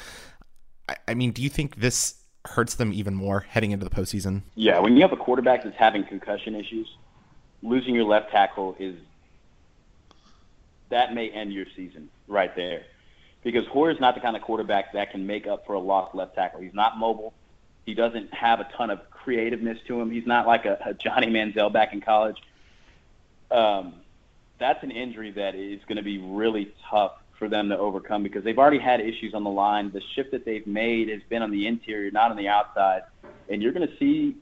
I, 0.89 0.97
I 1.09 1.15
mean, 1.15 1.33
do 1.33 1.43
you 1.43 1.49
think 1.49 1.77
this 1.77 2.15
hurts 2.45 2.77
them 2.77 2.93
even 2.93 3.15
more 3.15 3.41
heading 3.41 3.73
into 3.73 3.85
the 3.85 3.91
postseason? 3.91 4.43
Yeah, 4.55 4.79
when 4.79 4.97
you 4.97 5.03
have 5.03 5.13
a 5.13 5.17
quarterback 5.17 5.65
that's 5.65 5.77
having 5.77 6.05
concussion 6.05 6.55
issues, 6.55 6.89
losing 7.63 7.97
your 7.97 8.05
left 8.05 8.31
tackle 8.31 8.77
is 8.79 8.95
that 10.91 11.13
may 11.13 11.29
end 11.29 11.53
your 11.53 11.67
season 11.77 12.09
right 12.29 12.55
there. 12.55 12.83
Because 13.43 13.67
Hoyer's 13.67 14.01
not 14.01 14.15
the 14.15 14.21
kind 14.21 14.37
of 14.37 14.43
quarterback 14.43 14.93
that 14.93 15.11
can 15.11 15.27
make 15.27 15.47
up 15.47 15.67
for 15.67 15.75
a 15.75 15.81
lost 15.81 16.15
left 16.15 16.35
tackle. 16.35 16.61
He's 16.61 16.75
not 16.75 16.97
mobile. 16.97 17.35
He 17.87 17.95
doesn't 17.95 18.33
have 18.35 18.61
a 18.61 18.69
ton 18.77 18.91
of 18.91 19.01
creativeness 19.11 19.79
to 19.87 20.01
him. 20.01 20.11
He's 20.11 20.27
not 20.27 20.47
like 20.47 20.65
a, 20.65 20.79
a 20.85 20.95
Johnny 20.95 21.27
Manziel 21.27 21.73
back 21.73 21.93
in 21.93 22.01
college. 22.01 22.37
Um, 23.51 23.95
that's 24.59 24.83
an 24.83 24.91
injury 24.91 25.31
that 25.33 25.55
is 25.55 25.81
going 25.89 25.97
to 25.97 26.03
be 26.03 26.19
really 26.19 26.73
tough 26.91 27.13
for 27.39 27.49
them 27.49 27.69
to 27.69 27.79
overcome 27.79 28.23
because 28.23 28.43
they've 28.43 28.59
already 28.59 28.81
had 28.81 29.01
issues 29.01 29.33
on 29.33 29.45
the 29.45 29.51
line. 29.51 29.93
The 29.93 30.03
shift 30.15 30.33
that 30.33 30.45
they've 30.45 30.67
made 30.67 31.09
has 31.09 31.21
been 31.29 31.43
on 31.43 31.51
the 31.51 31.67
interior, 31.67 32.11
not 32.11 32.31
on 32.31 32.37
the 32.37 32.49
outside. 32.49 33.03
And 33.49 33.63
you're 33.63 33.73
going 33.73 33.87
to 33.87 33.97
see 33.99 34.37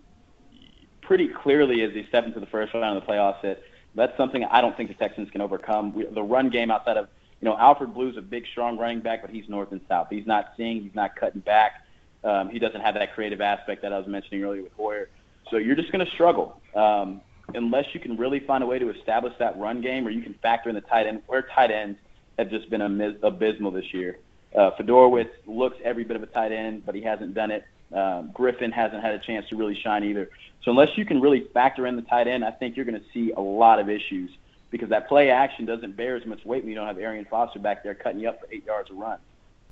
pretty 1.02 1.28
clearly 1.28 1.82
as 1.82 1.92
they 1.92 2.04
step 2.08 2.24
into 2.24 2.40
the 2.40 2.46
first 2.46 2.74
round 2.74 2.96
of 2.96 3.04
the 3.04 3.12
playoffs 3.12 3.42
that 3.42 3.62
that's 3.94 4.16
something 4.16 4.44
I 4.44 4.60
don't 4.60 4.76
think 4.76 4.88
the 4.88 4.94
Texans 4.94 5.30
can 5.30 5.40
overcome. 5.40 5.94
We, 5.94 6.06
the 6.06 6.22
run 6.22 6.50
game 6.50 6.70
outside 6.70 6.96
of, 6.96 7.08
you 7.40 7.48
know, 7.48 7.56
Alfred 7.56 7.94
Blue's 7.94 8.16
a 8.16 8.22
big, 8.22 8.44
strong 8.50 8.78
running 8.78 9.00
back, 9.00 9.22
but 9.22 9.30
he's 9.30 9.48
north 9.48 9.72
and 9.72 9.80
south. 9.88 10.08
He's 10.10 10.26
not 10.26 10.52
seeing, 10.56 10.82
he's 10.82 10.94
not 10.94 11.16
cutting 11.16 11.40
back. 11.40 11.82
Um, 12.24 12.50
he 12.50 12.58
doesn't 12.58 12.80
have 12.80 12.94
that 12.94 13.14
creative 13.14 13.40
aspect 13.40 13.82
that 13.82 13.92
I 13.92 13.98
was 13.98 14.06
mentioning 14.06 14.42
earlier 14.42 14.62
with 14.62 14.72
Hoyer. 14.72 15.08
So 15.50 15.58
you're 15.58 15.76
just 15.76 15.92
going 15.92 16.04
to 16.04 16.10
struggle 16.12 16.60
um, 16.74 17.20
unless 17.54 17.86
you 17.92 18.00
can 18.00 18.16
really 18.16 18.40
find 18.40 18.62
a 18.62 18.66
way 18.66 18.78
to 18.78 18.90
establish 18.90 19.32
that 19.38 19.58
run 19.58 19.80
game 19.80 20.06
or 20.06 20.10
you 20.10 20.22
can 20.22 20.34
factor 20.42 20.68
in 20.68 20.74
the 20.74 20.80
tight 20.80 21.06
end. 21.06 21.22
Where 21.26 21.42
tight 21.42 21.70
ends 21.70 21.98
have 22.38 22.50
just 22.50 22.68
been 22.70 22.82
abysmal 23.22 23.70
this 23.70 23.92
year. 23.92 24.18
Uh, 24.54 24.70
Fiedorowicz 24.78 25.30
looks 25.46 25.76
every 25.84 26.04
bit 26.04 26.16
of 26.16 26.22
a 26.22 26.26
tight 26.26 26.52
end, 26.52 26.84
but 26.84 26.94
he 26.94 27.02
hasn't 27.02 27.34
done 27.34 27.50
it. 27.50 27.64
Um, 27.94 28.30
Griffin 28.32 28.72
hasn't 28.72 29.02
had 29.02 29.14
a 29.14 29.18
chance 29.18 29.48
to 29.50 29.56
really 29.56 29.78
shine 29.82 30.04
either. 30.04 30.28
So 30.64 30.70
unless 30.70 30.88
you 30.96 31.04
can 31.04 31.20
really 31.20 31.46
factor 31.54 31.86
in 31.86 31.96
the 31.96 32.02
tight 32.02 32.26
end, 32.26 32.44
I 32.44 32.50
think 32.50 32.76
you're 32.76 32.84
going 32.84 32.98
to 32.98 33.06
see 33.14 33.32
a 33.36 33.40
lot 33.40 33.78
of 33.78 33.88
issues 33.88 34.30
because 34.70 34.88
that 34.88 35.08
play 35.08 35.30
action 35.30 35.64
doesn't 35.64 35.96
bear 35.96 36.16
as 36.16 36.26
much 36.26 36.44
weight 36.44 36.62
when 36.62 36.70
you 36.70 36.74
don't 36.74 36.86
have 36.86 36.98
Arian 36.98 37.26
Foster 37.26 37.58
back 37.58 37.84
there 37.84 37.94
cutting 37.94 38.20
you 38.20 38.28
up 38.28 38.40
for 38.40 38.48
eight 38.52 38.64
yards 38.66 38.90
a 38.90 38.94
run. 38.94 39.18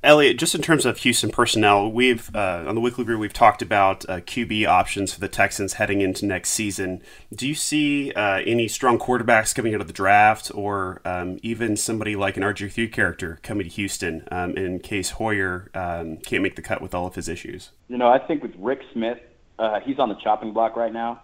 Elliot, 0.04 0.36
just 0.36 0.54
in 0.54 0.60
terms 0.60 0.84
of 0.84 0.98
Houston 0.98 1.30
personnel, 1.30 1.90
we've 1.90 2.34
uh, 2.36 2.64
on 2.66 2.74
the 2.74 2.80
weekly 2.80 3.04
brew 3.04 3.18
we've 3.18 3.32
talked 3.32 3.62
about 3.62 4.06
uh, 4.08 4.20
QB 4.20 4.66
options 4.66 5.14
for 5.14 5.20
the 5.20 5.28
Texans 5.28 5.74
heading 5.74 6.02
into 6.02 6.26
next 6.26 6.50
season. 6.50 7.00
Do 7.34 7.48
you 7.48 7.54
see 7.54 8.12
uh, 8.12 8.42
any 8.44 8.68
strong 8.68 8.98
quarterbacks 8.98 9.54
coming 9.54 9.74
out 9.74 9.80
of 9.80 9.86
the 9.86 9.94
draft, 9.94 10.52
or 10.54 11.00
um, 11.06 11.38
even 11.42 11.76
somebody 11.76 12.16
like 12.16 12.36
an 12.36 12.42
RG 12.42 12.70
three 12.70 12.86
character 12.86 13.38
coming 13.42 13.64
to 13.64 13.70
Houston 13.70 14.28
um, 14.30 14.52
in 14.56 14.78
case 14.78 15.10
Hoyer 15.10 15.70
um, 15.74 16.18
can't 16.18 16.42
make 16.42 16.56
the 16.56 16.62
cut 16.62 16.82
with 16.82 16.94
all 16.94 17.06
of 17.06 17.14
his 17.14 17.26
issues? 17.26 17.70
You 17.88 17.96
know, 17.96 18.08
I 18.08 18.18
think 18.18 18.42
with 18.42 18.54
Rick 18.58 18.82
Smith, 18.92 19.18
uh, 19.58 19.80
he's 19.80 19.98
on 19.98 20.10
the 20.10 20.16
chopping 20.16 20.52
block 20.52 20.76
right 20.76 20.92
now, 20.92 21.22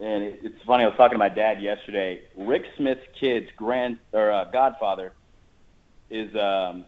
and 0.00 0.22
it, 0.24 0.40
it's 0.42 0.62
funny. 0.66 0.84
I 0.84 0.86
was 0.86 0.96
talking 0.96 1.14
to 1.14 1.18
my 1.18 1.28
dad 1.28 1.60
yesterday. 1.60 2.22
Rick 2.36 2.64
Smith's 2.78 3.06
kid's 3.20 3.50
grand 3.54 3.98
or 4.12 4.32
uh, 4.32 4.44
godfather 4.44 5.12
is 6.08 6.34
um, 6.36 6.86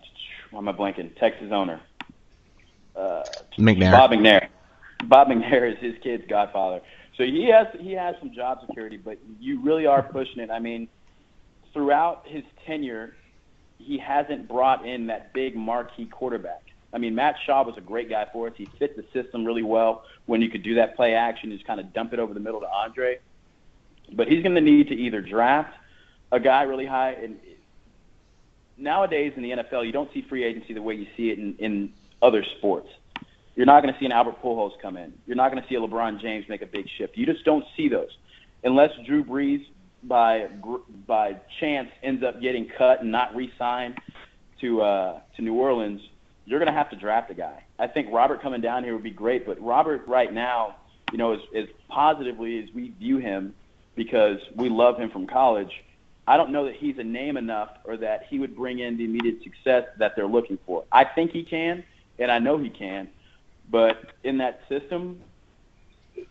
why 0.51 0.59
am 0.59 0.68
I 0.68 0.72
blanking? 0.72 1.16
Texas 1.18 1.51
owner. 1.53 1.80
Uh, 2.96 3.22
McNair. 3.59 3.92
Bob 3.92 4.11
McNair. 4.11 4.49
Bob 5.05 5.28
McNair 5.28 5.72
is 5.72 5.78
his 5.78 5.94
kid's 6.03 6.24
godfather. 6.28 6.80
So 7.16 7.24
he 7.24 7.51
has 7.51 7.66
he 7.78 7.92
has 7.92 8.14
some 8.20 8.32
job 8.32 8.59
security, 8.66 8.96
but 8.96 9.18
you 9.40 9.61
really 9.61 9.86
are 9.86 10.03
pushing 10.03 10.40
it. 10.40 10.51
I 10.51 10.59
mean, 10.59 10.88
throughout 11.72 12.26
his 12.26 12.44
tenure, 12.66 13.16
he 13.78 13.99
hasn't 13.99 14.49
brought 14.49 14.86
in 14.86 15.07
that 15.09 15.32
big 15.32 15.57
marquee 15.57 16.07
quarterback. 16.07 16.62
I 16.92 16.99
mean, 16.99 17.14
Matt 17.14 17.36
Schaub 17.46 17.66
was 17.66 17.76
a 17.76 17.82
great 17.82 18.09
guy 18.09 18.26
for 18.32 18.49
us. 18.49 18.55
He 18.57 18.66
fit 18.78 18.96
the 18.96 19.05
system 19.12 19.44
really 19.44 19.62
well 19.62 20.05
when 20.26 20.40
you 20.40 20.49
could 20.49 20.62
do 20.62 20.76
that 20.76 20.96
play 20.96 21.14
action, 21.14 21.51
just 21.51 21.66
kind 21.66 21.80
of 21.80 21.92
dump 21.92 22.12
it 22.12 22.18
over 22.18 22.32
the 22.32 22.40
middle 22.40 22.61
to 22.61 22.68
Andre. 22.68 23.18
But 24.12 24.28
he's 24.28 24.42
going 24.42 24.55
to 24.55 24.61
need 24.61 24.88
to 24.88 24.94
either 24.94 25.20
draft 25.20 25.74
a 26.32 26.40
guy 26.40 26.62
really 26.62 26.86
high, 26.86 27.12
and 27.12 27.38
nowadays 28.79 29.33
in 29.37 29.43
the 29.43 29.51
NFL, 29.51 29.85
you 29.87 29.93
don't 29.93 30.12
see 30.12 30.24
free 30.29 30.45
agency 30.45 30.72
the 30.74 30.83
way 30.83 30.95
you 30.95 31.07
see 31.16 31.31
it 31.31 31.39
in, 31.39 31.57
in 31.59 31.93
other 32.22 32.45
sports. 32.59 32.89
You're 33.55 33.66
not 33.66 33.83
going 33.83 33.93
to 33.93 33.99
see 33.99 34.07
an 34.07 34.12
Albert 34.12 34.41
Pujols 34.43 34.81
come 34.81 34.97
in. 34.97 35.12
You're 35.26 35.37
not 35.37 35.51
going 35.51 35.62
to 35.62 35.68
see 35.68 35.74
a 35.74 35.81
LeBron 35.81 36.20
James 36.20 36.49
make 36.49 36.62
a 36.62 36.66
big 36.66 36.87
shift. 36.97 37.16
You 37.16 37.26
just 37.26 37.45
don't 37.45 37.64
see 37.76 37.89
those, 37.89 38.11
unless 38.62 38.91
Drew 39.05 39.24
Brees 39.24 39.64
by 40.05 40.47
by 41.07 41.37
chance 41.59 41.89
ends 42.05 42.22
up 42.22 42.41
getting 42.41 42.68
cut 42.79 43.03
and 43.03 43.11
not 43.11 43.35
re-signed 43.35 43.99
to 44.61 44.81
uh, 44.83 45.20
to 45.37 45.43
New 45.43 45.55
Orleans. 45.55 46.01
You're 46.45 46.61
going 46.61 46.72
to 46.72 46.79
have 46.79 46.89
to 46.91 46.97
draft 46.97 47.31
a 47.31 47.35
guy. 47.35 47.64
I 47.79 47.89
think 47.89 48.09
Robert 48.12 48.41
coming 48.41 48.61
down 48.61 48.85
here 48.85 48.95
would 48.95 49.03
be 49.03 49.11
great, 49.11 49.45
but 49.45 49.61
Robert 49.61 50.07
right 50.07 50.33
now, 50.33 50.76
you 51.12 51.18
know, 51.18 51.35
as, 51.35 51.41
as 51.55 51.66
positively 51.89 52.62
as 52.62 52.72
we 52.72 52.91
view 52.91 53.18
him, 53.18 53.55
because 53.97 54.39
we 54.55 54.70
love 54.70 54.99
him 54.99 55.11
from 55.11 55.26
college 55.26 55.72
I 56.29 56.37
don't 56.37 56.53
know 56.53 56.66
that 56.66 56.76
he's 56.76 56.99
a 56.99 57.05
name 57.05 57.39
enough 57.39 57.70
or 57.85 57.97
that 57.97 58.26
he 58.29 58.39
would 58.39 58.55
bring 58.55 58.81
in 58.81 58.99
the 58.99 59.05
immediate 59.05 59.43
success 59.43 59.85
that 59.99 60.12
they're 60.14 60.29
looking 60.29 60.59
for. 60.66 60.85
I 60.93 61.05
think 61.05 61.31
he 61.31 61.43
can, 61.43 61.83
and 62.18 62.31
I 62.31 62.39
know 62.39 62.59
he 62.59 62.68
can, 62.68 63.09
but 63.70 63.97
in 64.24 64.37
that 64.37 64.61
system, 64.68 65.22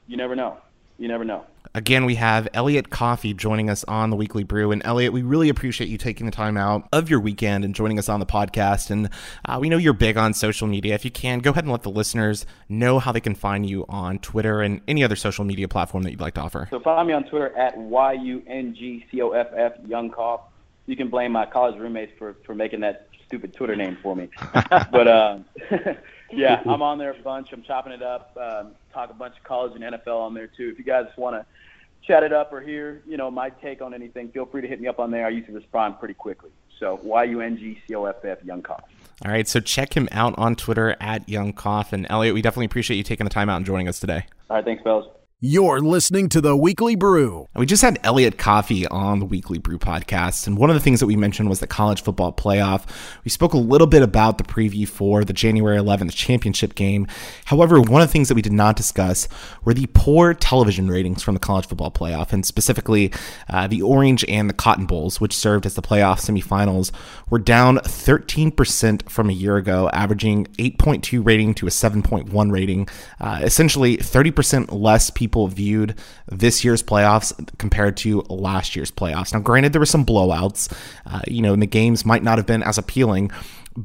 you 0.07 0.15
never 0.15 0.35
know. 0.35 0.59
You 0.97 1.07
never 1.07 1.23
know. 1.23 1.45
Again, 1.75 2.05
we 2.05 2.15
have 2.15 2.47
Elliot 2.53 2.89
Coffey 2.89 3.33
joining 3.35 3.69
us 3.69 3.83
on 3.83 4.09
the 4.09 4.15
Weekly 4.15 4.43
Brew. 4.43 4.71
And 4.71 4.81
Elliot, 4.83 5.13
we 5.13 5.21
really 5.21 5.49
appreciate 5.49 5.89
you 5.89 5.97
taking 5.97 6.25
the 6.25 6.31
time 6.31 6.57
out 6.57 6.87
of 6.91 7.07
your 7.09 7.19
weekend 7.19 7.63
and 7.63 7.75
joining 7.75 7.99
us 7.99 8.09
on 8.09 8.19
the 8.19 8.25
podcast. 8.25 8.89
And 8.89 9.09
uh, 9.45 9.59
we 9.61 9.69
know 9.69 9.77
you're 9.77 9.93
big 9.93 10.17
on 10.17 10.33
social 10.33 10.65
media. 10.67 10.95
If 10.95 11.05
you 11.05 11.11
can, 11.11 11.37
go 11.39 11.51
ahead 11.51 11.65
and 11.65 11.71
let 11.71 11.83
the 11.83 11.91
listeners 11.91 12.47
know 12.67 12.97
how 12.97 13.11
they 13.11 13.19
can 13.19 13.35
find 13.35 13.69
you 13.69 13.85
on 13.89 14.17
Twitter 14.19 14.61
and 14.61 14.81
any 14.87 15.03
other 15.03 15.15
social 15.15 15.45
media 15.45 15.67
platform 15.67 16.01
that 16.03 16.09
you'd 16.11 16.21
like 16.21 16.33
to 16.35 16.41
offer. 16.41 16.67
So 16.71 16.79
follow 16.79 17.03
me 17.03 17.13
on 17.13 17.25
Twitter 17.25 17.55
at 17.55 17.77
Y-U-N-G-C-O-F-F, 17.77 19.73
Young 19.85 20.09
Cough. 20.09 20.41
You 20.87 20.95
can 20.95 21.09
blame 21.09 21.31
my 21.31 21.45
college 21.45 21.77
roommates 21.77 22.13
for, 22.17 22.37
for 22.43 22.55
making 22.55 22.79
that 22.79 23.07
stupid 23.27 23.53
Twitter 23.53 23.75
name 23.75 23.97
for 24.01 24.15
me. 24.15 24.29
but 24.91 25.07
uh, 25.07 25.39
yeah, 26.31 26.61
I'm 26.65 26.81
on 26.81 26.97
there 26.97 27.11
a 27.11 27.21
bunch. 27.21 27.51
I'm 27.51 27.63
chopping 27.63 27.93
it 27.93 28.01
up. 28.01 28.35
Um, 28.39 28.71
talk 28.93 29.09
a 29.09 29.13
bunch 29.13 29.37
of 29.37 29.43
college 29.43 29.73
and 29.75 29.83
NFL 29.83 30.19
on 30.19 30.33
there 30.33 30.47
too. 30.47 30.69
If 30.69 30.77
you 30.77 30.83
guys 30.83 31.05
want 31.17 31.35
to 31.35 31.45
chat 32.05 32.23
it 32.23 32.33
up 32.33 32.53
or 32.53 32.61
hear, 32.61 33.01
you 33.07 33.17
know, 33.17 33.29
my 33.29 33.49
take 33.49 33.81
on 33.81 33.93
anything, 33.93 34.29
feel 34.29 34.45
free 34.45 34.61
to 34.61 34.67
hit 34.67 34.79
me 34.79 34.87
up 34.87 34.99
on 34.99 35.11
there. 35.11 35.25
I 35.25 35.29
usually 35.29 35.55
respond 35.55 35.99
pretty 35.99 36.13
quickly. 36.13 36.49
So 36.79 36.99
Y 37.03 37.23
U 37.25 37.41
N 37.41 37.57
G 37.57 37.79
C 37.87 37.95
O 37.95 38.05
F 38.05 38.23
F 38.23 38.43
Young 38.43 38.61
Cough. 38.61 38.83
All 39.25 39.31
right, 39.31 39.47
so 39.47 39.59
check 39.59 39.95
him 39.95 40.07
out 40.11 40.37
on 40.37 40.55
Twitter 40.55 40.95
at 40.99 41.27
Young 41.27 41.51
Cough. 41.51 41.91
And 41.91 42.05
Elliot, 42.09 42.35
we 42.35 42.41
definitely 42.41 42.67
appreciate 42.67 42.97
you 42.97 43.03
taking 43.03 43.23
the 43.23 43.31
time 43.31 43.49
out 43.49 43.57
and 43.57 43.65
joining 43.65 43.87
us 43.87 43.99
today. 43.99 44.25
All 44.49 44.57
right, 44.57 44.65
thanks, 44.65 44.83
fellas. 44.83 45.07
You're 45.39 45.81
listening 45.81 46.29
to 46.29 46.41
the 46.41 46.57
Weekly 46.57 46.95
Brew. 46.95 47.47
We 47.55 47.67
just 47.67 47.83
had 47.83 47.99
Elliot 48.01 48.39
Coffey 48.39 48.87
on 48.87 49.19
the 49.19 49.25
Weekly 49.25 49.59
Brew 49.59 49.77
podcast, 49.77 50.47
and 50.47 50.57
one 50.57 50.71
of 50.71 50.73
the 50.73 50.79
things 50.79 50.99
that 50.99 51.05
we 51.05 51.15
mentioned 51.15 51.47
was 51.47 51.59
the 51.59 51.67
college 51.67 52.01
football 52.01 52.33
playoff. 52.33 52.87
We 53.23 53.29
spoke 53.29 53.53
a 53.53 53.59
little 53.59 53.85
bit 53.85 54.01
about 54.01 54.39
the 54.39 54.43
preview 54.43 54.87
for 54.87 55.23
the 55.23 55.33
January 55.33 55.77
11th 55.77 56.15
championship 56.15 56.73
game. 56.73 57.05
However, 57.45 57.79
one 57.79 58.01
of 58.01 58.07
the 58.07 58.11
things 58.11 58.29
that 58.29 58.33
we 58.33 58.41
did 58.41 58.51
not 58.51 58.77
discuss 58.77 59.27
were 59.63 59.75
the 59.75 59.85
poor 59.93 60.33
television 60.33 60.87
ratings 60.87 61.21
from 61.21 61.35
the 61.35 61.39
college 61.39 61.67
football 61.67 61.91
playoff, 61.91 62.33
and 62.33 62.43
specifically 62.43 63.13
uh, 63.47 63.67
the 63.67 63.83
Orange 63.83 64.25
and 64.27 64.49
the 64.49 64.55
Cotton 64.55 64.87
Bowls, 64.87 65.21
which 65.21 65.35
served 65.35 65.67
as 65.67 65.75
the 65.75 65.83
playoff 65.83 66.19
semifinals, 66.19 66.91
were 67.29 67.37
down 67.37 67.77
13% 67.77 69.07
from 69.07 69.29
a 69.29 69.33
year 69.33 69.57
ago, 69.57 69.87
averaging 69.93 70.45
8.2 70.57 71.23
rating 71.23 71.53
to 71.53 71.67
a 71.67 71.69
7.1 71.69 72.51
rating. 72.51 72.87
Uh, 73.19 73.41
essentially, 73.43 73.97
30% 73.97 74.71
less 74.71 75.11
people 75.11 75.26
people 75.27 75.47
viewed 75.47 75.93
this 76.31 76.63
year's 76.63 76.81
playoffs 76.81 77.33
compared 77.57 77.97
to 77.97 78.21
last 78.29 78.75
year's 78.75 78.91
playoffs. 78.91 79.33
Now, 79.33 79.39
granted, 79.39 79.73
there 79.73 79.81
were 79.81 79.85
some 79.85 80.05
blowouts, 80.05 80.73
uh, 81.05 81.21
you 81.27 81.41
know, 81.41 81.53
and 81.53 81.61
the 81.61 81.67
games 81.67 82.05
might 82.05 82.23
not 82.23 82.37
have 82.37 82.47
been 82.47 82.63
as 82.63 82.77
appealing. 82.77 83.31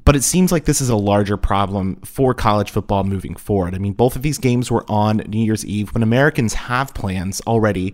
But 0.05 0.17
it 0.17 0.23
seems 0.23 0.53
like 0.53 0.65
this 0.65 0.81
is 0.81 0.89
a 0.89 0.97
larger 0.97 1.37
problem 1.37 1.97
for 1.97 2.33
college 2.33 2.71
football 2.71 3.05
moving 3.05 3.35
forward. 3.35 3.75
I 3.75 3.79
mean, 3.79 3.93
both 3.93 4.17
of 4.17 4.23
these 4.23 4.39
games 4.39 4.71
were 4.71 4.87
on 4.89 5.19
New 5.27 5.45
Year's 5.45 5.67
Eve 5.67 5.93
when 5.93 6.03
Americans 6.03 6.55
have 6.55 6.95
plans 6.95 7.43
already 7.43 7.93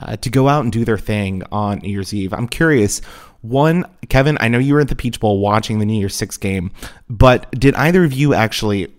uh, 0.00 0.16
to 0.16 0.28
go 0.28 0.48
out 0.48 0.64
and 0.64 0.72
do 0.72 0.84
their 0.84 0.98
thing 0.98 1.44
on 1.52 1.78
New 1.78 1.90
Year's 1.90 2.12
Eve. 2.12 2.32
I'm 2.32 2.48
curious, 2.48 3.00
one, 3.42 3.84
Kevin, 4.08 4.36
I 4.40 4.48
know 4.48 4.58
you 4.58 4.74
were 4.74 4.80
at 4.80 4.88
the 4.88 4.96
Peach 4.96 5.20
Bowl 5.20 5.38
watching 5.38 5.78
the 5.78 5.86
New 5.86 6.00
Year's 6.00 6.16
Six 6.16 6.36
game, 6.36 6.72
but 7.08 7.48
did 7.52 7.76
either 7.76 8.02
of 8.02 8.12
you 8.12 8.34
actually 8.34 8.92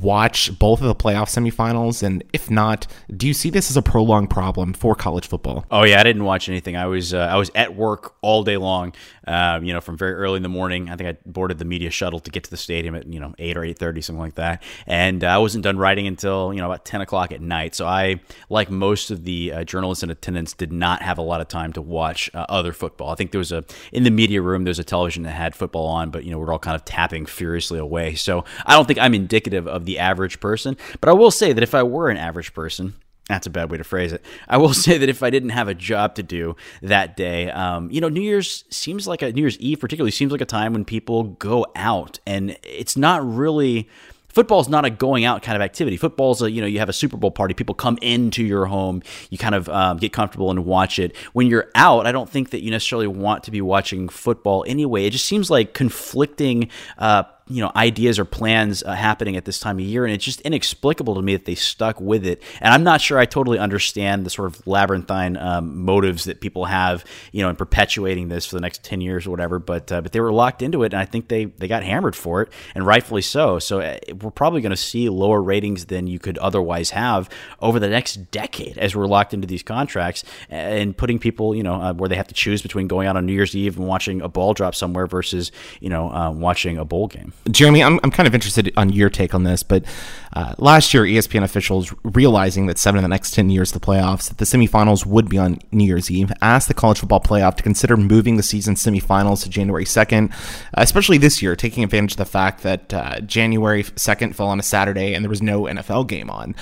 watch 0.00 0.58
both 0.58 0.80
of 0.80 0.88
the 0.88 0.94
playoff 0.94 1.28
semifinals? 1.28 2.02
And 2.02 2.24
if 2.32 2.50
not, 2.50 2.86
do 3.14 3.26
you 3.26 3.34
see 3.34 3.50
this 3.50 3.70
as 3.70 3.76
a 3.76 3.82
prolonged 3.82 4.30
problem 4.30 4.72
for 4.72 4.94
college 4.94 5.26
football? 5.26 5.64
Oh 5.70 5.84
yeah, 5.84 6.00
I 6.00 6.02
didn't 6.02 6.24
watch 6.24 6.48
anything. 6.48 6.76
I 6.76 6.86
was 6.86 7.14
uh, 7.14 7.18
I 7.18 7.36
was 7.36 7.50
at 7.54 7.74
work 7.76 8.14
all 8.22 8.42
day 8.42 8.56
long. 8.56 8.92
Uh, 9.30 9.60
you 9.62 9.72
know, 9.72 9.80
from 9.80 9.96
very 9.96 10.14
early 10.14 10.38
in 10.38 10.42
the 10.42 10.48
morning. 10.48 10.90
I 10.90 10.96
think 10.96 11.08
I 11.08 11.16
boarded 11.24 11.58
the 11.58 11.64
media 11.64 11.90
shuttle 11.90 12.18
to 12.18 12.32
get 12.32 12.42
to 12.42 12.50
the 12.50 12.56
stadium 12.56 12.96
at 12.96 13.06
you 13.06 13.20
know 13.20 13.32
eight 13.38 13.56
or 13.56 13.64
eight 13.64 13.78
thirty, 13.78 14.00
something 14.00 14.20
like 14.20 14.34
that. 14.34 14.60
And 14.88 15.22
I 15.22 15.38
wasn't 15.38 15.62
done 15.62 15.78
writing 15.78 16.08
until 16.08 16.52
you 16.52 16.60
know 16.60 16.66
about 16.66 16.84
ten 16.84 17.00
o'clock 17.00 17.30
at 17.30 17.40
night. 17.40 17.76
So 17.76 17.86
I, 17.86 18.20
like 18.48 18.70
most 18.70 19.12
of 19.12 19.22
the 19.22 19.52
uh, 19.52 19.64
journalists 19.64 20.02
in 20.02 20.10
attendance, 20.10 20.52
did 20.52 20.72
not 20.72 21.02
have 21.02 21.16
a 21.16 21.22
lot 21.22 21.40
of 21.40 21.46
time 21.46 21.72
to 21.74 21.80
watch 21.80 22.28
uh, 22.34 22.44
other 22.48 22.72
football. 22.72 23.10
I 23.10 23.14
think 23.14 23.30
there 23.30 23.38
was 23.38 23.52
a 23.52 23.64
in 23.92 24.02
the 24.02 24.10
media 24.10 24.42
room. 24.42 24.64
There's 24.64 24.80
a 24.80 24.84
television 24.84 25.22
that 25.22 25.30
had 25.30 25.54
football 25.54 25.86
on, 25.86 26.10
but 26.10 26.24
you 26.24 26.32
know 26.32 26.38
we're 26.40 26.52
all 26.52 26.58
kind 26.58 26.74
of 26.74 26.84
tapping 26.84 27.24
furiously 27.24 27.78
away. 27.78 28.16
So 28.16 28.44
I 28.66 28.74
don't 28.74 28.86
think 28.86 28.98
I'm 28.98 29.14
indicative 29.14 29.68
of 29.68 29.84
the 29.84 30.00
average 30.00 30.40
person. 30.40 30.76
But 31.00 31.08
I 31.08 31.12
will 31.12 31.30
say 31.30 31.52
that 31.52 31.62
if 31.62 31.72
I 31.72 31.84
were 31.84 32.08
an 32.08 32.16
average 32.16 32.52
person, 32.52 32.94
that's 33.30 33.46
a 33.46 33.50
bad 33.50 33.70
way 33.70 33.78
to 33.78 33.84
phrase 33.84 34.12
it. 34.12 34.24
I 34.48 34.56
will 34.56 34.74
say 34.74 34.98
that 34.98 35.08
if 35.08 35.22
I 35.22 35.30
didn't 35.30 35.50
have 35.50 35.68
a 35.68 35.74
job 35.74 36.14
to 36.16 36.22
do 36.22 36.56
that 36.82 37.16
day, 37.16 37.50
um, 37.50 37.90
you 37.90 38.00
know, 38.00 38.08
New 38.08 38.22
Year's 38.22 38.64
seems 38.70 39.06
like 39.06 39.22
a 39.22 39.32
New 39.32 39.40
Year's 39.42 39.58
Eve, 39.58 39.80
particularly, 39.80 40.10
seems 40.10 40.32
like 40.32 40.40
a 40.40 40.46
time 40.46 40.72
when 40.72 40.84
people 40.84 41.24
go 41.24 41.66
out, 41.74 42.18
and 42.26 42.56
it's 42.62 42.96
not 42.96 43.26
really 43.26 43.88
football 44.30 44.60
is 44.60 44.68
not 44.68 44.84
a 44.84 44.90
going 44.90 45.24
out 45.24 45.42
kind 45.42 45.56
of 45.56 45.62
activity. 45.62 45.96
Football 45.96 46.32
is 46.32 46.42
a, 46.42 46.50
you 46.50 46.60
know, 46.60 46.66
you 46.66 46.78
have 46.78 46.88
a 46.88 46.92
Super 46.92 47.16
Bowl 47.16 47.30
party, 47.30 47.54
people 47.54 47.74
come 47.74 47.98
into 48.00 48.44
your 48.44 48.66
home, 48.66 49.02
you 49.28 49.38
kind 49.38 49.54
of 49.54 49.68
um, 49.68 49.98
get 49.98 50.12
comfortable 50.12 50.50
and 50.50 50.64
watch 50.64 50.98
it. 50.98 51.14
When 51.32 51.46
you're 51.46 51.68
out, 51.74 52.06
I 52.06 52.12
don't 52.12 52.30
think 52.30 52.50
that 52.50 52.62
you 52.62 52.70
necessarily 52.70 53.06
want 53.06 53.44
to 53.44 53.50
be 53.50 53.60
watching 53.60 54.08
football 54.08 54.64
anyway. 54.66 55.04
It 55.04 55.10
just 55.10 55.26
seems 55.26 55.50
like 55.50 55.74
conflicting 55.74 56.70
uh, 56.98 57.24
you 57.50 57.60
know 57.60 57.70
ideas 57.76 58.18
or 58.18 58.24
plans 58.24 58.82
uh, 58.82 58.92
happening 58.92 59.36
at 59.36 59.44
this 59.44 59.58
time 59.58 59.78
of 59.78 59.84
year 59.84 60.04
and 60.04 60.14
it's 60.14 60.24
just 60.24 60.40
inexplicable 60.42 61.14
to 61.14 61.22
me 61.22 61.34
that 61.36 61.44
they 61.44 61.54
stuck 61.54 62.00
with 62.00 62.24
it. 62.24 62.42
And 62.60 62.72
i'm 62.72 62.84
not 62.84 63.00
sure 63.00 63.18
i 63.18 63.26
totally 63.26 63.58
understand 63.58 64.24
the 64.24 64.30
sort 64.30 64.48
of 64.48 64.66
labyrinthine 64.66 65.36
um, 65.36 65.84
motives 65.84 66.24
that 66.24 66.40
people 66.40 66.64
have 66.66 67.04
you 67.32 67.42
know 67.42 67.50
in 67.50 67.56
perpetuating 67.56 68.28
this 68.28 68.46
for 68.46 68.54
the 68.54 68.60
next 68.60 68.82
10 68.84 69.00
years 69.00 69.26
or 69.26 69.30
whatever 69.30 69.58
but 69.58 69.90
uh, 69.92 70.00
but 70.00 70.12
they 70.12 70.20
were 70.20 70.32
locked 70.32 70.62
into 70.62 70.82
it 70.82 70.92
and 70.92 71.00
i 71.00 71.04
think 71.04 71.28
they 71.28 71.44
they 71.44 71.68
got 71.68 71.82
hammered 71.82 72.16
for 72.16 72.42
it 72.42 72.52
and 72.74 72.86
rightfully 72.86 73.22
so. 73.22 73.58
So 73.58 73.80
uh, 73.80 73.98
we're 74.20 74.30
probably 74.30 74.60
going 74.60 74.70
to 74.70 74.76
see 74.76 75.08
lower 75.08 75.42
ratings 75.42 75.86
than 75.86 76.06
you 76.06 76.18
could 76.18 76.38
otherwise 76.38 76.90
have 76.90 77.28
over 77.60 77.78
the 77.78 77.88
next 77.88 78.30
decade 78.30 78.78
as 78.78 78.94
we're 78.94 79.06
locked 79.06 79.34
into 79.34 79.46
these 79.46 79.62
contracts 79.62 80.24
and 80.48 80.96
putting 80.96 81.18
people 81.18 81.54
you 81.54 81.62
know 81.62 81.74
uh, 81.74 81.92
where 81.92 82.08
they 82.08 82.16
have 82.16 82.28
to 82.28 82.34
choose 82.34 82.62
between 82.62 82.88
going 82.88 83.06
out 83.06 83.16
on 83.16 83.26
new 83.26 83.32
year's 83.32 83.54
eve 83.54 83.76
and 83.76 83.86
watching 83.86 84.20
a 84.20 84.28
ball 84.28 84.54
drop 84.54 84.74
somewhere 84.74 85.06
versus 85.06 85.52
you 85.80 85.88
know 85.88 86.10
uh, 86.10 86.30
watching 86.30 86.78
a 86.78 86.84
bowl 86.84 87.06
game 87.06 87.32
Jeremy, 87.50 87.82
I'm, 87.82 87.98
I'm 88.02 88.10
kind 88.10 88.26
of 88.26 88.34
interested 88.34 88.72
on 88.76 88.90
your 88.90 89.08
take 89.08 89.34
on 89.34 89.44
this, 89.44 89.62
but 89.62 89.84
uh, 90.32 90.54
last 90.58 90.92
year, 90.94 91.04
ESPN 91.04 91.42
officials, 91.42 91.92
realizing 92.04 92.66
that 92.66 92.78
seven 92.78 92.98
of 92.98 93.02
the 93.02 93.08
next 93.08 93.32
10 93.32 93.50
years 93.50 93.74
of 93.74 93.80
the 93.80 93.86
playoffs, 93.86 94.28
that 94.28 94.38
the 94.38 94.44
semifinals 94.44 95.06
would 95.06 95.28
be 95.28 95.38
on 95.38 95.58
New 95.72 95.84
Year's 95.84 96.10
Eve, 96.10 96.30
asked 96.42 96.68
the 96.68 96.74
college 96.74 96.98
football 96.98 97.20
playoff 97.20 97.56
to 97.56 97.62
consider 97.62 97.96
moving 97.96 98.36
the 98.36 98.42
season 98.42 98.74
semifinals 98.74 99.42
to 99.42 99.48
January 99.48 99.84
2nd, 99.84 100.32
especially 100.74 101.18
this 101.18 101.42
year, 101.42 101.56
taking 101.56 101.82
advantage 101.82 102.12
of 102.12 102.18
the 102.18 102.24
fact 102.24 102.62
that 102.62 102.92
uh, 102.92 103.20
January 103.20 103.82
2nd 103.82 104.34
fell 104.34 104.48
on 104.48 104.60
a 104.60 104.62
Saturday 104.62 105.14
and 105.14 105.24
there 105.24 105.30
was 105.30 105.42
no 105.42 105.62
NFL 105.62 106.06
game 106.06 106.30
on 106.30 106.54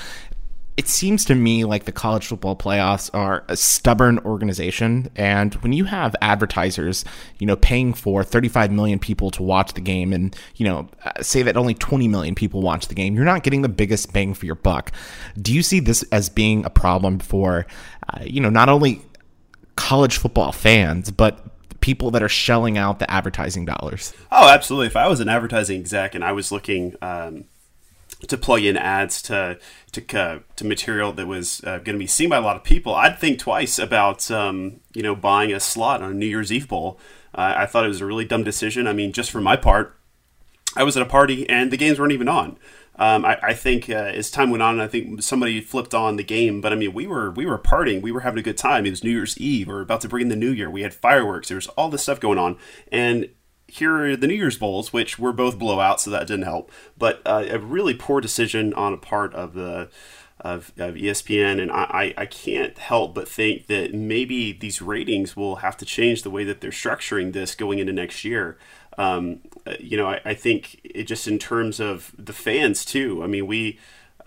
it 0.78 0.86
seems 0.86 1.24
to 1.24 1.34
me 1.34 1.64
like 1.64 1.86
the 1.86 1.92
college 1.92 2.28
football 2.28 2.54
playoffs 2.54 3.10
are 3.12 3.44
a 3.48 3.56
stubborn 3.56 4.20
organization. 4.20 5.10
And 5.16 5.52
when 5.54 5.72
you 5.72 5.84
have 5.84 6.14
advertisers 6.22 7.04
you 7.40 7.48
know 7.48 7.56
paying 7.56 7.92
for 7.92 8.22
35 8.22 8.70
million 8.70 9.00
people 9.00 9.32
to 9.32 9.42
watch 9.42 9.72
the 9.72 9.80
game 9.80 10.12
and 10.12 10.36
you 10.54 10.64
know 10.64 10.88
say 11.20 11.42
that 11.42 11.56
only 11.56 11.74
20 11.74 12.06
million 12.06 12.36
people 12.36 12.62
watch 12.62 12.86
the 12.86 12.94
game 12.94 13.16
you're 13.16 13.24
not 13.24 13.42
getting 13.42 13.62
the 13.62 13.68
biggest 13.68 14.12
bang 14.12 14.34
for 14.34 14.46
your 14.46 14.54
buck. 14.54 14.92
Do 15.36 15.52
you 15.52 15.64
see 15.64 15.80
this 15.80 16.04
as 16.12 16.28
being 16.28 16.64
a 16.64 16.70
problem 16.70 17.18
for 17.18 17.66
uh, 18.14 18.22
you 18.22 18.40
know 18.40 18.50
not 18.50 18.68
only 18.68 19.02
college 19.74 20.16
football 20.16 20.52
fans 20.52 21.10
but 21.10 21.44
people 21.80 22.12
that 22.12 22.22
are 22.22 22.28
shelling 22.28 22.78
out 22.78 23.00
the 23.00 23.10
advertising 23.10 23.64
dollars? 23.64 24.14
Oh 24.30 24.48
absolutely. 24.48 24.86
If 24.86 24.96
i 24.96 25.08
was 25.08 25.18
an 25.18 25.28
advertising 25.28 25.80
exec 25.80 26.14
and 26.14 26.22
i 26.22 26.30
was 26.30 26.52
looking 26.52 26.94
um 27.02 27.46
to 28.26 28.36
plug 28.36 28.62
in 28.62 28.76
ads 28.76 29.22
to 29.22 29.58
to 29.92 30.18
uh, 30.18 30.38
to 30.56 30.64
material 30.64 31.12
that 31.12 31.26
was 31.26 31.62
uh, 31.64 31.78
going 31.78 31.94
to 31.94 31.98
be 31.98 32.06
seen 32.06 32.28
by 32.28 32.36
a 32.36 32.40
lot 32.40 32.56
of 32.56 32.64
people, 32.64 32.94
I'd 32.94 33.18
think 33.18 33.38
twice 33.38 33.78
about 33.78 34.30
um, 34.30 34.80
you 34.92 35.02
know 35.02 35.14
buying 35.14 35.52
a 35.52 35.60
slot 35.60 36.02
on 36.02 36.10
a 36.10 36.14
New 36.14 36.26
Year's 36.26 36.52
Eve 36.52 36.68
bowl. 36.68 36.98
Uh, 37.34 37.54
I 37.56 37.66
thought 37.66 37.84
it 37.84 37.88
was 37.88 38.00
a 38.00 38.06
really 38.06 38.24
dumb 38.24 38.42
decision. 38.42 38.86
I 38.86 38.92
mean, 38.92 39.12
just 39.12 39.30
for 39.30 39.40
my 39.40 39.56
part, 39.56 39.96
I 40.74 40.82
was 40.82 40.96
at 40.96 41.02
a 41.02 41.06
party 41.06 41.48
and 41.48 41.70
the 41.70 41.76
games 41.76 42.00
weren't 42.00 42.12
even 42.12 42.28
on. 42.28 42.58
Um, 43.00 43.24
I, 43.24 43.38
I, 43.40 43.54
think 43.54 43.88
uh, 43.88 43.92
as 43.92 44.28
time 44.28 44.50
went 44.50 44.62
on, 44.62 44.80
I 44.80 44.88
think 44.88 45.22
somebody 45.22 45.60
flipped 45.60 45.94
on 45.94 46.16
the 46.16 46.24
game. 46.24 46.60
But 46.60 46.72
I 46.72 46.76
mean, 46.76 46.92
we 46.92 47.06
were 47.06 47.30
we 47.30 47.46
were 47.46 47.58
partying, 47.58 48.02
we 48.02 48.10
were 48.10 48.20
having 48.20 48.40
a 48.40 48.42
good 48.42 48.56
time. 48.56 48.84
It 48.86 48.90
was 48.90 49.04
New 49.04 49.10
Year's 49.10 49.38
Eve. 49.38 49.68
We 49.68 49.74
were 49.74 49.82
about 49.82 50.00
to 50.00 50.08
bring 50.08 50.22
in 50.22 50.28
the 50.28 50.36
New 50.36 50.50
Year. 50.50 50.68
We 50.68 50.82
had 50.82 50.92
fireworks. 50.92 51.46
There 51.46 51.56
was 51.56 51.68
all 51.68 51.90
this 51.90 52.02
stuff 52.02 52.18
going 52.18 52.38
on, 52.38 52.56
and 52.90 53.28
here 53.68 53.94
are 53.96 54.16
the 54.16 54.26
New 54.26 54.34
Year's 54.34 54.58
Bowls, 54.58 54.92
which 54.92 55.18
were 55.18 55.32
both 55.32 55.58
blowouts, 55.58 56.00
so 56.00 56.10
that 56.10 56.26
didn't 56.26 56.44
help. 56.44 56.72
But 56.96 57.22
uh, 57.24 57.44
a 57.48 57.58
really 57.58 57.94
poor 57.94 58.20
decision 58.20 58.74
on 58.74 58.92
a 58.92 58.98
part 58.98 59.34
of 59.34 59.54
the 59.54 59.88
of, 60.40 60.72
of 60.78 60.94
ESPN, 60.94 61.60
and 61.60 61.70
I, 61.70 62.14
I 62.16 62.24
can't 62.26 62.78
help 62.78 63.12
but 63.14 63.28
think 63.28 63.66
that 63.66 63.92
maybe 63.92 64.52
these 64.52 64.80
ratings 64.80 65.36
will 65.36 65.56
have 65.56 65.76
to 65.78 65.84
change 65.84 66.22
the 66.22 66.30
way 66.30 66.44
that 66.44 66.60
they're 66.60 66.70
structuring 66.70 67.32
this 67.32 67.56
going 67.56 67.80
into 67.80 67.92
next 67.92 68.24
year. 68.24 68.56
Um, 68.96 69.40
uh, 69.66 69.74
you 69.80 69.96
know, 69.96 70.06
I, 70.06 70.20
I 70.24 70.34
think 70.34 70.80
it 70.84 71.04
just 71.04 71.26
in 71.26 71.38
terms 71.38 71.80
of 71.80 72.12
the 72.16 72.32
fans 72.32 72.84
too. 72.84 73.22
I 73.22 73.26
mean, 73.26 73.46
we 73.48 73.78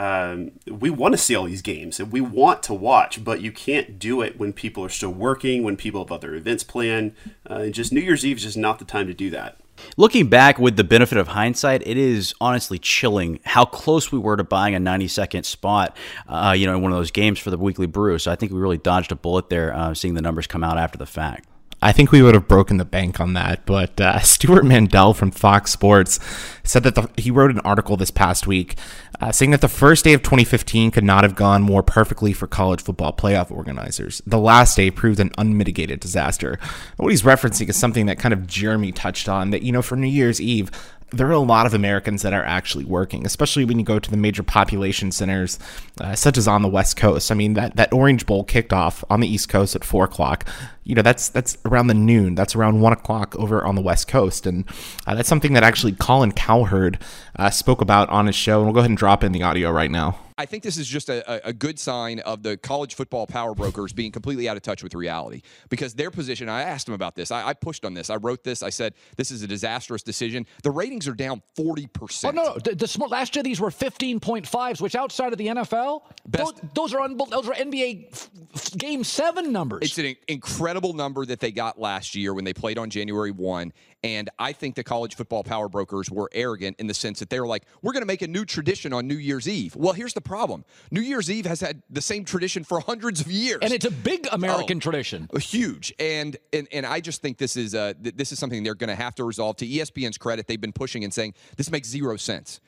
um, 0.02 0.54
we 0.68 0.90
want 0.90 1.12
to 1.12 1.18
see 1.18 1.36
all 1.36 1.46
these 1.46 1.62
games 1.62 2.00
and 2.00 2.12
we 2.12 2.22
want 2.22 2.64
to 2.64 2.74
watch, 2.74 3.24
but 3.24 3.42
you 3.42 3.52
can't 3.52 4.00
do 4.00 4.22
it 4.22 4.40
when 4.40 4.52
people 4.52 4.84
are 4.84 4.90
still 4.90 5.14
working, 5.14 5.62
when 5.62 5.78
people 5.78 6.04
have 6.04 6.12
other 6.12 6.34
events 6.34 6.64
planned. 6.64 7.14
Uh, 7.46 7.68
just 7.68 7.94
New 7.94 8.02
Year's 8.02 8.26
Eve 8.26 8.38
is 8.38 8.44
just 8.44 8.58
not 8.58 8.80
the 8.80 8.86
time 8.86 9.06
to 9.06 9.14
do 9.14 9.30
that. 9.30 9.60
Looking 9.98 10.28
back 10.28 10.58
with 10.58 10.76
the 10.76 10.84
benefit 10.84 11.20
of 11.20 11.28
hindsight, 11.28 11.86
it 11.86 11.98
is 11.98 12.34
honestly 12.42 12.80
chilling 12.80 13.42
how 13.46 13.64
close 13.64 14.12
we 14.12 14.18
were 14.18 14.38
to 14.38 14.44
buying 14.44 14.74
a 14.74 14.80
90 14.80 15.08
second 15.08 15.44
spot, 15.44 15.96
uh, 16.28 16.56
you 16.58 16.66
know, 16.66 16.76
in 16.76 16.82
one 16.82 16.92
of 16.92 16.98
those 16.98 17.12
games 17.12 17.38
for 17.38 17.52
the 17.52 17.58
weekly 17.58 17.86
brew. 17.86 18.18
So 18.18 18.32
I 18.32 18.36
think 18.36 18.52
we 18.52 18.60
really 18.60 18.80
dodged 18.80 19.12
a 19.12 19.16
bullet 19.16 19.50
there, 19.50 19.72
uh, 19.72 19.94
seeing 19.94 20.16
the 20.16 20.22
numbers 20.24 20.48
come 20.48 20.64
out 20.64 20.80
after 20.80 20.98
the 20.98 21.06
fact. 21.06 21.48
I 21.84 21.92
think 21.92 22.12
we 22.12 22.22
would 22.22 22.36
have 22.36 22.48
broken 22.48 22.78
the 22.78 22.86
bank 22.86 23.20
on 23.20 23.34
that. 23.34 23.66
But 23.66 24.00
uh, 24.00 24.20
Stewart 24.22 24.66
Mandel 24.66 25.14
from 25.14 25.32
Fox 25.32 25.72
Sports 25.72 26.20
said 26.64 26.84
that 26.84 26.96
the, 26.96 27.10
he 27.18 27.32
wrote 27.32 27.52
an 27.52 27.60
article 27.60 27.98
this 27.98 28.12
past 28.12 28.46
week 28.46 28.76
uh, 29.22 29.32
saying 29.32 29.52
that 29.52 29.62
the 29.62 29.68
first 29.68 30.04
day 30.04 30.14
of 30.14 30.24
2015 30.24 30.92
could 30.92 31.04
not 31.04 31.24
have 31.24 31.36
gone 31.36 31.62
more 31.62 31.84
perfectly 31.84 32.34
for 32.34 32.48
college 32.48 32.82
football 32.82 33.14
playoff 33.14 33.52
organizers. 33.52 34.22
The 34.26 34.40
last 34.40 34.76
day 34.76 34.90
proved 34.90 35.20
an 35.20 35.32
unmitigated 35.38 36.00
disaster. 36.00 36.60
what 36.98 37.10
he's 37.12 37.22
referencing 37.22 37.70
is 37.70 37.78
something 37.78 38.08
that 38.08 38.20
kind 38.20 38.34
of 38.34 38.48
Jeremy 38.48 38.92
touched 38.92 39.30
on 39.30 39.52
that, 39.52 39.62
you 39.62 39.72
know, 39.72 39.82
for 39.82 39.96
New 39.96 40.08
Year's 40.08 40.42
Eve, 40.42 40.72
there 41.12 41.28
are 41.28 41.32
a 41.32 41.40
lot 41.40 41.66
of 41.66 41.74
Americans 41.74 42.22
that 42.22 42.34
are 42.34 42.44
actually 42.44 42.86
working, 42.86 43.26
especially 43.26 43.66
when 43.66 43.78
you 43.78 43.86
go 43.86 44.00
to 44.00 44.10
the 44.10 44.18
major 44.18 44.44
population 44.44 45.12
centers, 45.12 45.60
uh, 46.00 46.16
such 46.16 46.38
as 46.38 46.48
on 46.48 46.62
the 46.62 46.70
West 46.70 46.96
Coast. 46.96 47.32
I 47.32 47.36
mean, 47.36 47.54
that, 47.56 47.76
that 47.76 47.92
Orange 47.94 48.26
Bowl 48.26 48.44
kicked 48.44 48.72
off 48.72 49.04
on 49.10 49.20
the 49.20 49.28
East 49.28 49.50
Coast 49.50 49.76
at 49.76 49.84
four 49.84 50.06
o'clock. 50.06 50.48
You 50.84 50.96
know, 50.96 51.02
that's 51.02 51.30
that's 51.30 51.58
around 51.66 51.88
the 51.88 51.94
noon. 51.94 52.36
That's 52.36 52.56
around 52.56 52.80
one 52.80 52.94
o'clock 52.94 53.36
over 53.36 53.64
on 53.64 53.76
the 53.76 53.82
West 53.82 54.08
Coast, 54.08 54.48
and 54.48 54.66
uh, 55.06 55.16
that's 55.16 55.30
something 55.30 55.54
that 55.54 55.64
actually 55.64 55.92
Colin 55.92 56.32
Cowherd 56.32 56.98
uh, 57.36 57.50
spoke 57.50 57.82
about 57.82 58.10
on 58.10 58.26
his 58.28 58.36
show. 58.36 58.58
And 58.58 58.66
we'll 58.66 58.74
go 58.74 58.80
ahead 58.80 58.90
and 58.90 58.98
drop 58.98 59.24
in 59.24 59.32
the 59.32 59.44
audio 59.44 59.70
right 59.72 59.92
now. 59.92 60.18
I 60.42 60.48
think 60.48 60.64
this 60.64 60.78
is 60.78 60.88
just 60.88 61.08
a, 61.08 61.48
a 61.48 61.54
good 61.54 61.78
sign 61.78 62.20
of 62.22 62.42
the 62.42 62.58
college 62.58 62.96
football 62.96 63.28
power 63.28 63.54
brokers 63.54 63.94
being 63.94 64.12
completely 64.12 64.50
out 64.50 64.58
of 64.58 64.64
touch 64.64 64.82
with 64.82 64.96
reality 64.96 65.44
because 65.70 65.94
their 65.94 66.10
position. 66.10 66.50
I 66.50 66.64
asked 66.64 66.88
them 66.88 66.96
about 66.96 67.14
this. 67.14 67.30
I, 67.30 67.50
I 67.50 67.54
pushed 67.54 67.86
on 67.86 67.94
this. 67.94 68.10
I 68.10 68.16
wrote 68.16 68.44
this. 68.44 68.64
I 68.64 68.72
said 68.72 68.96
this 69.18 69.30
is 69.30 69.44
a 69.44 69.48
disastrous 69.48 70.02
decision. 70.02 70.48
The 70.64 70.72
ratings 70.72 71.08
are 71.08 71.14
down 71.14 71.44
forty 71.56 71.86
percent. 71.86 72.36
Oh 72.36 72.44
no, 72.44 72.58
the, 72.58 72.74
the 72.74 73.08
last 73.08 73.36
year 73.36 73.44
these 73.44 73.62
were 73.62 73.70
fifteen 73.70 74.20
point 74.20 74.48
fives, 74.48 74.82
which 74.82 74.96
outside 74.96 75.32
of 75.32 75.38
the 75.38 75.46
NFL, 75.46 76.02
those, 76.26 76.54
those, 76.74 76.94
are 76.96 77.08
those 77.08 77.48
are 77.48 77.54
NBA 77.54 78.12
f- 78.12 78.30
f- 78.56 78.78
game 78.80 79.04
seven 79.04 79.52
numbers. 79.52 79.82
It's 79.84 80.00
an 80.00 80.16
incredible 80.28 80.94
number 80.94 81.24
that 81.24 81.40
they 81.40 81.52
got 81.52 81.80
last 81.80 82.16
year 82.16 82.34
when 82.34 82.46
they 82.46 82.54
played 82.54 82.80
on 82.80 82.90
January 82.90 83.32
one, 83.32 83.74
and 84.04 84.30
I 84.40 84.54
think 84.54 84.76
the 84.76 84.84
college 84.84 85.16
football 85.16 85.44
power 85.44 85.70
brokers 85.70 86.10
were 86.10 86.30
arrogant 86.34 86.80
in 86.80 86.88
the 86.88 86.94
sense 86.94 87.20
that 87.20 87.30
they 87.30 87.40
were 87.40 87.48
like, 87.48 87.66
we're 87.82 87.94
going 87.94 88.02
to 88.02 88.08
make 88.08 88.24
a 88.24 88.28
new 88.28 88.46
tradition 88.46 88.94
on 88.94 89.08
New 89.08 89.16
Year's 89.16 89.48
Eve. 89.48 89.76
Well, 89.76 89.94
here's 89.94 90.14
the 90.14 90.22
problem 90.22 90.66
New 90.90 91.02
Year's 91.02 91.30
Eve 91.30 91.46
has 91.46 91.62
had 91.62 91.84
the 91.90 92.02
same 92.02 92.26
tradition 92.26 92.64
for 92.64 92.80
hundreds 92.80 93.22
of 93.22 93.32
years. 93.32 93.60
And 93.62 93.72
it's 93.72 93.86
a 93.86 93.92
big 93.92 94.28
American 94.32 94.78
oh, 94.78 94.80
tradition. 94.80 95.30
Huge. 95.38 95.94
And, 96.00 96.38
and, 96.52 96.68
and 96.72 96.86
I 96.86 97.00
just 97.00 97.22
think 97.22 97.38
this 97.38 97.56
is, 97.56 97.76
uh, 97.76 97.94
this 98.00 98.32
is 98.32 98.40
something 98.40 98.64
they're 98.64 98.76
going 98.76 98.90
to 98.90 98.96
have 98.96 99.14
to 99.16 99.24
resolve. 99.24 99.58
To 99.58 99.68
ESPN's 99.68 100.18
credit, 100.18 100.48
they've 100.48 100.60
been 100.60 100.74
pushing 100.74 101.04
and 101.04 101.14
saying 101.14 101.36
this 101.58 101.70
makes 101.70 101.88
zero 101.88 102.18
sense. 102.18 102.60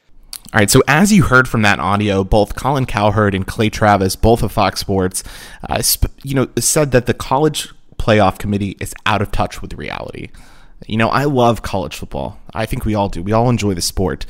All 0.53 0.59
right, 0.59 0.69
so 0.69 0.84
as 0.88 1.11
you 1.11 1.23
heard 1.23 1.47
from 1.47 1.63
that 1.63 1.79
audio, 1.79 2.23
both 2.23 2.55
Colin 2.55 2.86
Cowherd 2.86 3.34
and 3.34 3.47
Clay 3.47 3.69
Travis, 3.69 4.15
both 4.15 4.43
of 4.43 4.51
Fox 4.51 4.79
Sports, 4.79 5.23
uh, 5.67 5.81
sp- 5.81 6.13
you 6.21 6.36
know, 6.36 6.47
said 6.59 6.91
that 6.91 7.07
the 7.07 7.13
college 7.13 7.69
playoff 7.97 8.38
committee 8.38 8.75
is 8.79 8.93
out 9.05 9.21
of 9.21 9.31
touch 9.31 9.61
with 9.61 9.73
reality. 9.73 10.29
You 10.88 10.97
know, 10.97 11.09
I 11.09 11.25
love 11.25 11.61
college 11.61 11.95
football. 11.95 12.38
I 12.53 12.65
think 12.65 12.86
we 12.86 12.95
all 12.95 13.09
do. 13.09 13.23
We 13.23 13.31
all 13.31 13.49
enjoy 13.49 13.73
the 13.73 13.81
sport. 13.81 14.25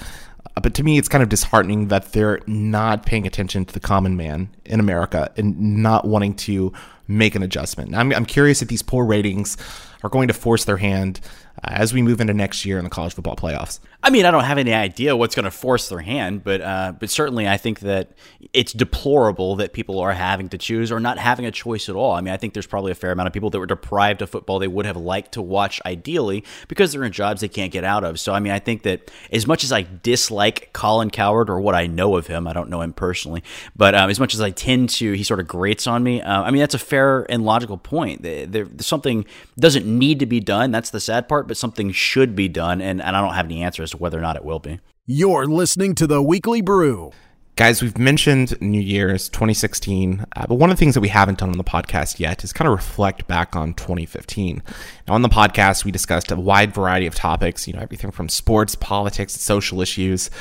Uh, 0.55 0.61
but 0.61 0.73
to 0.75 0.83
me, 0.83 0.97
it's 0.97 1.07
kind 1.07 1.23
of 1.23 1.29
disheartening 1.29 1.87
that 1.87 2.11
they're 2.11 2.39
not 2.47 3.05
paying 3.05 3.25
attention 3.25 3.65
to 3.65 3.73
the 3.73 3.79
common 3.79 4.15
man 4.17 4.49
in 4.65 4.79
America 4.79 5.31
and 5.37 5.81
not 5.81 6.05
wanting 6.05 6.35
to 6.35 6.71
make 7.07 7.35
an 7.35 7.43
adjustment. 7.43 7.95
I'm, 7.95 8.13
I'm 8.13 8.25
curious 8.25 8.61
if 8.61 8.67
these 8.67 8.81
poor 8.81 9.05
ratings 9.05 9.57
are 10.03 10.09
going 10.09 10.27
to 10.27 10.33
force 10.33 10.65
their 10.65 10.77
hand 10.77 11.19
as 11.61 11.93
we 11.93 12.01
move 12.01 12.19
into 12.19 12.33
next 12.33 12.65
year 12.65 12.77
in 12.77 12.83
the 12.83 12.89
college 12.89 13.13
football 13.13 13.35
playoffs. 13.35 13.79
I 14.01 14.09
mean, 14.09 14.25
I 14.25 14.31
don't 14.31 14.43
have 14.43 14.57
any 14.57 14.73
idea 14.73 15.15
what's 15.15 15.33
going 15.33 15.45
to 15.45 15.51
force 15.51 15.87
their 15.87 15.99
hand, 15.99 16.43
but 16.43 16.61
uh, 16.61 16.93
but 16.99 17.09
certainly 17.09 17.47
I 17.47 17.57
think 17.57 17.79
that 17.81 18.11
it's 18.51 18.73
deplorable 18.73 19.55
that 19.57 19.71
people 19.71 19.99
are 19.99 20.11
having 20.11 20.49
to 20.49 20.57
choose 20.57 20.91
or 20.91 20.99
not 20.99 21.17
having 21.17 21.45
a 21.45 21.51
choice 21.51 21.87
at 21.87 21.95
all. 21.95 22.11
I 22.11 22.21
mean, 22.21 22.33
I 22.33 22.37
think 22.37 22.53
there's 22.53 22.67
probably 22.67 22.91
a 22.91 22.95
fair 22.95 23.11
amount 23.11 23.27
of 23.27 23.33
people 23.33 23.49
that 23.51 23.59
were 23.59 23.65
deprived 23.65 24.21
of 24.21 24.29
football 24.29 24.59
they 24.59 24.67
would 24.67 24.85
have 24.85 24.97
liked 24.97 25.33
to 25.33 25.41
watch 25.41 25.81
ideally 25.85 26.43
because 26.67 26.91
they're 26.91 27.03
in 27.03 27.13
jobs 27.13 27.41
they 27.41 27.47
can't 27.47 27.71
get 27.71 27.85
out 27.85 28.03
of. 28.03 28.19
So 28.19 28.33
I 28.33 28.39
mean, 28.39 28.51
I 28.51 28.59
think 28.59 28.83
that 28.83 29.09
as 29.31 29.47
much 29.47 29.63
as 29.63 29.71
I 29.71 29.83
dislike 29.83 30.71
Colin 30.73 31.09
Cowherd 31.09 31.49
or 31.49 31.61
what 31.61 31.75
I 31.75 31.87
know 31.87 32.17
of 32.17 32.27
him, 32.27 32.45
I 32.45 32.51
don't 32.51 32.69
know 32.69 32.81
him 32.81 32.91
personally, 32.91 33.41
but 33.75 33.95
um, 33.95 34.09
as 34.09 34.19
much 34.19 34.33
as 34.33 34.41
I 34.41 34.49
tend 34.49 34.89
to, 34.89 35.13
he 35.13 35.23
sort 35.23 35.39
of 35.39 35.47
grates 35.47 35.87
on 35.87 36.03
me. 36.03 36.21
Uh, 36.21 36.41
I 36.41 36.51
mean, 36.51 36.59
that's 36.59 36.75
a 36.75 36.79
fair 36.79 37.25
and 37.31 37.45
logical 37.45 37.77
point. 37.77 38.21
There, 38.23 38.67
something 38.79 39.25
doesn't 39.57 39.85
need 39.85 40.19
to 40.19 40.25
be 40.25 40.41
done. 40.41 40.71
That's 40.71 40.89
the 40.89 40.99
sad 40.99 41.29
part, 41.29 41.42
but 41.47 41.57
something 41.57 41.91
should 41.91 42.35
be 42.35 42.47
done, 42.47 42.81
and, 42.81 43.01
and 43.01 43.15
I 43.15 43.21
don't 43.21 43.33
have 43.33 43.45
any 43.45 43.63
answer 43.63 43.83
as 43.83 43.91
to 43.91 43.97
whether 43.97 44.17
or 44.17 44.21
not 44.21 44.35
it 44.35 44.43
will 44.43 44.59
be. 44.59 44.79
You're 45.05 45.45
listening 45.45 45.95
to 45.95 46.07
the 46.07 46.21
Weekly 46.21 46.61
Brew. 46.61 47.11
Guys, 47.55 47.83
we've 47.83 47.99
mentioned 47.99 48.59
New 48.61 48.81
Year's 48.81 49.29
2016, 49.29 50.25
uh, 50.35 50.47
but 50.47 50.55
one 50.55 50.71
of 50.71 50.75
the 50.75 50.79
things 50.79 50.95
that 50.95 51.01
we 51.01 51.09
haven't 51.09 51.37
done 51.37 51.51
on 51.51 51.57
the 51.59 51.63
podcast 51.63 52.19
yet 52.19 52.43
is 52.43 52.51
kind 52.51 52.67
of 52.67 52.73
reflect 52.73 53.27
back 53.27 53.55
on 53.55 53.75
2015. 53.75 54.63
Now, 55.07 55.13
on 55.13 55.21
the 55.21 55.29
podcast, 55.29 55.85
we 55.85 55.91
discussed 55.91 56.31
a 56.31 56.35
wide 56.35 56.73
variety 56.73 57.05
of 57.05 57.13
topics, 57.13 57.67
you 57.67 57.73
know, 57.75 57.79
everything 57.79 58.09
from 58.09 58.27
sports, 58.27 58.73
politics, 58.73 59.33
social 59.33 59.81
issues, 59.81 60.31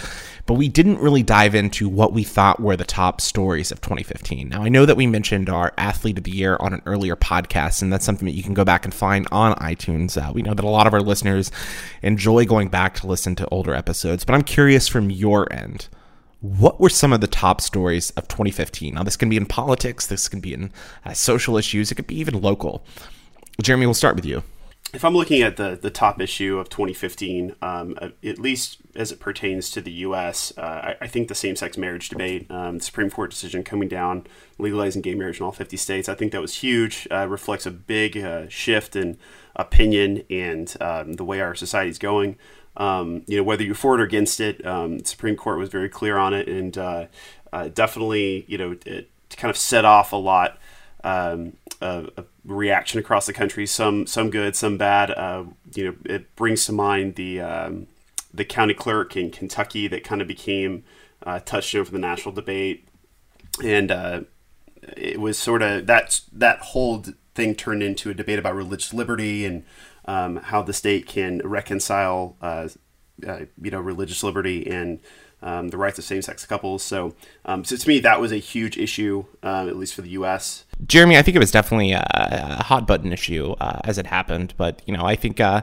but 0.46 0.54
we 0.54 0.70
didn't 0.70 1.00
really 1.00 1.22
dive 1.22 1.54
into 1.54 1.86
what 1.86 2.14
we 2.14 2.24
thought 2.24 2.60
were 2.60 2.78
the 2.78 2.84
top 2.84 3.20
stories 3.20 3.70
of 3.70 3.82
2015. 3.82 4.48
Now, 4.48 4.62
I 4.62 4.70
know 4.70 4.86
that 4.86 4.96
we 4.96 5.06
mentioned 5.06 5.50
our 5.50 5.74
Athlete 5.76 6.16
of 6.16 6.24
the 6.24 6.30
Year 6.30 6.56
on 6.60 6.72
an 6.72 6.80
earlier 6.86 7.14
podcast, 7.14 7.82
and 7.82 7.92
that's 7.92 8.06
something 8.06 8.24
that 8.24 8.32
you 8.32 8.42
can 8.42 8.54
go 8.54 8.64
back 8.64 8.86
and 8.86 8.94
find 8.94 9.28
on 9.30 9.54
iTunes. 9.56 10.16
Uh, 10.16 10.32
we 10.32 10.40
know 10.40 10.54
that 10.54 10.64
a 10.64 10.68
lot 10.68 10.86
of 10.86 10.94
our 10.94 11.02
listeners 11.02 11.50
enjoy 12.00 12.46
going 12.46 12.68
back 12.68 12.94
to 12.94 13.06
listen 13.06 13.34
to 13.34 13.46
older 13.48 13.74
episodes, 13.74 14.24
but 14.24 14.34
I'm 14.34 14.44
curious 14.44 14.88
from 14.88 15.10
your 15.10 15.52
end 15.52 15.90
what 16.42 16.80
were 16.80 16.88
some 16.88 17.12
of 17.12 17.20
the 17.20 17.28
top 17.28 17.60
stories 17.60 18.10
of 18.10 18.26
2015? 18.26 18.94
Now, 18.94 19.04
this 19.04 19.16
can 19.16 19.28
be 19.28 19.36
in 19.36 19.46
politics, 19.46 20.06
this 20.06 20.28
can 20.28 20.40
be 20.40 20.52
in 20.52 20.72
uh, 21.06 21.14
social 21.14 21.56
issues, 21.56 21.90
it 21.90 21.94
could 21.94 22.08
be 22.08 22.18
even 22.18 22.40
local. 22.40 22.84
Jeremy, 23.62 23.86
we'll 23.86 23.94
start 23.94 24.16
with 24.16 24.26
you. 24.26 24.42
If 24.92 25.04
I'm 25.06 25.14
looking 25.14 25.40
at 25.40 25.56
the, 25.56 25.78
the 25.80 25.88
top 25.88 26.20
issue 26.20 26.58
of 26.58 26.68
2015, 26.68 27.54
um, 27.62 27.96
uh, 28.02 28.08
at 28.24 28.38
least 28.38 28.78
as 28.94 29.10
it 29.10 29.20
pertains 29.20 29.70
to 29.70 29.80
the 29.80 29.92
U.S., 29.92 30.52
uh, 30.58 30.60
I, 30.60 30.96
I, 31.02 31.06
think 31.06 31.28
the 31.28 31.34
same 31.34 31.56
sex 31.56 31.78
marriage 31.78 32.10
debate, 32.10 32.50
um, 32.50 32.78
Supreme 32.78 33.08
Court 33.08 33.30
decision 33.30 33.64
coming 33.64 33.88
down, 33.88 34.26
legalizing 34.58 35.00
gay 35.00 35.14
marriage 35.14 35.40
in 35.40 35.46
all 35.46 35.52
50 35.52 35.78
states, 35.78 36.10
I 36.10 36.14
think 36.14 36.32
that 36.32 36.42
was 36.42 36.56
huge. 36.56 37.08
Uh, 37.10 37.26
reflects 37.26 37.64
a 37.64 37.70
big 37.70 38.18
uh, 38.18 38.48
shift 38.48 38.94
in 38.94 39.16
opinion 39.56 40.24
and 40.28 40.76
um, 40.80 41.14
the 41.14 41.24
way 41.24 41.40
our 41.40 41.54
society 41.54 41.90
is 41.90 41.98
going. 41.98 42.36
Um, 42.76 43.22
you 43.26 43.36
know, 43.36 43.42
whether 43.42 43.62
you're 43.62 43.74
for 43.74 43.94
it 43.94 44.00
or 44.00 44.04
against 44.04 44.40
it, 44.40 44.64
um, 44.66 45.04
Supreme 45.04 45.36
Court 45.36 45.58
was 45.58 45.68
very 45.68 45.88
clear 45.88 46.16
on 46.16 46.32
it, 46.32 46.48
and 46.48 46.76
uh, 46.78 47.06
uh, 47.52 47.68
definitely, 47.68 48.44
you 48.48 48.56
know, 48.56 48.76
it 48.86 49.10
kind 49.36 49.50
of 49.50 49.56
set 49.56 49.84
off 49.84 50.12
a 50.12 50.16
lot 50.16 50.58
um, 51.04 51.54
of, 51.80 52.10
reaction 52.44 52.98
across 52.98 53.26
the 53.26 53.32
country. 53.32 53.66
Some 53.66 54.06
some 54.06 54.30
good, 54.30 54.56
some 54.56 54.78
bad. 54.78 55.10
Uh, 55.10 55.44
you 55.74 55.84
know, 55.84 55.94
it 56.06 56.34
brings 56.34 56.64
to 56.66 56.72
mind 56.72 57.16
the 57.16 57.40
um, 57.40 57.86
the 58.32 58.44
county 58.44 58.74
clerk 58.74 59.16
in 59.16 59.30
Kentucky 59.30 59.86
that 59.88 60.04
kind 60.04 60.22
of 60.22 60.28
became 60.28 60.84
uh, 61.24 61.40
touchstone 61.40 61.84
for 61.84 61.92
the 61.92 61.98
national 61.98 62.34
debate, 62.34 62.88
and 63.62 63.90
uh, 63.90 64.20
it 64.96 65.20
was 65.20 65.38
sort 65.38 65.62
of 65.62 65.86
that 65.86 66.20
that 66.32 66.58
whole 66.60 67.04
thing 67.34 67.54
turned 67.54 67.82
into 67.82 68.10
a 68.10 68.14
debate 68.14 68.38
about 68.38 68.54
religious 68.54 68.92
liberty 68.92 69.44
and 69.44 69.64
um, 70.04 70.36
how 70.36 70.62
the 70.62 70.72
state 70.72 71.06
can 71.06 71.40
reconcile, 71.44 72.36
uh, 72.40 72.68
uh, 73.26 73.40
you 73.60 73.70
know, 73.70 73.80
religious 73.80 74.22
liberty 74.22 74.66
and 74.66 75.00
um, 75.42 75.68
the 75.68 75.76
rights 75.76 75.98
of 75.98 76.04
same-sex 76.04 76.46
couples. 76.46 76.82
So, 76.82 77.14
um, 77.44 77.64
so 77.64 77.76
to 77.76 77.88
me, 77.88 77.98
that 78.00 78.20
was 78.20 78.32
a 78.32 78.36
huge 78.36 78.78
issue, 78.78 79.24
uh, 79.42 79.66
at 79.66 79.76
least 79.76 79.94
for 79.94 80.02
the 80.02 80.10
U.S. 80.10 80.64
Jeremy, 80.86 81.16
I 81.18 81.22
think 81.22 81.36
it 81.36 81.40
was 81.40 81.50
definitely 81.50 81.92
a, 81.92 82.04
a 82.14 82.62
hot 82.62 82.86
button 82.86 83.12
issue 83.12 83.52
uh, 83.60 83.80
as 83.84 83.98
it 83.98 84.06
happened, 84.06 84.54
but 84.56 84.82
you 84.86 84.96
know, 84.96 85.04
I 85.04 85.16
think 85.16 85.40
uh, 85.40 85.62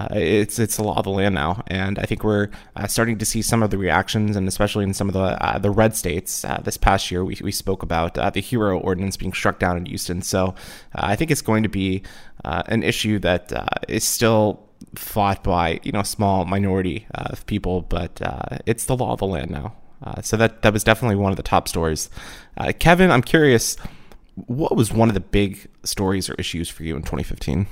uh, 0.00 0.08
it's 0.12 0.58
it's 0.58 0.76
the 0.76 0.82
law 0.82 0.96
of 0.96 1.04
the 1.04 1.10
land 1.10 1.34
now, 1.34 1.62
and 1.66 1.98
I 1.98 2.04
think 2.04 2.24
we're 2.24 2.48
uh, 2.74 2.86
starting 2.86 3.18
to 3.18 3.26
see 3.26 3.42
some 3.42 3.62
of 3.62 3.70
the 3.70 3.76
reactions, 3.76 4.34
and 4.34 4.48
especially 4.48 4.84
in 4.84 4.94
some 4.94 5.08
of 5.08 5.12
the 5.12 5.20
uh, 5.20 5.58
the 5.58 5.70
red 5.70 5.94
states. 5.94 6.42
Uh, 6.42 6.58
this 6.64 6.78
past 6.78 7.10
year, 7.10 7.22
we, 7.22 7.36
we 7.42 7.52
spoke 7.52 7.82
about 7.82 8.16
uh, 8.16 8.30
the 8.30 8.40
HERO 8.40 8.78
ordinance 8.78 9.18
being 9.18 9.34
struck 9.34 9.58
down 9.58 9.76
in 9.76 9.84
Houston. 9.84 10.22
So 10.22 10.54
uh, 10.94 11.02
I 11.02 11.16
think 11.16 11.30
it's 11.30 11.42
going 11.42 11.62
to 11.64 11.68
be 11.68 12.02
an 12.42 12.82
issue 12.82 13.18
that 13.18 13.52
is 13.88 14.04
still 14.04 14.66
fought 14.94 15.44
by 15.44 15.80
you 15.82 15.92
know 15.92 16.00
a 16.00 16.04
small 16.04 16.46
minority 16.46 17.06
of 17.10 17.44
people, 17.44 17.82
but 17.82 18.22
it's 18.64 18.86
the 18.86 18.96
law 18.96 19.12
of 19.12 19.18
the 19.18 19.26
land 19.26 19.50
now. 19.50 19.74
so 20.22 20.38
that 20.38 20.62
that 20.62 20.72
was 20.72 20.82
definitely 20.82 21.16
one 21.16 21.30
of 21.30 21.36
the 21.36 21.42
top 21.42 21.68
stories. 21.68 22.08
Kevin, 22.78 23.10
I'm 23.10 23.22
curious, 23.22 23.76
what 24.46 24.74
was 24.74 24.90
one 24.90 25.08
of 25.08 25.14
the 25.14 25.20
big 25.20 25.68
stories 25.84 26.30
or 26.30 26.34
issues 26.34 26.70
for 26.70 26.84
you 26.84 26.96
in 26.96 27.02
2015? 27.02 27.66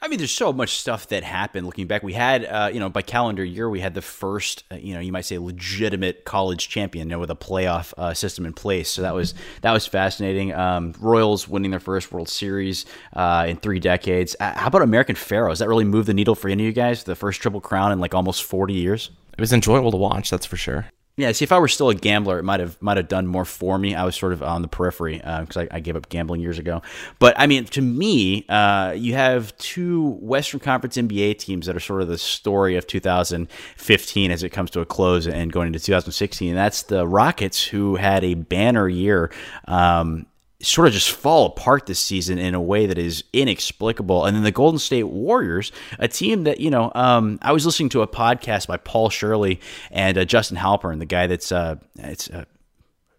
I 0.00 0.08
mean, 0.08 0.18
there's 0.18 0.30
so 0.30 0.52
much 0.52 0.78
stuff 0.78 1.08
that 1.08 1.22
happened. 1.22 1.66
Looking 1.66 1.86
back, 1.86 2.02
we 2.02 2.12
had, 2.12 2.44
uh, 2.44 2.70
you 2.72 2.80
know, 2.80 2.88
by 2.88 3.02
calendar 3.02 3.44
year, 3.44 3.68
we 3.68 3.80
had 3.80 3.94
the 3.94 4.02
first, 4.02 4.64
uh, 4.70 4.76
you 4.76 4.94
know, 4.94 5.00
you 5.00 5.12
might 5.12 5.24
say, 5.24 5.38
legitimate 5.38 6.24
college 6.24 6.68
champion, 6.68 7.08
you 7.08 7.14
know, 7.14 7.18
with 7.18 7.30
a 7.30 7.36
playoff 7.36 7.94
uh, 7.96 8.12
system 8.14 8.44
in 8.44 8.52
place. 8.52 8.90
So 8.90 9.02
that 9.02 9.14
was 9.14 9.34
that 9.62 9.72
was 9.72 9.86
fascinating. 9.86 10.52
Um, 10.54 10.94
Royals 11.00 11.48
winning 11.48 11.70
their 11.70 11.80
first 11.80 12.12
World 12.12 12.28
Series 12.28 12.84
uh, 13.14 13.46
in 13.48 13.56
three 13.56 13.80
decades. 13.80 14.36
Uh, 14.38 14.52
how 14.52 14.68
about 14.68 14.82
American 14.82 15.16
Pharoahs? 15.16 15.58
That 15.58 15.68
really 15.68 15.84
moved 15.84 16.08
the 16.08 16.14
needle 16.14 16.34
for 16.34 16.48
any 16.48 16.64
of 16.64 16.66
you 16.66 16.72
guys? 16.72 17.04
The 17.04 17.14
first 17.14 17.40
triple 17.40 17.60
crown 17.60 17.92
in 17.92 17.98
like 17.98 18.14
almost 18.14 18.44
40 18.44 18.74
years. 18.74 19.10
It 19.32 19.40
was 19.40 19.52
enjoyable 19.52 19.90
to 19.90 19.96
watch. 19.96 20.30
That's 20.30 20.46
for 20.46 20.56
sure. 20.56 20.86
Yeah, 21.18 21.32
see, 21.32 21.44
if 21.44 21.52
I 21.52 21.58
were 21.58 21.68
still 21.68 21.88
a 21.88 21.94
gambler, 21.94 22.38
it 22.38 22.42
might 22.42 22.60
have 22.60 22.80
might 22.82 22.98
have 22.98 23.08
done 23.08 23.26
more 23.26 23.46
for 23.46 23.78
me. 23.78 23.94
I 23.94 24.04
was 24.04 24.14
sort 24.14 24.34
of 24.34 24.42
on 24.42 24.60
the 24.60 24.68
periphery 24.68 25.16
because 25.16 25.56
uh, 25.56 25.60
I, 25.60 25.76
I, 25.76 25.80
gave 25.80 25.96
up 25.96 26.10
gambling 26.10 26.42
years 26.42 26.58
ago. 26.58 26.82
But 27.18 27.34
I 27.38 27.46
mean, 27.46 27.64
to 27.66 27.80
me, 27.80 28.44
uh, 28.50 28.92
you 28.94 29.14
have 29.14 29.56
two 29.56 30.18
Western 30.20 30.60
Conference 30.60 30.98
NBA 30.98 31.38
teams 31.38 31.64
that 31.66 31.74
are 31.74 31.80
sort 31.80 32.02
of 32.02 32.08
the 32.08 32.18
story 32.18 32.76
of 32.76 32.86
2015 32.86 34.30
as 34.30 34.42
it 34.42 34.50
comes 34.50 34.70
to 34.72 34.80
a 34.80 34.84
close 34.84 35.26
and 35.26 35.50
going 35.50 35.68
into 35.68 35.80
2016. 35.80 36.50
And 36.50 36.58
that's 36.58 36.82
the 36.82 37.06
Rockets, 37.06 37.64
who 37.64 37.96
had 37.96 38.22
a 38.22 38.34
banner 38.34 38.86
year. 38.86 39.32
Um, 39.66 40.26
sort 40.62 40.88
of 40.88 40.94
just 40.94 41.10
fall 41.10 41.46
apart 41.46 41.86
this 41.86 42.00
season 42.00 42.38
in 42.38 42.54
a 42.54 42.60
way 42.60 42.86
that 42.86 42.98
is 42.98 43.24
inexplicable. 43.32 44.24
And 44.24 44.34
then 44.34 44.42
the 44.42 44.50
Golden 44.50 44.78
State 44.78 45.04
Warriors, 45.04 45.70
a 45.98 46.08
team 46.08 46.44
that, 46.44 46.60
you 46.60 46.70
know, 46.70 46.90
um, 46.94 47.38
I 47.42 47.52
was 47.52 47.66
listening 47.66 47.90
to 47.90 48.02
a 48.02 48.08
podcast 48.08 48.66
by 48.66 48.78
Paul 48.78 49.10
Shirley 49.10 49.60
and 49.90 50.16
uh, 50.16 50.24
Justin 50.24 50.56
Halpern, 50.56 50.98
the 50.98 51.06
guy 51.06 51.26
that's, 51.26 51.52
uh, 51.52 51.76
it's, 51.96 52.30
uh, 52.30 52.46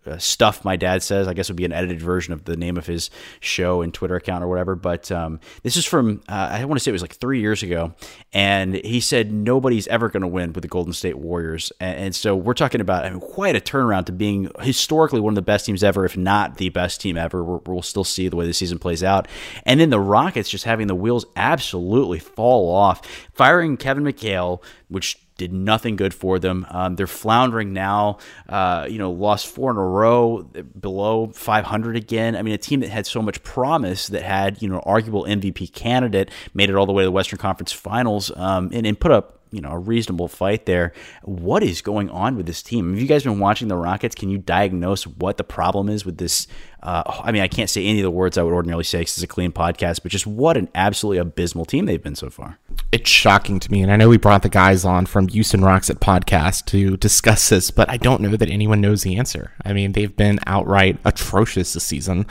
uh, 0.08 0.18
stuff 0.18 0.64
my 0.66 0.76
dad 0.76 1.04
says. 1.04 1.28
I 1.28 1.34
guess 1.34 1.50
would 1.50 1.58
be 1.58 1.66
an 1.66 1.74
edited 1.74 2.02
version 2.02 2.34
of 2.34 2.46
the 2.46 2.58
name 2.58 2.78
of 2.78 2.86
his 2.86 3.10
show 3.40 3.82
and 3.82 3.94
Twitter 3.94 4.16
account 4.16 4.44
or 4.44 4.48
whatever. 4.48 4.76
But 4.76 5.12
um, 5.12 5.40
this 5.64 5.78
is 5.78 5.86
from 5.86 6.22
uh, 6.30 6.50
I 6.52 6.66
want 6.66 6.80
to 6.80 6.84
say 6.84 6.92
it 6.92 6.94
was 6.94 7.02
like 7.02 7.16
three 7.16 7.40
years 7.40 7.64
ago, 7.64 7.94
and 8.34 8.76
he 8.76 9.00
said 9.00 9.32
nobody's 9.32 9.88
ever 9.88 10.10
going 10.10 10.22
to 10.22 10.28
win 10.28 10.54
with 10.54 10.62
the 10.62 10.68
Golden 10.68 10.94
State 10.94 11.18
Warriors, 11.18 11.72
and, 11.80 12.00
and 12.00 12.16
so 12.16 12.36
we're 12.36 12.54
talking 12.54 12.82
about 12.82 13.06
I 13.06 13.10
mean, 13.10 13.20
quite 13.20 13.56
a 13.56 13.60
turnaround 13.60 14.06
to 14.06 14.12
being 14.12 14.52
historically 14.62 15.20
one 15.20 15.32
of 15.32 15.36
the 15.36 15.42
best 15.42 15.66
teams 15.66 15.84
ever, 15.84 16.06
if 16.06 16.18
not 16.18 16.58
the 16.58 16.70
best 16.70 17.02
team 17.02 17.18
ever. 17.18 17.44
we 17.44 17.60
we'll 17.66 17.82
still 17.82 18.04
see 18.04 18.28
the 18.28 18.36
way 18.36 18.46
the 18.46 18.54
season 18.54 18.80
plays 18.80 19.04
out, 19.04 19.28
and 19.66 19.80
then 19.80 19.90
the 19.90 20.00
Rockets 20.00 20.50
just 20.50 20.64
having 20.64 20.88
the 20.88 20.96
wheels 20.96 21.26
absolutely 21.36 22.20
fall 22.20 22.74
off, 22.74 23.06
firing 23.34 23.78
Kevin 23.78 24.04
McHale, 24.04 24.62
which 24.88 25.18
did 25.38 25.54
nothing 25.54 25.96
good 25.96 26.14
for 26.14 26.40
them. 26.40 26.66
Um, 26.70 26.96
they're 26.96 27.08
floundering 27.08 27.74
now. 27.74 28.18
Uh, 28.50 28.88
you 28.90 28.98
know, 28.98 29.12
lost 29.12 29.48
four 29.48 29.72
in 29.72 29.78
a 29.78 29.86
row, 29.86 30.44
below 30.80 31.28
500 31.28 31.96
again. 31.96 32.36
I 32.36 32.42
mean, 32.42 32.54
a 32.54 32.58
team 32.58 32.82
that 32.82 32.90
had 32.90 33.06
so 33.06 33.22
much 33.22 33.42
promise, 33.44 34.08
that 34.08 34.24
had 34.24 34.62
you 34.62 34.68
know, 34.68 34.80
arguable 34.80 35.24
MVP 35.24 35.74
candidate, 35.74 36.32
made 36.54 36.70
it 36.70 36.76
all 36.76 36.86
the 36.86 36.94
way 36.94 37.04
to 37.04 37.08
the 37.08 37.12
Western 37.12 37.40
Conference 37.40 37.72
Finals, 37.72 38.32
um, 38.36 38.70
and, 38.74 38.86
and 38.86 39.00
put 39.00 39.12
up 39.12 39.37
you 39.52 39.62
know 39.62 39.72
a 39.72 39.78
reasonable 39.78 40.28
fight 40.28 40.66
there. 40.66 40.94
What 41.24 41.64
is 41.64 41.82
going 41.82 42.10
on 42.10 42.36
with 42.36 42.46
this 42.46 42.62
team? 42.62 42.92
Have 42.92 43.02
you 43.02 43.08
guys 43.08 43.24
been 43.24 43.40
watching 43.40 43.68
the 43.68 43.76
Rockets? 43.76 44.16
Can 44.16 44.30
you 44.30 44.38
diagnose 44.38 45.06
what 45.06 45.38
the 45.38 45.44
problem 45.44 45.90
is 45.90 46.06
with 46.06 46.18
this? 46.18 46.48
Uh, 46.84 47.04
I 47.24 47.32
mean, 47.32 47.42
I 47.42 47.48
can't 47.48 47.70
say 47.70 47.86
any 47.86 48.00
of 48.00 48.04
the 48.04 48.12
words 48.12 48.38
I 48.38 48.44
would 48.44 48.54
ordinarily 48.54 48.84
say 48.84 49.00
because 49.00 49.18
it's 49.18 49.24
a 49.24 49.28
clean 49.28 49.52
podcast, 49.52 50.04
but 50.04 50.12
just 50.12 50.28
what 50.28 50.58
an 50.58 50.70
absolutely 50.76 51.18
abysmal 51.18 51.66
team 51.66 51.86
they've 51.86 52.02
been 52.02 52.16
so 52.16 52.30
far. 52.30 52.60
It's 52.92 53.10
shocking 53.10 53.60
to 53.60 53.72
me, 53.72 53.82
and 53.82 53.92
I 53.92 53.98
know 53.98 54.08
we 54.08 54.18
brought 54.18 54.44
the 54.44 54.50
guys 54.50 54.86
on 54.86 55.06
from 55.06 55.28
Houston 55.30 55.64
Rockets 55.64 55.90
podcast 56.00 56.66
to 56.68 56.96
discuss 56.98 57.50
this, 57.50 57.72
but 57.72 57.90
I 57.90 57.98
don't 57.98 58.22
know 58.22 58.36
that 58.38 58.50
anyone 58.50 58.80
knows 58.80 59.04
the 59.04 59.18
answer. 59.18 59.52
I 59.66 59.74
mean, 59.74 59.94
they've 59.94 60.16
been 60.16 60.40
outright 60.46 60.98
atrocious 61.04 61.74
this 61.74 61.84
season. 61.84 62.26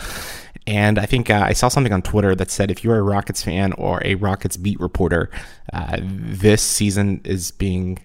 And 0.66 0.98
I 0.98 1.06
think 1.06 1.30
uh, 1.30 1.44
I 1.46 1.52
saw 1.52 1.68
something 1.68 1.92
on 1.92 2.02
Twitter 2.02 2.34
that 2.34 2.50
said 2.50 2.70
if 2.70 2.82
you're 2.82 2.98
a 2.98 3.02
Rockets 3.02 3.42
fan 3.42 3.72
or 3.74 4.02
a 4.04 4.16
Rockets 4.16 4.56
beat 4.56 4.80
reporter, 4.80 5.30
uh, 5.72 5.98
this 6.02 6.62
season 6.62 7.20
is 7.24 7.52
being 7.52 7.98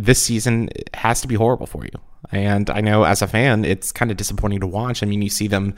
this 0.00 0.20
season 0.20 0.70
has 0.94 1.20
to 1.20 1.28
be 1.28 1.34
horrible 1.34 1.66
for 1.66 1.84
you. 1.84 1.92
And 2.32 2.68
I 2.70 2.80
know 2.80 3.04
as 3.04 3.22
a 3.22 3.26
fan, 3.26 3.64
it's 3.64 3.92
kind 3.92 4.10
of 4.10 4.16
disappointing 4.16 4.60
to 4.60 4.66
watch. 4.66 5.02
I 5.02 5.06
mean, 5.06 5.22
you 5.22 5.30
see 5.30 5.46
them 5.46 5.74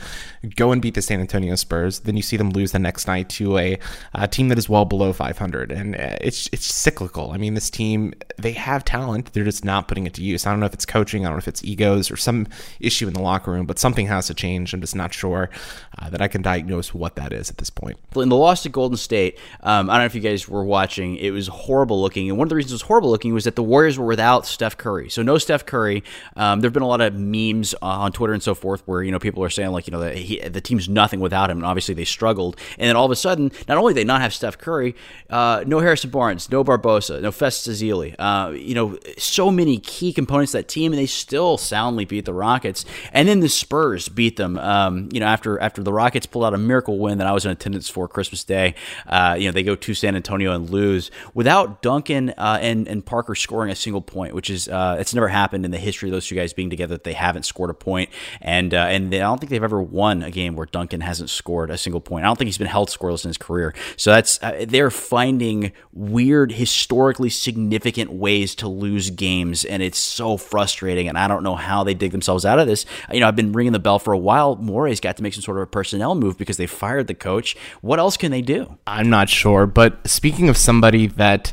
go 0.56 0.72
and 0.72 0.80
beat 0.80 0.94
the 0.94 1.02
San 1.02 1.20
Antonio 1.20 1.54
Spurs, 1.56 2.00
then 2.00 2.16
you 2.16 2.22
see 2.22 2.36
them 2.36 2.50
lose 2.50 2.72
the 2.72 2.78
next 2.78 3.06
night 3.06 3.28
to 3.30 3.58
a, 3.58 3.78
a 4.14 4.28
team 4.28 4.48
that 4.48 4.58
is 4.58 4.68
well 4.68 4.84
below 4.84 5.12
500, 5.12 5.72
and 5.72 5.94
uh, 5.94 6.16
it's 6.20 6.48
it's 6.52 6.72
cyclical. 6.72 7.32
I 7.32 7.36
mean, 7.36 7.54
this 7.54 7.70
team 7.70 8.14
they 8.38 8.52
have 8.52 8.84
talent, 8.84 9.32
they're 9.32 9.44
just 9.44 9.64
not 9.64 9.88
putting 9.88 10.06
it 10.06 10.14
to 10.14 10.22
use. 10.22 10.46
I 10.46 10.50
don't 10.50 10.60
know 10.60 10.66
if 10.66 10.74
it's 10.74 10.86
coaching, 10.86 11.24
I 11.24 11.28
don't 11.28 11.36
know 11.36 11.38
if 11.38 11.48
it's 11.48 11.64
egos 11.64 12.10
or 12.10 12.16
some 12.16 12.46
issue 12.80 13.06
in 13.06 13.14
the 13.14 13.22
locker 13.22 13.50
room, 13.50 13.66
but 13.66 13.78
something 13.78 14.06
has 14.06 14.28
to 14.28 14.34
change. 14.34 14.72
I'm 14.72 14.80
just 14.80 14.96
not 14.96 15.12
sure 15.12 15.50
uh, 15.98 16.10
that 16.10 16.22
I 16.22 16.28
can 16.28 16.42
diagnose 16.42 16.94
what 16.94 17.16
that 17.16 17.32
is 17.32 17.50
at 17.50 17.58
this 17.58 17.70
point. 17.70 17.98
In 18.16 18.28
the 18.28 18.36
loss 18.36 18.62
to 18.62 18.68
Golden 18.68 18.96
State, 18.96 19.38
um, 19.62 19.90
I 19.90 19.94
don't 19.94 20.02
know 20.02 20.06
if 20.06 20.14
you 20.14 20.20
guys 20.20 20.48
were 20.48 20.64
watching. 20.64 21.16
It 21.16 21.30
was 21.30 21.48
horrible 21.48 22.00
looking, 22.00 22.28
and 22.28 22.38
one 22.38 22.46
of 22.46 22.50
the 22.50 22.56
reasons 22.56 22.72
it 22.72 22.76
was 22.76 22.82
horrible 22.82 23.10
looking 23.10 23.34
was 23.34 23.44
that 23.44 23.56
the 23.56 23.62
Warriors 23.62 23.87
were 23.96 24.06
without 24.06 24.44
Steph 24.44 24.76
Curry. 24.76 25.08
So 25.08 25.22
no 25.22 25.38
Steph 25.38 25.64
Curry. 25.64 26.02
Um, 26.36 26.60
there 26.60 26.68
have 26.68 26.74
been 26.74 26.82
a 26.82 26.88
lot 26.88 27.00
of 27.00 27.14
memes 27.14 27.74
uh, 27.74 27.86
on 27.86 28.10
Twitter 28.12 28.32
and 28.32 28.42
so 28.42 28.54
forth 28.54 28.82
where 28.86 29.02
you 29.02 29.12
know 29.12 29.20
people 29.20 29.44
are 29.44 29.50
saying 29.50 29.70
like 29.70 29.86
you 29.86 29.92
know 29.92 30.00
the, 30.00 30.12
he, 30.14 30.40
the 30.40 30.60
team's 30.60 30.88
nothing 30.88 31.20
without 31.20 31.48
him, 31.48 31.58
and 31.58 31.66
obviously 31.66 31.94
they 31.94 32.04
struggled. 32.04 32.56
And 32.76 32.88
then 32.88 32.96
all 32.96 33.04
of 33.04 33.12
a 33.12 33.16
sudden, 33.16 33.52
not 33.68 33.78
only 33.78 33.92
they 33.92 34.04
not 34.04 34.20
have 34.20 34.34
Steph 34.34 34.58
Curry, 34.58 34.96
uh, 35.30 35.64
no 35.66 35.78
Harrison 35.78 36.10
Barnes, 36.10 36.50
no 36.50 36.64
Barbosa, 36.64 37.22
no 37.22 37.30
Festus 37.30 37.78
uh, 38.18 38.52
you 38.56 38.74
know, 38.74 38.98
so 39.16 39.50
many 39.50 39.78
key 39.78 40.12
components 40.12 40.52
that 40.52 40.68
team, 40.68 40.92
and 40.92 40.98
they 40.98 41.06
still 41.06 41.56
soundly 41.56 42.04
beat 42.04 42.24
the 42.24 42.32
Rockets. 42.34 42.84
And 43.12 43.28
then 43.28 43.40
the 43.40 43.48
Spurs 43.48 44.08
beat 44.08 44.36
them. 44.36 44.58
Um, 44.58 45.08
you 45.12 45.20
know, 45.20 45.26
after 45.26 45.58
after 45.60 45.82
the 45.82 45.92
Rockets 45.92 46.26
pulled 46.26 46.44
out 46.44 46.54
a 46.54 46.58
miracle 46.58 46.98
win 46.98 47.18
that 47.18 47.26
I 47.26 47.32
was 47.32 47.44
in 47.44 47.50
attendance 47.50 47.88
for 47.88 48.08
Christmas 48.08 48.44
Day. 48.44 48.74
Uh, 49.06 49.36
you 49.38 49.46
know, 49.46 49.52
they 49.52 49.62
go 49.62 49.76
to 49.76 49.94
San 49.94 50.16
Antonio 50.16 50.52
and 50.52 50.70
lose 50.70 51.10
without 51.34 51.82
Duncan 51.82 52.30
uh, 52.30 52.58
and 52.60 52.88
and 52.88 53.04
Parker 53.04 53.34
scoring 53.34 53.67
a 53.70 53.76
single 53.76 54.00
point, 54.00 54.34
which 54.34 54.50
is 54.50 54.68
uh, 54.68 54.96
it's 54.98 55.14
never 55.14 55.28
happened 55.28 55.64
in 55.64 55.70
the 55.70 55.78
history 55.78 56.08
of 56.08 56.12
those 56.12 56.26
two 56.26 56.34
guys 56.34 56.52
being 56.52 56.70
together 56.70 56.94
that 56.94 57.04
they 57.04 57.12
haven't 57.12 57.44
scored 57.44 57.70
a 57.70 57.74
point, 57.74 58.10
and 58.40 58.74
uh, 58.74 58.78
and 58.78 59.12
they, 59.12 59.20
I 59.20 59.24
don't 59.24 59.38
think 59.38 59.50
they've 59.50 59.62
ever 59.62 59.82
won 59.82 60.22
a 60.22 60.30
game 60.30 60.56
where 60.56 60.66
Duncan 60.66 61.00
hasn't 61.00 61.30
scored 61.30 61.70
a 61.70 61.78
single 61.78 62.00
point. 62.00 62.24
I 62.24 62.28
don't 62.28 62.36
think 62.36 62.46
he's 62.48 62.58
been 62.58 62.66
held 62.66 62.88
scoreless 62.88 63.24
in 63.24 63.28
his 63.28 63.38
career. 63.38 63.74
So 63.96 64.10
that's 64.12 64.42
uh, 64.42 64.64
they're 64.68 64.90
finding 64.90 65.72
weird, 65.92 66.52
historically 66.52 67.30
significant 67.30 68.12
ways 68.12 68.54
to 68.56 68.68
lose 68.68 69.10
games, 69.10 69.64
and 69.64 69.82
it's 69.82 69.98
so 69.98 70.36
frustrating. 70.36 71.08
And 71.08 71.18
I 71.18 71.28
don't 71.28 71.42
know 71.42 71.56
how 71.56 71.84
they 71.84 71.94
dig 71.94 72.12
themselves 72.12 72.44
out 72.44 72.58
of 72.58 72.66
this. 72.66 72.86
You 73.12 73.20
know, 73.20 73.28
I've 73.28 73.36
been 73.36 73.52
ringing 73.52 73.72
the 73.72 73.78
bell 73.78 73.98
for 73.98 74.12
a 74.12 74.18
while. 74.18 74.56
Morey's 74.56 75.00
got 75.00 75.16
to 75.16 75.22
make 75.22 75.34
some 75.34 75.42
sort 75.42 75.58
of 75.58 75.62
a 75.62 75.66
personnel 75.66 76.14
move 76.14 76.38
because 76.38 76.56
they 76.56 76.66
fired 76.66 77.06
the 77.06 77.14
coach. 77.14 77.56
What 77.80 77.98
else 77.98 78.16
can 78.16 78.30
they 78.30 78.42
do? 78.42 78.78
I'm 78.86 79.10
not 79.10 79.28
sure, 79.28 79.66
but 79.66 80.06
speaking 80.08 80.48
of 80.48 80.56
somebody 80.56 81.06
that 81.06 81.52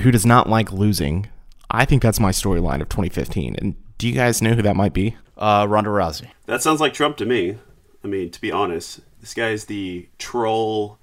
who 0.00 0.10
does 0.10 0.26
not 0.26 0.48
like 0.48 0.72
losing, 0.72 1.28
I 1.72 1.86
think 1.86 2.02
that's 2.02 2.20
my 2.20 2.30
storyline 2.30 2.82
of 2.82 2.90
2015. 2.90 3.56
And 3.58 3.74
do 3.96 4.06
you 4.06 4.14
guys 4.14 4.42
know 4.42 4.52
who 4.52 4.62
that 4.62 4.76
might 4.76 4.92
be? 4.92 5.16
Uh, 5.38 5.66
Ronda 5.68 5.90
Rousey. 5.90 6.28
That 6.44 6.62
sounds 6.62 6.80
like 6.80 6.92
Trump 6.92 7.16
to 7.16 7.24
me. 7.24 7.56
I 8.04 8.08
mean, 8.08 8.30
to 8.30 8.40
be 8.40 8.52
honest, 8.52 9.00
this 9.20 9.32
guy 9.32 9.50
is 9.50 9.64
the 9.64 10.06
troll. 10.18 10.98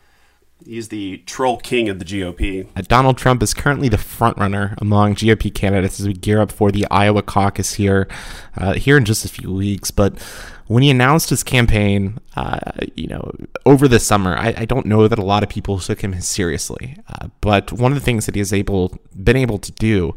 He's 0.64 0.90
the 0.90 1.18
troll 1.26 1.58
king 1.58 1.90
of 1.90 1.98
the 1.98 2.06
GOP. 2.06 2.68
Uh, 2.76 2.82
Donald 2.88 3.18
Trump 3.18 3.42
is 3.42 3.54
currently 3.54 3.90
the 3.90 3.98
frontrunner 3.98 4.76
among 4.80 5.16
GOP 5.16 5.54
candidates 5.54 6.00
as 6.00 6.08
we 6.08 6.14
gear 6.14 6.40
up 6.40 6.52
for 6.52 6.72
the 6.72 6.86
Iowa 6.92 7.24
caucus 7.24 7.76
here, 7.76 8.08
uh, 8.56 8.74
here 8.74 8.98
in 8.98 9.06
just 9.06 9.26
a 9.26 9.30
few 9.30 9.52
weeks. 9.52 9.90
But 9.90 10.20
when 10.68 10.84
he 10.84 10.92
announced 10.92 11.30
his 11.30 11.44
campaign, 11.44 12.20
uh, 12.36 12.60
you 12.96 13.08
know, 13.08 13.32
over 13.66 13.88
the 13.88 14.00
summer, 14.00 14.36
I, 14.36 14.54
I, 14.58 14.66
don't 14.66 14.86
know 14.86 15.08
that 15.08 15.18
a 15.18 15.26
lot 15.26 15.42
of 15.42 15.50
people 15.50 15.80
took 15.80 16.02
him 16.02 16.20
seriously. 16.22 16.98
Uh, 17.08 17.30
but 17.42 17.72
one 17.72 17.92
of 17.92 17.98
the 17.98 18.04
things 18.04 18.28
that 18.28 18.36
he 18.36 18.40
has 18.40 18.54
able 18.54 19.00
been 19.16 19.38
able 19.38 19.58
to 19.58 19.72
do 19.72 20.14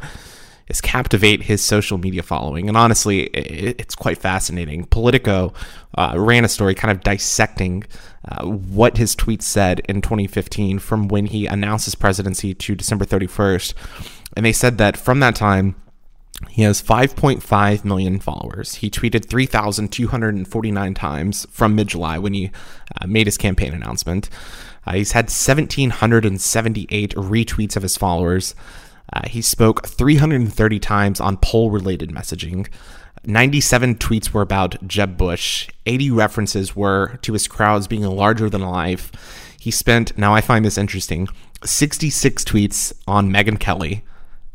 is 0.73 0.81
captivate 0.81 1.43
his 1.43 1.63
social 1.63 1.99
media 1.99 2.23
following. 2.23 2.67
And 2.67 2.77
honestly, 2.77 3.25
it, 3.25 3.77
it's 3.79 3.95
quite 3.95 4.17
fascinating. 4.19 4.85
Politico 4.87 5.53
uh, 5.97 6.15
ran 6.17 6.47
a 6.47 6.49
story 6.49 6.75
kind 6.75 6.91
of 6.91 7.05
dissecting 7.05 7.85
uh, 8.27 8.47
what 8.47 8.97
his 8.97 9.15
tweets 9.15 9.43
said 9.43 9.81
in 9.81 10.01
2015 10.01 10.79
from 10.79 11.09
when 11.09 11.27
he 11.27 11.47
announced 11.47 11.85
his 11.85 11.95
presidency 11.95 12.55
to 12.55 12.75
December 12.75 13.05
31st. 13.05 13.75
And 14.35 14.47
they 14.47 14.53
said 14.53 14.79
that 14.79 14.97
from 14.97 15.21
that 15.21 15.37
time, 15.37 15.77
he 16.49 16.63
has 16.63 16.83
5.5 16.83 17.85
million 17.85 18.19
followers. 18.19 18.77
He 18.77 18.89
tweeted 18.91 19.27
3,249 19.29 20.95
times 20.95 21.47
from 21.51 21.75
mid 21.75 21.89
July 21.89 22.19
when 22.19 22.33
he 22.33 22.51
uh, 23.01 23.07
made 23.07 23.27
his 23.27 23.37
campaign 23.37 23.75
announcement. 23.75 24.31
Uh, 24.87 24.95
he's 24.95 25.13
had 25.13 25.27
1,778 25.27 27.15
retweets 27.15 27.77
of 27.77 27.83
his 27.83 27.99
followers. 27.99 28.55
Uh, 29.13 29.29
he 29.29 29.43
spoke 29.43 29.87
330 29.87 30.79
times 30.79 31.21
on 31.21 31.37
poll 31.37 31.71
related 31.71 32.11
messaging. 32.11 32.69
97 33.25 33.97
tweets 33.97 34.33
were 34.33 34.43
about 34.43 34.87
Jeb 34.87 35.17
Bush. 35.17 35.69
80 35.87 36.11
references 36.11 36.75
were 36.75 37.19
to 37.23 37.33
his 37.33 37.47
crowds 37.47 37.87
being 37.87 38.03
larger 38.03 38.51
than 38.51 38.63
life. 38.63 39.13
He 39.61 39.71
spent, 39.71 40.17
now 40.19 40.35
I 40.35 40.41
find 40.41 40.65
this 40.65 40.79
interesting, 40.79 41.29
66 41.65 42.45
tweets 42.45 42.93
on 43.07 43.31
Megyn 43.31 43.61
Kelly, 43.61 44.03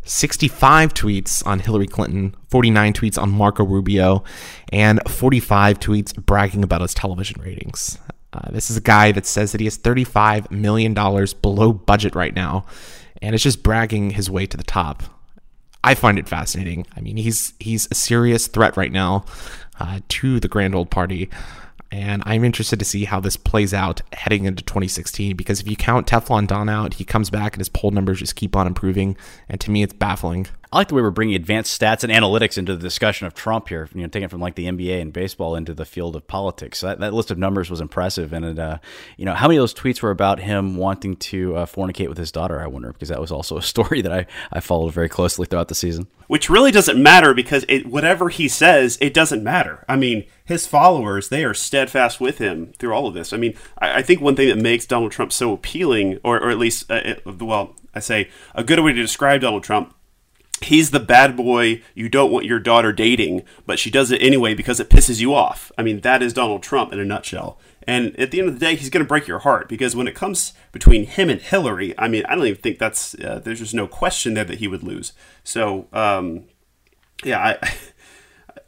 65 0.03 0.93
tweets 0.93 1.45
on 1.45 1.59
Hillary 1.59 1.87
Clinton, 1.87 2.35
49 2.49 2.93
tweets 2.93 3.21
on 3.21 3.29
Marco 3.29 3.63
Rubio, 3.63 4.23
and 4.71 4.99
45 5.07 5.79
tweets 5.79 6.15
bragging 6.15 6.63
about 6.63 6.81
his 6.81 6.93
television 6.93 7.41
ratings. 7.41 7.97
Uh, 8.37 8.51
this 8.51 8.69
is 8.69 8.77
a 8.77 8.81
guy 8.81 9.11
that 9.11 9.25
says 9.25 9.51
that 9.51 9.61
he 9.61 9.65
has 9.65 9.77
$35 9.77 10.51
million 10.51 10.93
below 10.93 11.73
budget 11.73 12.13
right 12.13 12.35
now 12.35 12.65
and 13.21 13.33
it's 13.35 13.43
just 13.43 13.63
bragging 13.63 14.11
his 14.11 14.29
way 14.29 14.45
to 14.45 14.57
the 14.57 14.63
top. 14.63 15.03
I 15.83 15.95
find 15.95 16.19
it 16.19 16.27
fascinating. 16.27 16.85
I 16.95 17.01
mean, 17.01 17.17
he's 17.17 17.53
he's 17.59 17.87
a 17.91 17.95
serious 17.95 18.47
threat 18.47 18.75
right 18.77 18.91
now 18.91 19.25
uh, 19.79 19.99
to 20.09 20.39
the 20.39 20.47
grand 20.47 20.75
old 20.75 20.89
party, 20.89 21.29
and 21.91 22.23
I'm 22.25 22.43
interested 22.43 22.79
to 22.79 22.85
see 22.85 23.05
how 23.05 23.19
this 23.19 23.37
plays 23.37 23.73
out 23.73 24.01
heading 24.11 24.45
into 24.45 24.63
2016. 24.63 25.35
Because 25.35 25.61
if 25.61 25.67
you 25.67 25.75
count 25.75 26.07
Teflon 26.07 26.47
Don 26.47 26.67
out, 26.67 26.95
he 26.95 27.05
comes 27.05 27.29
back 27.29 27.53
and 27.53 27.61
his 27.61 27.69
poll 27.69 27.91
numbers 27.91 28.19
just 28.19 28.35
keep 28.35 28.55
on 28.55 28.67
improving, 28.67 29.15
and 29.47 29.61
to 29.61 29.71
me, 29.71 29.83
it's 29.83 29.93
baffling. 29.93 30.47
I 30.71 30.77
like 30.77 30.89
the 30.89 30.95
way 30.95 31.01
we're 31.01 31.11
bringing 31.11 31.35
advanced 31.35 31.79
stats 31.79 32.03
and 32.03 32.11
analytics 32.11 32.57
into 32.57 32.75
the 32.75 32.81
discussion 32.81 33.25
of 33.25 33.33
Trump 33.33 33.69
here. 33.69 33.87
You 33.93 34.01
know, 34.01 34.07
taking 34.07 34.27
from 34.27 34.41
like 34.41 34.55
the 34.55 34.65
NBA 34.65 35.01
and 35.01 35.13
baseball 35.13 35.55
into 35.55 35.73
the 35.73 35.85
field 35.85 36.15
of 36.15 36.27
politics. 36.27 36.79
So 36.79 36.87
that, 36.87 36.99
that 36.99 37.13
list 37.13 37.31
of 37.31 37.37
numbers 37.37 37.69
was 37.69 37.79
impressive, 37.79 38.33
and 38.33 38.43
it, 38.43 38.59
uh, 38.59 38.79
you 39.15 39.23
know, 39.23 39.33
how 39.33 39.47
many 39.47 39.57
of 39.57 39.61
those 39.61 39.73
tweets 39.73 40.01
were 40.01 40.11
about 40.11 40.39
him 40.39 40.75
wanting 40.75 41.15
to 41.15 41.55
uh, 41.55 41.65
fornicate 41.65 42.09
with 42.09 42.17
his 42.17 42.33
daughter? 42.33 42.61
I 42.61 42.67
wonder 42.67 42.91
because 42.91 43.09
that 43.09 43.21
was 43.21 43.31
also 43.31 43.57
a 43.57 43.61
story 43.73 44.01
that 44.01 44.11
I 44.11 44.25
I 44.51 44.59
followed 44.59 44.93
very 44.93 45.09
closely 45.09 45.45
throughout 45.45 45.69
the 45.69 45.75
season. 45.75 46.07
Which 46.27 46.49
really 46.49 46.71
doesn't 46.71 47.01
matter 47.01 47.33
because 47.33 47.63
it, 47.69 47.85
whatever 47.85 48.27
he 48.27 48.49
says, 48.49 48.97
it 48.99 49.13
doesn't 49.13 49.43
matter. 49.43 49.85
I 49.87 49.95
mean, 49.95 50.25
his 50.43 50.67
followers 50.67 51.29
they 51.29 51.45
are 51.45 51.53
steadfast 51.53 52.19
with 52.19 52.39
him 52.39 52.73
through 52.77 52.93
all 52.93 53.07
of 53.07 53.13
this. 53.13 53.31
I 53.31 53.37
mean, 53.37 53.53
I, 53.77 53.99
I 53.99 54.01
think 54.01 54.19
one 54.19 54.35
thing 54.35 54.49
that 54.49 54.57
makes 54.57 54.85
Donald 54.85 55.13
Trump 55.13 55.31
so 55.31 55.53
appealing, 55.53 56.19
or 56.25 56.41
or 56.41 56.49
at 56.49 56.57
least, 56.57 56.91
uh, 56.91 57.01
it, 57.05 57.25
well, 57.25 57.75
I 57.95 58.01
say 58.01 58.29
a 58.53 58.65
good 58.65 58.79
way 58.81 58.91
to 58.91 59.01
describe 59.01 59.41
Donald 59.41 59.63
Trump 59.63 59.93
he's 60.63 60.91
the 60.91 60.99
bad 60.99 61.35
boy 61.35 61.81
you 61.93 62.09
don't 62.09 62.31
want 62.31 62.45
your 62.45 62.59
daughter 62.59 62.91
dating, 62.91 63.43
but 63.65 63.79
she 63.79 63.89
does 63.89 64.11
it 64.11 64.21
anyway 64.21 64.53
because 64.53 64.79
it 64.79 64.89
pisses 64.89 65.19
you 65.19 65.33
off. 65.33 65.71
I 65.77 65.83
mean, 65.83 66.01
that 66.01 66.21
is 66.21 66.33
Donald 66.33 66.63
Trump 66.63 66.93
in 66.93 66.99
a 66.99 67.05
nutshell. 67.05 67.59
And 67.87 68.19
at 68.19 68.31
the 68.31 68.39
end 68.39 68.49
of 68.49 68.59
the 68.59 68.65
day, 68.65 68.75
he's 68.75 68.89
going 68.89 69.03
to 69.03 69.07
break 69.07 69.27
your 69.27 69.39
heart 69.39 69.69
because 69.69 69.95
when 69.95 70.07
it 70.07 70.15
comes 70.15 70.53
between 70.73 71.05
him 71.05 71.29
and 71.29 71.39
Hillary, 71.39 71.97
I 71.97 72.09
mean, 72.09 72.25
I 72.25 72.35
don't 72.35 72.45
even 72.45 72.61
think 72.61 72.79
that's 72.79 73.15
uh, 73.15 73.39
there's 73.43 73.59
just 73.59 73.73
no 73.73 73.87
question 73.87 74.33
there 74.33 74.43
that 74.43 74.59
he 74.59 74.67
would 74.67 74.83
lose. 74.83 75.13
So, 75.43 75.87
um, 75.93 76.45
yeah, 77.23 77.39
I. 77.61 77.73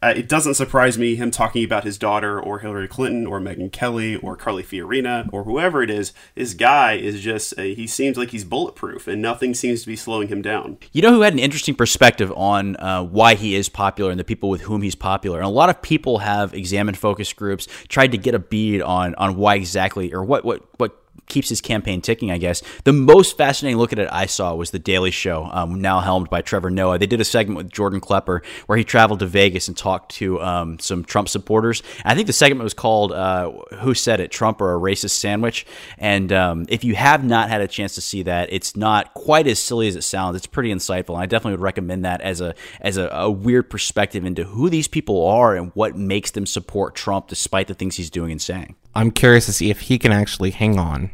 uh, 0.01 0.13
it 0.15 0.29
doesn't 0.29 0.53
surprise 0.53 0.97
me 0.97 1.15
him 1.15 1.31
talking 1.31 1.63
about 1.63 1.83
his 1.83 1.97
daughter 1.97 2.39
or 2.39 2.59
Hillary 2.59 2.87
Clinton 2.87 3.27
or 3.27 3.39
Megyn 3.39 3.71
Kelly 3.71 4.15
or 4.15 4.35
Carly 4.35 4.63
Fiorina 4.63 5.29
or 5.31 5.43
whoever 5.43 5.83
it 5.83 5.89
is. 5.89 6.13
This 6.35 6.53
guy 6.53 6.93
is 6.93 7.21
just, 7.21 7.57
uh, 7.57 7.63
he 7.63 7.85
seems 7.85 8.17
like 8.17 8.29
he's 8.29 8.45
bulletproof 8.45 9.07
and 9.07 9.21
nothing 9.21 9.53
seems 9.53 9.81
to 9.81 9.87
be 9.87 9.95
slowing 9.95 10.29
him 10.29 10.41
down. 10.41 10.77
You 10.93 11.01
know 11.01 11.11
who 11.11 11.21
had 11.21 11.33
an 11.33 11.39
interesting 11.39 11.75
perspective 11.75 12.31
on 12.35 12.77
uh, 12.77 13.03
why 13.03 13.35
he 13.35 13.55
is 13.55 13.67
popular 13.67 14.11
and 14.11 14.19
the 14.19 14.23
people 14.23 14.49
with 14.49 14.61
whom 14.61 14.81
he's 14.81 14.95
popular? 14.95 15.39
And 15.39 15.45
a 15.45 15.49
lot 15.49 15.69
of 15.69 15.81
people 15.81 16.19
have 16.19 16.53
examined 16.53 16.97
focus 16.97 17.33
groups, 17.33 17.67
tried 17.89 18.11
to 18.11 18.17
get 18.17 18.33
a 18.33 18.39
bead 18.39 18.81
on, 18.81 19.15
on 19.15 19.35
why 19.35 19.55
exactly 19.55 20.13
or 20.13 20.23
what, 20.23 20.45
what, 20.45 20.63
what 20.77 20.97
keeps 21.27 21.49
his 21.49 21.61
campaign 21.61 22.01
ticking, 22.01 22.31
I 22.31 22.37
guess. 22.37 22.61
The 22.83 22.93
most 22.93 23.37
fascinating 23.37 23.77
look 23.77 23.93
at 23.93 23.99
it 23.99 24.09
I 24.11 24.25
saw 24.25 24.53
was 24.55 24.71
The 24.71 24.79
Daily 24.79 25.11
Show, 25.11 25.49
um, 25.51 25.81
now 25.81 25.99
helmed 25.99 26.29
by 26.29 26.41
Trevor 26.41 26.69
Noah. 26.69 26.97
They 26.97 27.07
did 27.07 27.21
a 27.21 27.25
segment 27.25 27.57
with 27.57 27.71
Jordan 27.71 27.99
Klepper 27.99 28.41
where 28.65 28.77
he 28.77 28.83
traveled 28.83 29.19
to 29.19 29.25
Vegas 29.25 29.67
and 29.67 29.77
talked 29.77 30.11
to 30.15 30.41
um, 30.41 30.79
some 30.79 31.03
Trump 31.03 31.29
supporters. 31.29 31.83
I 32.05 32.15
think 32.15 32.27
the 32.27 32.33
segment 32.33 32.63
was 32.63 32.73
called 32.73 33.11
uh, 33.11 33.51
Who 33.79 33.93
Said 33.93 34.19
It, 34.19 34.31
Trump 34.31 34.61
or 34.61 34.75
a 34.75 34.79
Racist 34.79 35.11
Sandwich? 35.11 35.65
And 35.97 36.31
um, 36.31 36.65
if 36.69 36.83
you 36.83 36.95
have 36.95 37.23
not 37.23 37.49
had 37.49 37.61
a 37.61 37.67
chance 37.67 37.95
to 37.95 38.01
see 38.01 38.23
that, 38.23 38.51
it's 38.51 38.75
not 38.75 39.13
quite 39.13 39.47
as 39.47 39.59
silly 39.59 39.87
as 39.87 39.95
it 39.95 40.03
sounds. 40.03 40.35
It's 40.35 40.47
pretty 40.47 40.73
insightful. 40.73 41.15
And 41.15 41.23
I 41.23 41.25
definitely 41.25 41.53
would 41.53 41.61
recommend 41.61 42.05
that 42.05 42.21
as 42.21 42.41
a, 42.41 42.55
as 42.81 42.97
a, 42.97 43.07
a 43.09 43.29
weird 43.29 43.69
perspective 43.69 44.25
into 44.25 44.43
who 44.43 44.69
these 44.69 44.87
people 44.87 45.25
are 45.27 45.55
and 45.55 45.71
what 45.73 45.95
makes 45.95 46.31
them 46.31 46.45
support 46.45 46.95
Trump 46.95 47.27
despite 47.27 47.67
the 47.67 47.73
things 47.73 47.95
he's 47.95 48.09
doing 48.09 48.31
and 48.31 48.41
saying. 48.41 48.75
I'm 48.95 49.11
curious 49.11 49.45
to 49.45 49.53
see 49.53 49.69
if 49.69 49.81
he 49.81 49.97
can 49.99 50.11
actually 50.11 50.51
hang 50.51 50.79
on 50.79 51.11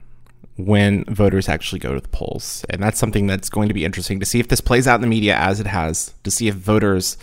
when 0.57 1.03
voters 1.05 1.49
actually 1.49 1.79
go 1.79 1.93
to 1.93 1.99
the 1.99 2.07
polls. 2.07 2.65
And 2.69 2.81
that's 2.81 2.99
something 2.99 3.27
that's 3.27 3.49
going 3.49 3.67
to 3.67 3.73
be 3.73 3.83
interesting 3.83 4.19
to 4.19 4.25
see 4.25 4.39
if 4.39 4.47
this 4.47 4.61
plays 4.61 4.87
out 4.87 4.95
in 4.95 5.01
the 5.01 5.07
media 5.07 5.35
as 5.35 5.59
it 5.59 5.67
has, 5.67 6.13
to 6.23 6.31
see 6.31 6.47
if 6.47 6.55
voters 6.55 7.17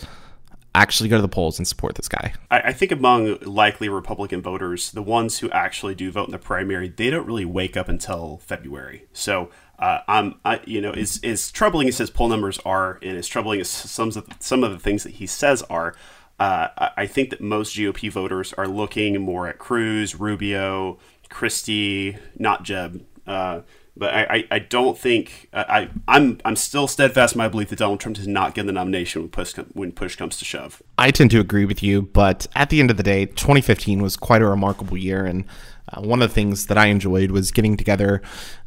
actually 0.75 1.09
go 1.09 1.17
to 1.17 1.23
the 1.23 1.29
polls 1.29 1.59
and 1.59 1.69
support 1.69 1.95
this 1.97 2.09
guy. 2.09 2.33
I, 2.51 2.61
I, 2.61 2.73
think 2.73 2.93
among 2.93 3.39
likely 3.43 3.89
Republican 3.91 4.41
voters, 4.41 4.91
the 4.91 5.03
ones 5.03 5.39
who 5.39 5.51
actually 5.51 5.95
do 5.95 6.11
vote 6.11 6.29
in 6.29 6.33
the 6.33 6.39
primary, 6.39 6.89
they 6.89 7.11
don't 7.11 7.27
really 7.27 7.45
wake 7.45 7.77
up 7.77 7.89
until 7.89 8.39
February. 8.39 9.05
So 9.13 9.51
uh, 9.79 10.01
I'm, 10.09 10.37
I, 10.45 10.61
you 10.65 10.81
know, 10.81 10.93
as, 10.93 11.53
troubling 11.53 11.89
as 11.89 11.99
his 11.99 12.09
poll 12.09 12.29
numbers 12.29 12.59
are, 12.65 12.99
and 13.03 13.19
as 13.19 13.27
troubling 13.27 13.61
as 13.61 13.69
some 13.69 14.09
of 14.09 14.15
the, 14.15 14.25
some 14.39 14.65
of 14.65 14.73
the 14.73 14.79
things 14.79 15.03
that 15.03 15.15
he 15.15 15.27
says 15.27 15.63
are, 15.65 15.95
uh, 16.43 16.89
I 16.97 17.07
think 17.07 17.31
that 17.31 17.41
most 17.41 17.77
GOP 17.77 18.11
voters 18.11 18.53
are 18.55 18.67
looking 18.67 19.21
more 19.21 19.47
at 19.47 19.59
Cruz, 19.59 20.17
Rubio, 20.17 20.99
Christie, 21.29 22.17
not 22.37 22.65
Jeb, 22.65 23.07
uh, 23.29 23.61
but 23.97 24.13
I, 24.13 24.45
I, 24.51 24.59
don't 24.59 24.99
think 24.99 25.49
I, 25.53 25.89
I'm 26.09 26.41
I'm 26.45 26.57
still 26.57 26.89
steadfast 26.89 27.35
in 27.35 27.39
my 27.39 27.47
belief 27.47 27.69
that 27.69 27.79
Donald 27.79 28.01
Trump 28.01 28.17
does 28.17 28.27
not 28.27 28.55
get 28.55 28.67
the 28.67 28.73
nomination 28.73 29.23
when 29.23 29.31
push 29.31 29.55
when 29.75 29.93
push 29.93 30.17
comes 30.17 30.37
to 30.39 30.45
shove. 30.45 30.83
I 30.99 31.13
tend 31.13 31.31
to 31.31 31.39
agree 31.39 31.65
with 31.65 31.81
you, 31.81 32.03
but 32.03 32.49
at 32.57 32.71
the 32.71 32.81
end 32.81 32.91
of 32.91 32.97
the 32.97 33.05
day, 33.05 33.27
2015 33.27 34.03
was 34.03 34.17
quite 34.17 34.43
a 34.43 34.47
remarkable 34.47 34.97
year, 34.97 35.25
and 35.25 35.45
uh, 35.93 36.01
one 36.01 36.23
of 36.23 36.31
the 36.31 36.35
things 36.35 36.67
that 36.67 36.79
I 36.79 36.87
enjoyed 36.87 37.31
was 37.31 37.53
getting 37.53 37.77
together 37.77 38.21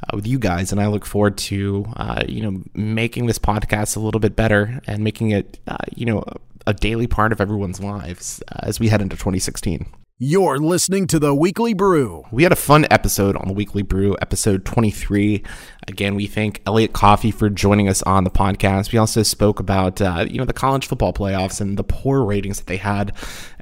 uh, 0.04 0.16
with 0.16 0.28
you 0.28 0.40
guys, 0.40 0.72
and 0.72 0.80
I 0.80 0.88
look 0.88 1.06
forward 1.06 1.38
to 1.40 1.88
uh, 1.98 2.24
you 2.26 2.42
know 2.42 2.64
making 2.74 3.26
this 3.26 3.40
podcast 3.40 3.98
a 3.98 4.00
little 4.00 4.22
bit 4.22 4.38
better 4.38 4.80
and 4.88 5.04
making 5.04 5.32
it 5.32 5.60
uh, 5.68 5.78
you 5.94 6.06
know 6.06 6.24
a 6.68 6.74
daily 6.74 7.08
part 7.08 7.32
of 7.32 7.42
everyone's 7.42 7.80
lives 7.80 8.42
uh, 8.52 8.60
as 8.64 8.80
we 8.80 8.90
head 8.90 9.02
into 9.02 9.16
2016. 9.16 9.86
You're 10.18 10.60
listening 10.60 11.08
to 11.08 11.20
the 11.20 11.36
Weekly 11.36 11.74
Brew. 11.74 12.24
We 12.32 12.44
had 12.44 12.54
a 12.54 12.56
fun 12.56 12.88
episode 12.90 13.36
on 13.36 13.50
the 13.50 13.54
Weekly 13.54 13.82
Brew, 13.82 14.16
episode 14.22 14.64
23. 14.64 15.44
Again, 15.90 16.16
we 16.16 16.26
thank 16.26 16.62
Elliot 16.66 16.94
Coffey 16.94 17.32
for 17.32 17.50
joining 17.50 17.90
us 17.90 18.02
on 18.04 18.24
the 18.24 18.30
podcast. 18.30 18.94
We 18.94 18.98
also 18.98 19.24
spoke 19.24 19.60
about 19.60 20.00
uh, 20.00 20.26
you 20.30 20.38
know 20.38 20.46
the 20.46 20.54
college 20.54 20.88
football 20.88 21.12
playoffs 21.12 21.60
and 21.60 21.76
the 21.76 21.84
poor 21.84 22.24
ratings 22.24 22.60
that 22.60 22.68
they 22.68 22.78
had 22.78 23.12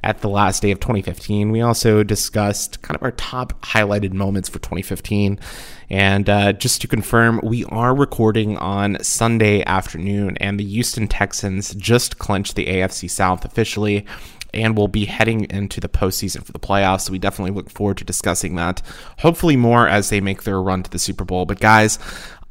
at 0.04 0.20
the 0.20 0.28
last 0.28 0.62
day 0.62 0.70
of 0.70 0.78
2015. 0.78 1.50
We 1.50 1.60
also 1.60 2.04
discussed 2.04 2.82
kind 2.82 2.94
of 2.94 3.02
our 3.02 3.10
top 3.10 3.60
highlighted 3.62 4.12
moments 4.12 4.48
for 4.48 4.60
2015. 4.60 5.40
And 5.90 6.30
uh, 6.30 6.52
just 6.52 6.80
to 6.82 6.88
confirm, 6.88 7.40
we 7.42 7.64
are 7.64 7.94
recording 7.94 8.56
on 8.58 9.02
Sunday 9.02 9.64
afternoon, 9.64 10.36
and 10.38 10.58
the 10.58 10.64
Houston 10.64 11.08
Texans 11.08 11.74
just 11.74 12.18
clinched 12.18 12.54
the 12.54 12.66
AFC 12.66 13.10
South 13.10 13.44
officially 13.44 14.06
and 14.54 14.76
we'll 14.76 14.88
be 14.88 15.04
heading 15.04 15.44
into 15.50 15.80
the 15.80 15.88
postseason 15.88 16.44
for 16.44 16.52
the 16.52 16.58
playoffs. 16.58 17.02
So 17.02 17.12
we 17.12 17.18
definitely 17.18 17.52
look 17.52 17.70
forward 17.70 17.98
to 17.98 18.04
discussing 18.04 18.56
that. 18.56 18.80
Hopefully, 19.18 19.56
more 19.56 19.88
as 19.88 20.10
they 20.10 20.20
make 20.20 20.44
their 20.44 20.60
run 20.62 20.82
to 20.82 20.90
the 20.90 20.98
Super 20.98 21.24
Bowl. 21.24 21.44
But 21.44 21.60
guys, 21.60 21.98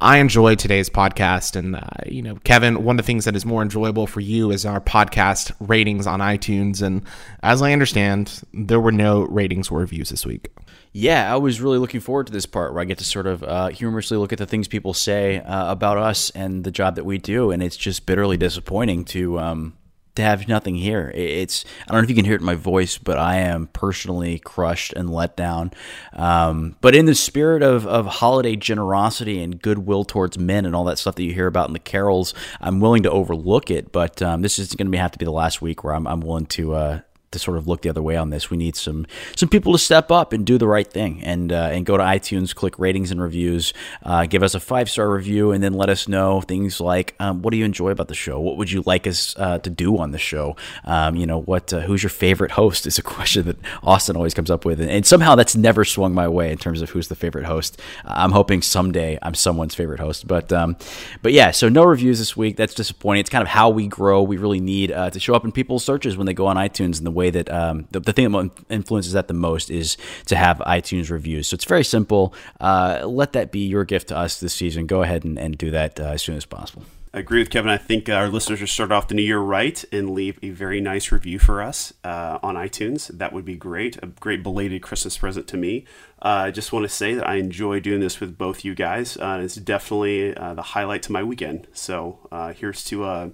I 0.00 0.18
enjoyed 0.18 0.58
today's 0.58 0.90
podcast, 0.90 1.56
and 1.56 1.76
uh, 1.76 1.80
you 2.06 2.20
know, 2.20 2.36
Kevin, 2.44 2.84
one 2.84 2.98
of 2.98 3.04
the 3.04 3.06
things 3.06 3.24
that 3.24 3.36
is 3.36 3.46
more 3.46 3.62
enjoyable 3.62 4.06
for 4.06 4.20
you 4.20 4.50
is 4.50 4.66
our 4.66 4.80
podcast 4.80 5.52
ratings 5.60 6.06
on 6.06 6.20
iTunes. 6.20 6.82
And 6.82 7.02
as 7.42 7.62
I 7.62 7.72
understand, 7.72 8.42
there 8.52 8.80
were 8.80 8.92
no 8.92 9.22
ratings 9.22 9.70
or 9.70 9.78
reviews 9.78 10.10
this 10.10 10.26
week. 10.26 10.50
Yeah, 10.92 11.32
I 11.32 11.36
was 11.38 11.60
really 11.60 11.78
looking 11.78 12.00
forward 12.00 12.26
to 12.28 12.32
this 12.32 12.46
part 12.46 12.72
where 12.72 12.82
I 12.82 12.84
get 12.84 12.98
to 12.98 13.04
sort 13.04 13.26
of 13.26 13.42
uh, 13.42 13.68
humorously 13.68 14.16
look 14.16 14.32
at 14.32 14.38
the 14.38 14.46
things 14.46 14.68
people 14.68 14.94
say 14.94 15.40
uh, 15.40 15.72
about 15.72 15.98
us 15.98 16.30
and 16.30 16.64
the 16.64 16.70
job 16.70 16.96
that 16.96 17.04
we 17.04 17.18
do, 17.18 17.50
and 17.50 17.62
it's 17.62 17.76
just 17.76 18.06
bitterly 18.06 18.36
disappointing 18.36 19.04
to 19.06 19.38
um, 19.40 19.72
to 20.16 20.22
have 20.22 20.46
nothing 20.48 20.76
here. 20.76 21.10
It's 21.14 21.64
I 21.86 21.92
don't 21.92 22.00
know 22.00 22.04
if 22.04 22.10
you 22.10 22.16
can 22.16 22.24
hear 22.24 22.34
it 22.34 22.40
in 22.40 22.46
my 22.46 22.54
voice, 22.54 22.98
but 22.98 23.18
I 23.18 23.36
am 23.36 23.68
personally 23.68 24.38
crushed 24.38 24.92
and 24.92 25.10
let 25.10 25.36
down. 25.36 25.72
Um, 26.12 26.76
but 26.80 26.94
in 26.94 27.06
the 27.06 27.14
spirit 27.14 27.62
of 27.62 27.86
of 27.86 28.06
holiday 28.06 28.56
generosity 28.56 29.42
and 29.42 29.60
goodwill 29.60 30.04
towards 30.04 30.38
men 30.38 30.66
and 30.66 30.74
all 30.74 30.84
that 30.84 30.98
stuff 30.98 31.16
that 31.16 31.24
you 31.24 31.34
hear 31.34 31.46
about 31.46 31.68
in 31.68 31.72
the 31.72 31.78
carols, 31.78 32.34
I'm 32.60 32.80
willing 32.80 33.02
to 33.04 33.10
overlook 33.10 33.70
it. 33.70 33.92
But 33.92 34.22
um, 34.22 34.42
this 34.42 34.58
is 34.58 34.74
going 34.74 34.90
to 34.90 34.98
have 34.98 35.12
to 35.12 35.18
be 35.18 35.24
the 35.24 35.32
last 35.32 35.60
week 35.60 35.84
where 35.84 35.94
I'm, 35.94 36.06
I'm 36.06 36.20
willing 36.20 36.46
to. 36.46 36.74
Uh, 36.74 37.00
to 37.34 37.38
sort 37.38 37.58
of 37.58 37.68
look 37.68 37.82
the 37.82 37.90
other 37.90 38.02
way 38.02 38.16
on 38.16 38.30
this. 38.30 38.50
We 38.50 38.56
need 38.56 38.76
some 38.76 39.06
some 39.36 39.48
people 39.48 39.72
to 39.72 39.78
step 39.78 40.10
up 40.10 40.32
and 40.32 40.46
do 40.46 40.56
the 40.56 40.66
right 40.66 40.86
thing 40.86 41.22
and 41.22 41.52
uh, 41.52 41.68
and 41.72 41.84
go 41.84 41.96
to 41.96 42.02
iTunes, 42.02 42.54
click 42.54 42.78
ratings 42.78 43.10
and 43.10 43.20
reviews, 43.20 43.74
uh, 44.02 44.26
give 44.26 44.42
us 44.42 44.54
a 44.54 44.60
five 44.60 44.88
star 44.88 45.10
review, 45.10 45.52
and 45.52 45.62
then 45.62 45.74
let 45.74 45.90
us 45.90 46.08
know 46.08 46.40
things 46.40 46.80
like 46.80 47.14
um, 47.20 47.42
what 47.42 47.50
do 47.50 47.58
you 47.58 47.64
enjoy 47.64 47.90
about 47.90 48.08
the 48.08 48.14
show? 48.14 48.40
What 48.40 48.56
would 48.56 48.70
you 48.70 48.82
like 48.86 49.06
us 49.06 49.34
uh, 49.36 49.58
to 49.58 49.70
do 49.70 49.98
on 49.98 50.12
the 50.12 50.18
show? 50.18 50.56
Um, 50.84 51.16
you 51.16 51.26
know, 51.26 51.40
what 51.40 51.72
uh, 51.72 51.80
who's 51.80 52.02
your 52.02 52.10
favorite 52.10 52.52
host 52.52 52.86
is 52.86 52.98
a 52.98 53.02
question 53.14 53.44
that 53.46 53.58
Austin 53.82 54.16
always 54.16 54.34
comes 54.34 54.50
up 54.50 54.64
with, 54.64 54.80
and, 54.80 54.90
and, 54.90 55.04
somehow 55.04 55.34
that's 55.34 55.54
never 55.54 55.84
swung 55.84 56.14
my 56.14 56.26
way 56.26 56.50
in 56.50 56.56
terms 56.56 56.80
of 56.80 56.90
who's 56.90 57.08
the 57.08 57.14
favorite 57.14 57.44
host. 57.44 57.78
I'm 58.04 58.32
hoping 58.32 58.62
someday 58.62 59.18
I'm 59.20 59.34
someone's 59.34 59.74
favorite 59.74 60.00
host, 60.00 60.26
but 60.26 60.52
um, 60.52 60.76
but 61.20 61.32
yeah, 61.32 61.50
so 61.50 61.68
no 61.68 61.84
reviews 61.84 62.18
this 62.18 62.36
week. 62.36 62.56
That's 62.56 62.74
disappointing. 62.74 63.20
It's 63.20 63.30
kind 63.30 63.42
of 63.42 63.48
how 63.48 63.68
we 63.70 63.86
grow. 63.86 64.22
We 64.22 64.36
really 64.36 64.60
need 64.60 64.92
uh, 64.92 65.10
to 65.10 65.20
show 65.20 65.34
up 65.34 65.44
in 65.44 65.52
people's 65.52 65.84
searches 65.84 66.16
when 66.16 66.26
they 66.26 66.34
go 66.34 66.46
on 66.46 66.56
iTunes 66.56 66.98
and 66.98 67.06
the 67.06 67.10
way 67.10 67.23
way 67.24 67.30
that 67.30 67.50
um, 67.50 67.86
the, 67.90 68.00
the 68.00 68.12
thing 68.12 68.30
that 68.30 68.50
influences 68.68 69.12
that 69.12 69.28
the 69.28 69.34
most 69.34 69.70
is 69.70 69.96
to 70.26 70.36
have 70.36 70.58
iTunes 70.58 71.10
reviews. 71.10 71.48
So 71.48 71.54
it's 71.54 71.64
very 71.64 71.84
simple. 71.84 72.34
Uh, 72.60 73.02
let 73.04 73.32
that 73.32 73.50
be 73.50 73.66
your 73.66 73.84
gift 73.84 74.08
to 74.08 74.16
us 74.16 74.40
this 74.40 74.54
season. 74.54 74.86
Go 74.86 75.02
ahead 75.02 75.24
and, 75.24 75.38
and 75.38 75.56
do 75.56 75.70
that 75.70 75.98
uh, 75.98 76.04
as 76.04 76.22
soon 76.22 76.36
as 76.36 76.44
possible. 76.44 76.84
I 77.14 77.20
agree 77.20 77.38
with 77.38 77.50
Kevin. 77.50 77.70
I 77.70 77.76
think 77.76 78.08
our 78.08 78.28
listeners 78.28 78.58
should 78.58 78.68
start 78.68 78.90
off 78.90 79.06
the 79.06 79.14
new 79.14 79.22
year 79.22 79.38
right 79.38 79.84
and 79.92 80.10
leave 80.10 80.36
a 80.42 80.50
very 80.50 80.80
nice 80.80 81.12
review 81.12 81.38
for 81.38 81.62
us 81.62 81.94
uh, 82.02 82.40
on 82.42 82.56
iTunes. 82.56 83.06
That 83.16 83.32
would 83.32 83.44
be 83.44 83.54
great. 83.54 84.02
A 84.02 84.08
great 84.08 84.42
belated 84.42 84.82
Christmas 84.82 85.16
present 85.16 85.46
to 85.48 85.56
me. 85.56 85.84
Uh, 86.20 86.46
I 86.46 86.50
just 86.50 86.72
want 86.72 86.82
to 86.82 86.88
say 86.88 87.14
that 87.14 87.28
I 87.28 87.36
enjoy 87.36 87.78
doing 87.78 88.00
this 88.00 88.18
with 88.18 88.36
both 88.36 88.64
you 88.64 88.74
guys. 88.74 89.16
Uh, 89.16 89.40
it's 89.44 89.54
definitely 89.54 90.36
uh, 90.36 90.54
the 90.54 90.62
highlight 90.62 91.04
to 91.04 91.12
my 91.12 91.22
weekend. 91.22 91.68
So 91.72 92.18
uh, 92.32 92.52
here's 92.52 92.82
to 92.86 93.04
a 93.04 93.30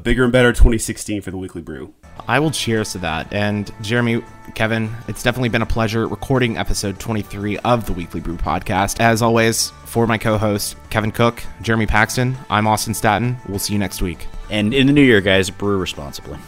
bigger 0.00 0.22
and 0.22 0.32
better 0.32 0.52
2016 0.52 1.20
for 1.20 1.32
the 1.32 1.38
Weekly 1.38 1.62
Brew. 1.62 1.92
I 2.28 2.38
will 2.40 2.50
cheers 2.50 2.92
to 2.92 2.98
that. 2.98 3.32
And 3.32 3.70
Jeremy, 3.80 4.22
Kevin, 4.54 4.94
it's 5.08 5.22
definitely 5.22 5.48
been 5.48 5.62
a 5.62 5.66
pleasure 5.66 6.06
recording 6.06 6.56
episode 6.56 6.98
23 6.98 7.58
of 7.58 7.86
the 7.86 7.92
Weekly 7.92 8.20
Brew 8.20 8.36
podcast. 8.36 9.00
As 9.00 9.22
always, 9.22 9.70
for 9.84 10.06
my 10.06 10.18
co 10.18 10.38
host, 10.38 10.76
Kevin 10.90 11.12
Cook, 11.12 11.42
Jeremy 11.62 11.86
Paxton, 11.86 12.36
I'm 12.50 12.66
Austin 12.66 12.94
Staton. 12.94 13.36
We'll 13.48 13.58
see 13.58 13.72
you 13.72 13.78
next 13.78 14.02
week. 14.02 14.26
And 14.50 14.74
in 14.74 14.86
the 14.86 14.92
new 14.92 15.02
year, 15.02 15.20
guys, 15.20 15.50
brew 15.50 15.78
responsibly. 15.78 16.38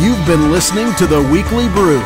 You've 0.00 0.26
been 0.26 0.52
listening 0.52 0.94
to 0.94 1.06
the 1.06 1.28
Weekly 1.32 1.68
Brew 1.70 2.02